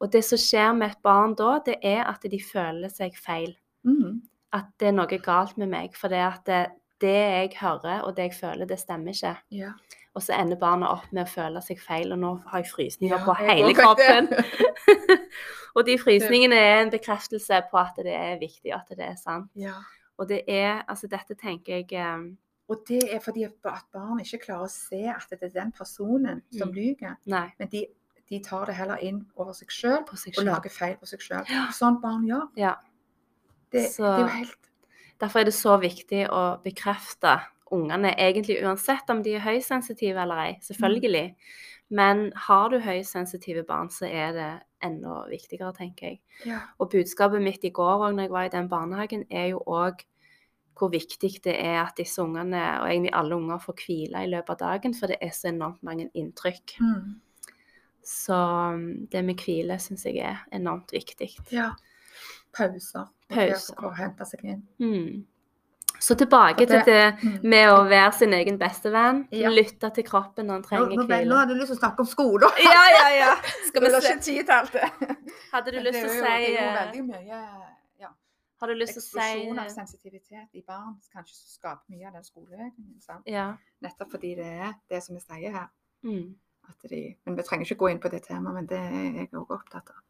Og 0.00 0.12
det 0.12 0.22
som 0.28 0.40
skjer 0.40 0.72
med 0.76 0.94
et 0.94 1.04
barn 1.04 1.36
da, 1.36 1.58
det 1.64 1.78
er 1.84 2.02
at 2.08 2.24
de 2.28 2.40
føler 2.40 2.92
seg 2.92 3.16
feil. 3.20 3.54
Mm. 3.88 4.22
At 4.56 4.72
det 4.80 4.90
er 4.90 4.96
noe 4.96 5.20
galt 5.20 5.56
med 5.60 5.70
meg. 5.72 5.96
For 5.96 6.12
det 6.12 6.22
at 6.24 6.48
det, 6.48 6.62
det 7.04 7.12
jeg 7.16 7.52
hører 7.60 8.04
og 8.04 8.16
det 8.16 8.30
jeg 8.30 8.38
føler, 8.40 8.68
det 8.68 8.80
stemmer 8.80 9.16
ikke. 9.16 9.36
ja. 9.62 9.76
Og 10.16 10.22
så 10.24 10.32
ender 10.32 10.56
barna 10.56 10.88
opp 10.94 11.10
med 11.12 11.26
å 11.26 11.28
føle 11.28 11.60
seg 11.60 11.76
feil, 11.76 12.14
og 12.14 12.20
nå 12.22 12.30
har 12.48 12.62
jeg 12.62 12.70
frysninger 12.70 13.18
Ja, 13.18 13.24
på 13.26 13.34
hele 13.36 13.74
kroppen. 13.76 14.30
og 15.76 15.84
de 15.84 15.98
frysningene 16.00 16.56
er 16.56 16.78
en 16.78 16.92
bekreftelse 16.94 17.58
på 17.68 17.80
at 17.82 18.00
det 18.00 18.14
er 18.16 18.38
viktig, 18.40 18.72
at 18.72 18.88
det 18.96 19.10
er 19.10 19.18
sant. 19.20 19.50
ja. 19.60 19.76
Og 20.18 20.28
det 20.28 20.42
er 20.48 20.82
Altså, 20.88 21.06
dette 21.08 21.34
tenker 21.34 21.76
jeg 21.76 21.92
eh, 21.92 22.30
Og 22.68 22.82
det 22.88 23.02
er 23.14 23.20
fordi 23.20 23.44
at 23.44 23.52
barn 23.92 24.18
ikke 24.20 24.38
klarer 24.46 24.64
å 24.66 24.70
se 24.70 25.04
at 25.08 25.26
det 25.30 25.42
er 25.42 25.60
den 25.62 25.72
personen 25.72 26.42
som 26.52 26.68
Mm. 26.68 26.74
lyver. 26.74 27.16
Men 27.58 27.68
de, 27.68 27.86
de 28.28 28.40
tar 28.42 28.66
det 28.66 28.74
heller 28.74 28.96
inn 29.02 29.26
over 29.36 29.52
seg 29.52 29.68
sjøl 29.70 30.02
og 30.02 30.44
lager 30.44 30.70
feil 30.70 30.96
på 30.96 31.06
seg 31.06 31.20
sjøl. 31.20 31.44
Ja. 31.48 31.68
Sånn 31.72 32.00
barn 32.02 32.26
gjør. 32.26 32.48
Ja. 32.56 32.74
Det, 33.70 33.90
Så- 33.92 34.02
det 34.02 34.14
er 34.14 34.18
jo 34.20 34.26
helt 34.44 34.58
Derfor 35.20 35.38
er 35.40 35.44
det 35.44 35.54
så 35.54 35.78
viktig 35.80 36.28
å 36.28 36.60
bekrefte 36.62 37.40
ungene, 37.72 38.14
egentlig 38.18 38.62
uansett 38.62 39.08
om 39.10 39.22
de 39.22 39.34
er 39.34 39.40
høysensitive 39.40 40.20
eller 40.22 40.36
ei, 40.36 40.58
selvfølgelig. 40.60 41.34
Men 41.88 42.32
har 42.48 42.70
du 42.72 42.80
høysensitive 42.82 43.62
barn, 43.66 43.90
så 43.90 44.08
er 44.10 44.32
det 44.34 44.50
enda 44.84 45.20
viktigere, 45.30 45.72
tenker 45.76 46.06
jeg. 46.06 46.20
ja. 46.46 46.60
Og 46.78 46.90
budskapet 46.90 47.42
mitt 47.42 47.64
i 47.64 47.70
går 47.74 48.08
òg, 48.08 48.14
når 48.14 48.26
jeg 48.26 48.34
var 48.34 48.48
i 48.48 48.52
den 48.52 48.68
barnehagen, 48.68 49.24
er 49.30 49.52
jo 49.52 49.62
òg 49.66 50.02
hvor 50.76 50.90
viktig 50.92 51.38
det 51.44 51.54
er 51.56 51.78
at 51.86 51.96
disse 51.96 52.20
ungene, 52.20 52.60
og 52.82 52.90
egentlig 52.90 53.14
alle 53.16 53.36
unger, 53.36 53.62
får 53.62 53.78
hvile 53.80 54.24
i 54.26 54.28
løpet 54.28 54.50
av 54.50 54.58
dagen, 54.60 54.94
for 54.94 55.08
det 55.08 55.16
er 55.24 55.32
så 55.32 55.48
enormt 55.48 55.80
mange 55.86 56.10
inntrykk. 56.12 56.76
Mm. 56.84 57.14
Så 58.06 58.36
um, 58.74 59.06
det 59.12 59.24
med 59.24 59.40
hvile 59.40 59.78
syns 59.80 60.04
jeg 60.06 60.20
er 60.20 60.44
enormt 60.52 60.92
viktig. 60.92 61.30
ja. 61.52 61.72
Pauser. 62.56 63.08
Pauser. 63.28 63.76
Å 63.84 63.90
hente 63.98 64.24
seg 64.28 64.44
inn. 64.48 64.62
Mm. 64.80 65.24
Så 66.00 66.14
tilbake 66.18 66.66
til 66.66 66.82
det 66.84 67.16
Mm. 67.22 67.40
med 67.42 67.68
å 67.70 67.88
være 67.88 68.12
sin 68.12 68.32
egen 68.32 68.58
beste 68.58 68.90
venn. 68.92 69.26
Ja. 69.32 69.48
Lytte 69.50 69.90
til 69.94 70.04
kroppen 70.04 70.46
når 70.46 70.58
Nå, 70.58 70.62
trenger 70.68 70.86
nå, 70.88 70.96
nå 70.96 71.06
hvile. 71.06 71.36
hadde 71.38 71.54
du 71.54 71.60
lyst 71.60 71.70
til 71.72 71.76
å 71.76 71.80
snakke 71.80 72.00
om 72.00 72.06
skole. 72.06 72.50
Ja, 72.62 72.82
ja, 72.98 73.08
ja. 73.16 73.34
Skal 73.68 73.82
vi 73.82 73.90
se. 73.90 73.96
ikke 73.96 74.22
tid 74.22 74.44
til 74.46 74.54
alt 74.54 74.72
det. 74.72 74.90
Hadde 75.52 75.72
du 75.72 75.78
lyst 75.80 75.98
til 75.98 76.08
å 76.08 76.12
si 76.12 76.20
Det 76.20 76.32
er 76.32 76.40
jo 76.46 76.68
eh, 76.68 76.76
veldig 76.80 77.04
mye 77.08 77.24
ja, 77.98 78.08
Har 78.60 78.68
du 78.68 78.74
lyst 78.74 78.94
til 78.96 79.02
å 79.02 79.04
eksplosjon 79.20 79.58
av 79.58 79.68
sensitivitet 79.68 80.48
i 80.54 80.62
barn 80.66 80.94
kanskje 81.12 81.34
som 81.36 81.48
skaper 81.58 81.84
mye 81.92 82.06
av 82.08 82.12
den 82.14 82.24
skolevegringen. 82.24 83.00
sant? 83.00 83.22
Ja. 83.26 83.54
Nettopp 83.84 84.10
fordi 84.16 84.34
det 84.36 84.46
er 84.46 84.72
det 84.88 85.02
som 85.04 85.14
vi 85.14 85.20
sier 85.20 85.52
her. 85.52 85.66
Mm. 86.04 86.34
De, 86.90 87.16
men 87.26 87.36
Vi 87.36 87.42
trenger 87.42 87.64
ikke 87.66 87.78
gå 87.78 87.90
inn 87.92 88.00
på 88.00 88.08
det 88.10 88.22
temaet, 88.24 88.54
men 88.54 88.66
det 88.66 88.78
er 88.78 89.12
jeg 89.20 89.28
òg 89.38 89.50
opptatt 89.54 89.90
av. 89.92 90.00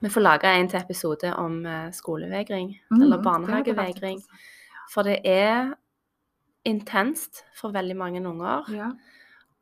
Vi 0.00 0.08
får 0.08 0.20
lage 0.22 0.44
en 0.46 0.68
til 0.68 0.80
episode 0.80 1.32
om 1.36 1.64
eh, 1.66 1.90
skolevegring, 1.90 2.78
Mm, 2.90 3.02
eller 3.02 3.16
det 3.64 4.22
For 4.92 5.06
det 5.06 5.20
er 5.24 5.74
intenst 6.64 7.44
for 7.56 7.74
veldig 7.74 7.96
mange 7.96 8.22
unger. 8.28 8.70
Ja. 8.72 8.90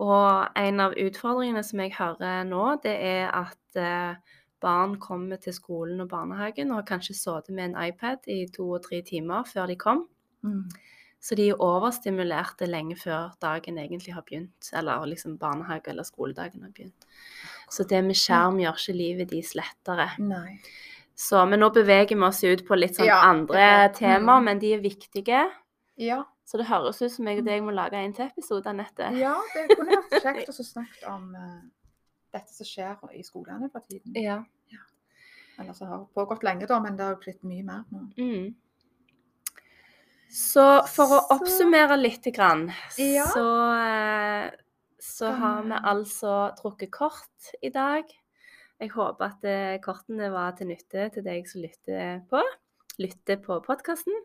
Og 0.02 0.58
en 0.58 0.80
av 0.82 0.94
utfordringene 0.98 1.62
som 1.66 1.82
jeg 1.82 1.94
hører 1.98 2.46
nå, 2.48 2.62
det 2.82 2.94
er 3.06 3.28
at 3.30 3.78
eh, 3.78 4.38
barn 4.62 4.96
kommer 5.02 5.38
til 5.42 5.54
skolen 5.54 6.00
og 6.02 6.10
barnehagen 6.10 6.70
og 6.70 6.80
har 6.80 6.88
kanskje 6.94 7.18
sittet 7.18 7.54
med 7.54 7.70
en 7.70 7.78
iPad 7.88 8.26
i 8.30 8.44
to 8.54 8.70
og 8.78 8.82
tre 8.86 9.02
timer 9.06 9.46
før 9.46 9.70
de 9.70 9.78
kom. 9.78 10.06
Mm. 10.42 10.64
Så 11.22 11.36
de 11.38 11.48
er 11.52 11.60
overstimulerte 11.62 12.66
lenge 12.66 12.96
før 12.98 13.30
dagen 13.42 13.78
egentlig 13.78 14.14
har 14.14 14.24
begynt. 14.26 14.72
Eller 14.74 15.04
liksom 15.06 15.38
barnehage- 15.38 15.92
eller 15.92 16.02
skoledagen 16.02 16.62
har 16.62 16.70
begynt. 16.74 17.06
Så 17.70 17.86
det 17.86 18.02
med 18.04 18.18
skjerm 18.18 18.58
gjør 18.58 18.80
ikke 18.80 18.96
livet 18.96 19.30
deres 19.30 19.54
lettere. 19.54 20.08
Nei. 20.18 20.58
Så, 21.22 21.42
men 21.48 21.60
nå 21.62 21.68
beveger 21.74 22.16
vi 22.18 22.24
oss 22.26 22.40
ut 22.44 22.64
på 22.66 22.74
litt 22.78 22.96
sånn 22.96 23.06
Ja, 23.06 23.20
andre 23.28 23.58
det- 23.88 23.98
temaer, 24.00 24.40
mm. 24.40 24.44
men 24.48 24.58
de 24.62 24.72
er 24.74 24.80
viktige. 24.82 25.42
Ja, 26.00 26.22
Så 26.44 26.58
det 26.58 26.66
høres 26.66 26.98
ut 27.02 27.12
som 27.12 27.28
jeg 27.28 27.38
og 27.38 27.44
deg 27.46 27.62
må 27.62 27.70
lage 27.72 27.94
en 28.00 28.12
til 28.12 28.26
episode, 28.26 28.66
Anette. 28.66 29.06
ja, 29.16 29.36
det 29.54 29.76
kunne 29.76 29.94
vært 30.00 30.22
kjekt 30.24 30.48
å 30.50 30.64
snakke 30.66 31.06
om 31.12 31.28
uh, 31.36 31.60
dette 32.34 32.52
som 32.52 32.66
skjer 32.66 32.96
i 33.14 33.22
skolene 33.22 33.70
for 33.70 33.80
tiden. 33.88 34.16
Ja. 34.18 34.40
Eller 35.60 35.72
som 35.76 35.88
har 35.88 36.02
pågått 36.16 36.42
lenge, 36.42 36.66
da, 36.66 36.80
men 36.80 36.96
det 36.96 37.04
har 37.06 37.16
blitt 37.22 37.42
mye 37.44 37.62
mer 37.64 37.84
nå. 37.92 38.02
Mm. 38.18 38.54
Så 40.32 40.64
for 40.88 41.12
å 41.18 41.20
oppsummere 41.36 41.96
litt, 42.00 42.24
grann, 42.34 42.72
Ja. 42.98 43.26
så, 43.28 43.46
eh, 43.76 44.50
så 44.98 45.30
har 45.36 45.62
vi- 45.62 45.82
altså 45.84 46.56
trukket 46.58 46.90
kort 46.90 47.54
i 47.62 47.68
dag. 47.70 48.04
Jeg 48.82 48.90
håper 48.96 49.28
at 49.28 49.44
eh, 49.46 49.76
kortene 49.82 50.26
var 50.32 50.56
til 50.58 50.66
nytte 50.72 51.04
til 51.14 51.22
deg 51.22 51.46
som 51.46 51.62
lytter 51.62 52.24
på, 52.30 52.40
lytter 52.98 53.38
på 53.44 53.60
podkasten. 53.62 54.16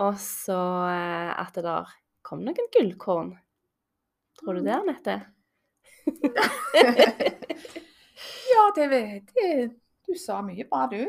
Og 0.00 0.14
så 0.22 0.56
eh, 0.88 1.32
at 1.36 1.52
det 1.58 1.66
der 1.66 1.90
kom 2.24 2.46
noen 2.46 2.70
gullkorn. 2.72 3.34
Tror 4.40 4.56
du 4.56 4.62
det, 4.62 4.72
Mm. 4.72 4.88
Anette? 4.88 5.16
ja, 8.54 8.62
det, 8.76 8.86
vet 8.88 9.34
jeg. 9.36 9.68
Du 10.08 10.14
sa 10.16 10.38
mye 10.40 10.64
bra, 10.70 10.86
du. 10.88 11.02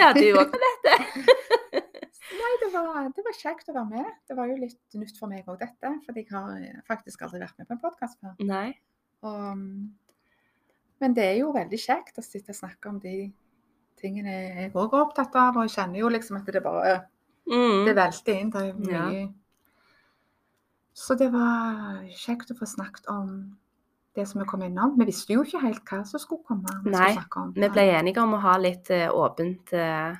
Ja, 0.00 0.10
du 0.16 0.24
òg, 0.40 0.50
Anette. 0.58 0.96
Nei, 2.26 2.52
det 2.64 2.72
var, 2.72 3.06
det 3.14 3.22
var 3.28 3.36
kjekt 3.38 3.70
å 3.70 3.76
være 3.76 3.90
med. 3.92 4.08
Det 4.26 4.34
var 4.34 4.50
jo 4.50 4.58
litt 4.58 4.98
nytt 4.98 5.20
for 5.20 5.30
meg 5.30 5.46
òg, 5.46 5.60
dette. 5.62 5.92
For 6.02 6.18
jeg 6.18 6.26
har 6.32 6.58
eh, 6.58 6.82
faktisk 6.90 7.22
aldri 7.28 7.44
vært 7.44 7.62
med 7.62 7.70
på 7.70 7.76
en 7.78 7.84
podkast 7.84 8.18
før. 8.18 8.34
Nei. 8.42 8.72
Og, 9.22 9.62
men 11.00 11.14
det 11.14 11.24
er 11.24 11.36
jo 11.40 11.52
veldig 11.52 11.78
kjekt 11.78 12.18
å 12.18 12.24
sitte 12.24 12.50
og 12.54 12.60
snakke 12.60 12.88
om 12.88 12.98
de 13.00 13.32
tingene 14.00 14.32
jeg 14.32 14.72
òg 14.74 14.94
er 14.94 15.02
opptatt 15.04 15.36
av. 15.36 15.56
Og 15.56 15.66
jeg 15.66 15.76
kjenner 15.76 15.98
jo 16.00 16.08
liksom 16.08 16.36
at 16.40 16.46
det 16.52 16.62
bare 16.62 17.04
Mm. 17.46 17.84
Det 17.86 17.94
velter 17.94 18.40
inn. 18.40 18.50
Det 18.50 18.60
er 18.60 18.72
mye 18.74 18.92
Ja. 18.92 19.28
Så 20.96 21.14
det 21.14 21.28
var 21.30 22.02
kjekt 22.16 22.50
å 22.50 22.56
få 22.58 22.66
snakket 22.66 23.06
om 23.12 23.56
det 24.16 24.26
som 24.26 24.40
vi 24.40 24.46
kom 24.48 24.62
innom. 24.62 24.96
Vi 24.98 25.04
visste 25.04 25.34
jo 25.34 25.44
ikke 25.44 25.60
helt 25.60 25.84
hva 25.84 26.04
som 26.08 26.18
skulle 26.18 26.42
komme. 26.48 26.72
Vi 26.84 26.90
Nei, 26.90 27.12
skulle. 27.14 27.52
Vi 27.54 27.68
ble 27.68 27.84
enige 27.92 28.22
om 28.22 28.32
å 28.34 28.40
ha 28.40 28.56
litt 28.56 28.90
uh, 28.90 29.08
åpent 29.12 29.72
uh, 29.76 30.16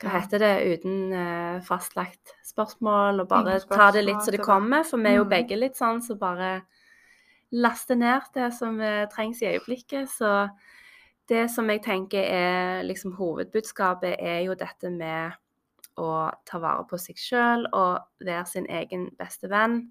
Hva 0.00 0.14
heter 0.14 0.38
det? 0.40 0.52
Uten 0.72 1.12
uh, 1.12 1.60
fastlagt 1.60 2.32
spørsmål, 2.42 3.20
og 3.20 3.28
bare 3.28 3.60
spørsmål, 3.60 3.78
ta 3.78 3.90
det 3.92 4.04
litt 4.06 4.22
så 4.24 4.32
det 4.32 4.38
det 4.40 4.46
kommer. 4.46 4.82
For 4.88 4.96
vi 4.96 5.10
er 5.12 5.16
jo 5.18 5.24
Mm. 5.24 5.30
begge 5.30 5.58
litt 5.60 5.76
sånn 5.76 6.00
så 6.02 6.16
bare 6.18 6.62
laster 7.50 7.98
ned 7.98 8.28
det 8.34 8.50
som 8.56 8.80
eh, 8.80 9.06
trengs 9.12 9.42
i 9.42 9.50
øyeblikket. 9.52 10.10
Så 10.10 10.48
det 11.30 11.46
som 11.50 11.70
jeg 11.70 11.82
tenker 11.84 12.24
er 12.24 12.82
liksom 12.86 13.14
hovedbudskapet, 13.18 14.16
er 14.18 14.42
jo 14.46 14.56
dette 14.58 14.90
med 14.90 15.38
å 16.00 16.30
ta 16.48 16.60
vare 16.62 16.86
på 16.88 16.98
seg 16.98 17.18
sjøl 17.20 17.66
og 17.76 18.24
være 18.24 18.46
sin 18.48 18.68
egen 18.70 19.10
beste 19.18 19.50
venn. 19.50 19.82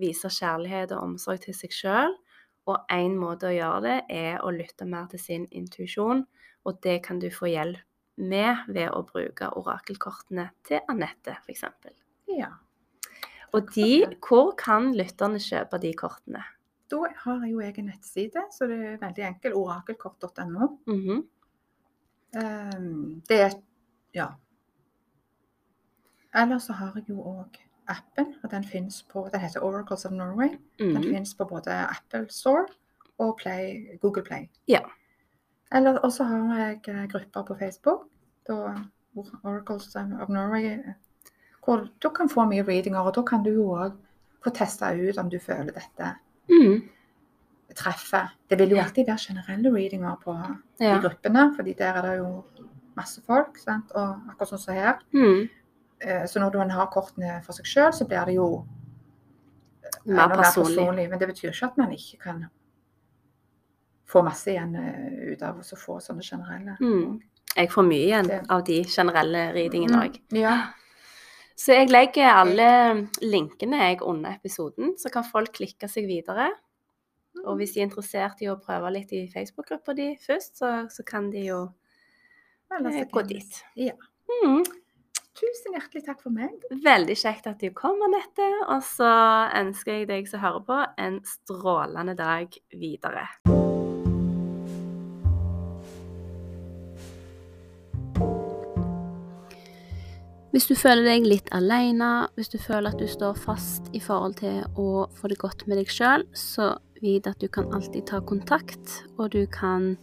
Vise 0.00 0.28
kjærlighet 0.32 0.92
og 0.92 1.12
omsorg 1.12 1.44
til 1.46 1.56
seg 1.56 1.72
sjøl. 1.72 2.16
Og 2.66 2.90
én 2.90 3.14
måte 3.14 3.48
å 3.48 3.54
gjøre 3.54 3.82
det, 3.84 3.98
er 4.10 4.40
å 4.42 4.50
lytte 4.50 4.88
mer 4.88 5.06
til 5.12 5.22
sin 5.22 5.46
intuisjon. 5.54 6.24
Og 6.66 6.80
det 6.82 6.98
kan 7.06 7.20
du 7.22 7.28
få 7.30 7.52
hjelp 7.52 7.84
med 8.16 8.66
ved 8.72 8.90
å 8.96 9.04
bruke 9.06 9.52
orakelkortene 9.60 10.48
til 10.66 10.80
Anette, 10.90 11.36
f.eks. 11.44 11.64
Ja. 12.32 12.50
Og 13.54 13.70
de, 13.76 14.06
hvor 14.24 14.54
kan 14.58 14.90
lytterne 14.96 15.38
kjøpe 15.40 15.78
de 15.80 15.92
kortene? 15.96 16.42
Da 16.90 16.96
har 17.16 17.40
jeg 17.44 17.52
jo 17.52 17.60
egen 17.60 17.84
nettside, 17.90 18.42
så 18.52 18.66
det 18.66 18.76
er 18.86 18.98
veldig 19.00 19.24
enkel. 19.26 19.54
Orakelkort.no. 19.54 20.68
Mm 20.86 21.00
-hmm. 21.06 21.22
um, 22.78 23.22
det 23.28 23.40
er 23.40 23.50
Ja. 24.14 24.26
Eller 26.34 26.58
så 26.58 26.72
har 26.72 26.92
jeg 26.94 27.08
jo 27.08 27.20
òg 27.22 27.56
appen, 27.88 28.34
og 28.42 28.50
den 28.50 28.64
finnes 28.64 29.02
på 29.02 29.28
Den 29.32 29.40
heter 29.40 29.60
Oracles 29.64 30.04
of 30.04 30.12
Norway. 30.12 30.48
Den 30.78 30.94
Mhm. 30.94 31.02
finnes 31.02 31.34
på 31.34 31.44
både 31.44 31.70
Apple 31.70 32.26
Store 32.30 32.66
og 33.18 33.36
Play, 33.42 33.88
Google 34.00 34.22
Play. 34.24 34.48
Ja. 34.68 34.80
Eller 35.72 35.98
også 35.98 36.24
har 36.24 36.58
jeg 36.58 36.80
eh, 36.88 37.08
grupper 37.08 37.42
på 37.42 37.54
Facebook, 37.58 38.00
da 38.48 38.54
Oracles 39.44 39.96
of 39.96 40.28
Norway, 40.28 40.64
eh, 40.64 40.78
hvor 41.64 41.88
du 42.02 42.08
kan 42.08 42.28
få 42.28 42.44
mye 42.44 42.62
readinger, 42.62 42.98
og 43.00 43.14
da 43.14 43.22
kan 43.22 43.42
du 43.44 43.50
jo 43.50 43.74
òg 43.74 43.92
få 44.44 44.50
testa 44.50 44.92
ut 44.94 45.18
om 45.18 45.30
du 45.30 45.38
føler 45.38 45.72
dette 45.72 46.14
Mhm. 46.48 46.82
treffer. 47.76 48.28
Det 48.50 48.58
vil 48.58 48.70
jo 48.70 48.76
alltid 48.80 49.06
være 49.06 49.18
generelle 49.18 49.70
readinger 49.74 50.16
på 50.24 50.34
Ja. 50.80 50.94
de 50.96 51.00
gruppene, 51.08 51.54
fordi 51.56 51.72
der 51.78 51.92
er 51.94 52.02
det 52.02 52.18
jo 52.18 52.44
masse 52.96 53.20
folk, 53.26 53.58
sant? 53.58 53.90
og 53.94 54.20
akkurat 54.30 54.48
sånn 54.48 54.58
som 54.58 54.74
her. 54.74 54.98
Mhm. 55.12 55.48
Eh, 56.00 56.26
Så 56.26 56.38
når 56.40 56.62
en 56.62 56.70
har 56.70 56.86
kortene 56.86 57.42
for 57.44 57.52
seg 57.52 57.64
sjøl, 57.66 57.92
så 57.92 58.06
blir 58.08 58.24
det 58.26 58.34
jo 58.34 58.66
eh, 59.84 60.12
Mer 60.12 60.22
enda 60.24 60.36
personlig. 60.36 61.10
Men 61.10 61.18
det 61.18 61.28
betyr 61.28 61.50
ikke 61.50 61.66
at 61.66 61.76
man 61.78 61.90
ikke 61.92 62.18
kan 62.18 62.46
få 64.08 64.22
masse 64.24 64.46
igjen 64.50 64.74
eh, 64.76 65.32
ut 65.32 65.42
av 65.42 65.58
å 65.58 65.76
få 65.76 65.98
sånne 66.00 66.22
generelle. 66.22 66.76
Mm. 66.80 67.20
Jeg 67.56 67.70
får 67.70 67.82
mye 67.86 68.06
igjen 68.06 68.26
Det- 68.28 68.46
av 68.50 68.64
de 68.64 68.84
generelle 68.84 69.52
readingene 69.52 70.02
òg. 70.02 70.20
Mm, 70.32 70.38
Ja. 70.40 70.68
Så 71.56 71.72
jeg 71.72 71.88
legger 71.88 72.36
alle 72.42 72.68
linkene 73.24 73.80
jeg 73.80 74.02
under 74.04 74.36
episoden, 74.36 74.92
så 75.00 75.08
kan 75.12 75.24
folk 75.24 75.54
klikke 75.56 75.88
seg 75.88 76.08
videre. 76.08 76.50
Og 77.46 77.56
hvis 77.56 77.74
de 77.74 77.82
er 77.82 77.88
interessert 77.88 78.42
i 78.44 78.50
å 78.52 78.58
prøve 78.60 78.92
litt 78.92 79.12
i 79.16 79.24
Facebook-gruppa 79.32 79.94
di 79.96 80.10
først, 80.20 80.58
så, 80.60 80.72
så 80.92 81.04
kan 81.06 81.30
de 81.32 81.46
jo 81.48 81.62
eh, 82.72 83.04
gå 83.12 83.24
dit. 83.28 83.60
Ja. 83.80 83.96
Mm. 84.42 84.64
Tusen 85.36 85.76
hjertelig 85.76 86.06
takk 86.06 86.22
for 86.24 86.32
meg. 86.32 86.56
Veldig 86.84 87.16
kjekt 87.20 87.48
at 87.50 87.60
du 87.60 87.68
kom, 87.76 88.00
Anette. 88.04 88.48
Og 88.72 88.80
så 88.88 89.12
ønsker 89.60 90.00
jeg 90.00 90.10
deg 90.12 90.32
som 90.32 90.44
hører 90.44 90.64
på, 90.68 90.80
en 91.08 91.20
strålende 91.28 92.16
dag 92.16 92.60
videre. 92.72 93.28
Hvis 100.56 100.70
du 100.70 100.72
føler 100.72 101.04
deg 101.04 101.26
litt 101.28 101.50
alene, 101.52 102.30
hvis 102.32 102.48
du 102.48 102.54
føler 102.56 102.94
at 102.94 102.96
du 102.96 103.04
står 103.04 103.34
fast 103.36 103.90
i 103.92 104.00
forhold 104.00 104.38
til 104.38 104.62
å 104.80 105.02
få 105.12 105.28
det 105.28 105.36
godt 105.42 105.66
med 105.68 105.76
deg 105.76 105.90
sjøl, 105.92 106.24
så 106.32 106.70
vit 107.02 107.28
at 107.28 107.36
du 107.44 107.50
kan 107.52 107.68
alltid 107.76 108.06
ta 108.08 108.22
kontakt, 108.24 108.94
og 109.20 109.34
du 109.34 109.42
kan 109.52 109.98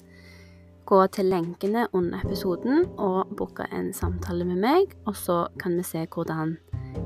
gå 0.85 0.99
til 1.17 1.31
lenkene 1.33 1.87
under 1.97 2.21
episoden 2.21 2.85
og 3.01 3.33
booke 3.33 3.65
en 3.73 3.89
samtale 3.97 4.45
med 4.45 4.61
meg, 4.61 4.93
og 5.09 5.17
så 5.17 5.39
kan 5.57 5.73
vi 5.73 5.87
se 5.89 6.05
hvordan 6.05 6.53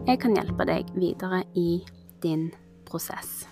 jeg 0.10 0.20
kan 0.26 0.36
hjelpe 0.36 0.68
deg 0.68 0.91
videre 1.00 1.45
i 1.56 1.86
din 2.20 2.50
prosess. 2.84 3.48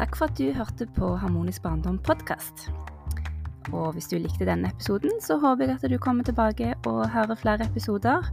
Takk 0.00 0.14
for 0.16 0.30
at 0.30 0.38
du 0.38 0.46
hørte 0.56 0.86
på 0.96 1.10
Harmonisk 1.20 1.60
barndom 1.60 1.98
podkast. 2.00 2.70
Og 3.68 3.92
hvis 3.92 4.08
du 4.08 4.16
likte 4.16 4.46
denne 4.48 4.70
episoden, 4.72 5.12
så 5.20 5.36
håper 5.42 5.68
jeg 5.68 5.76
at 5.76 5.92
du 5.92 5.98
kommer 6.00 6.24
tilbake 6.24 6.70
og 6.88 7.02
hører 7.12 7.36
flere 7.36 7.68
episoder. 7.68 8.24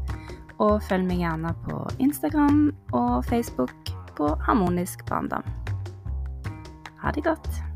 Og 0.64 0.80
følg 0.88 1.04
meg 1.10 1.26
gjerne 1.26 1.52
på 1.68 1.84
Instagram 2.00 2.70
og 2.96 3.28
Facebook 3.28 3.92
på 4.16 4.32
Harmonisk 4.48 5.04
barndom. 5.12 5.44
Ha 7.04 7.12
det 7.12 7.28
godt. 7.28 7.67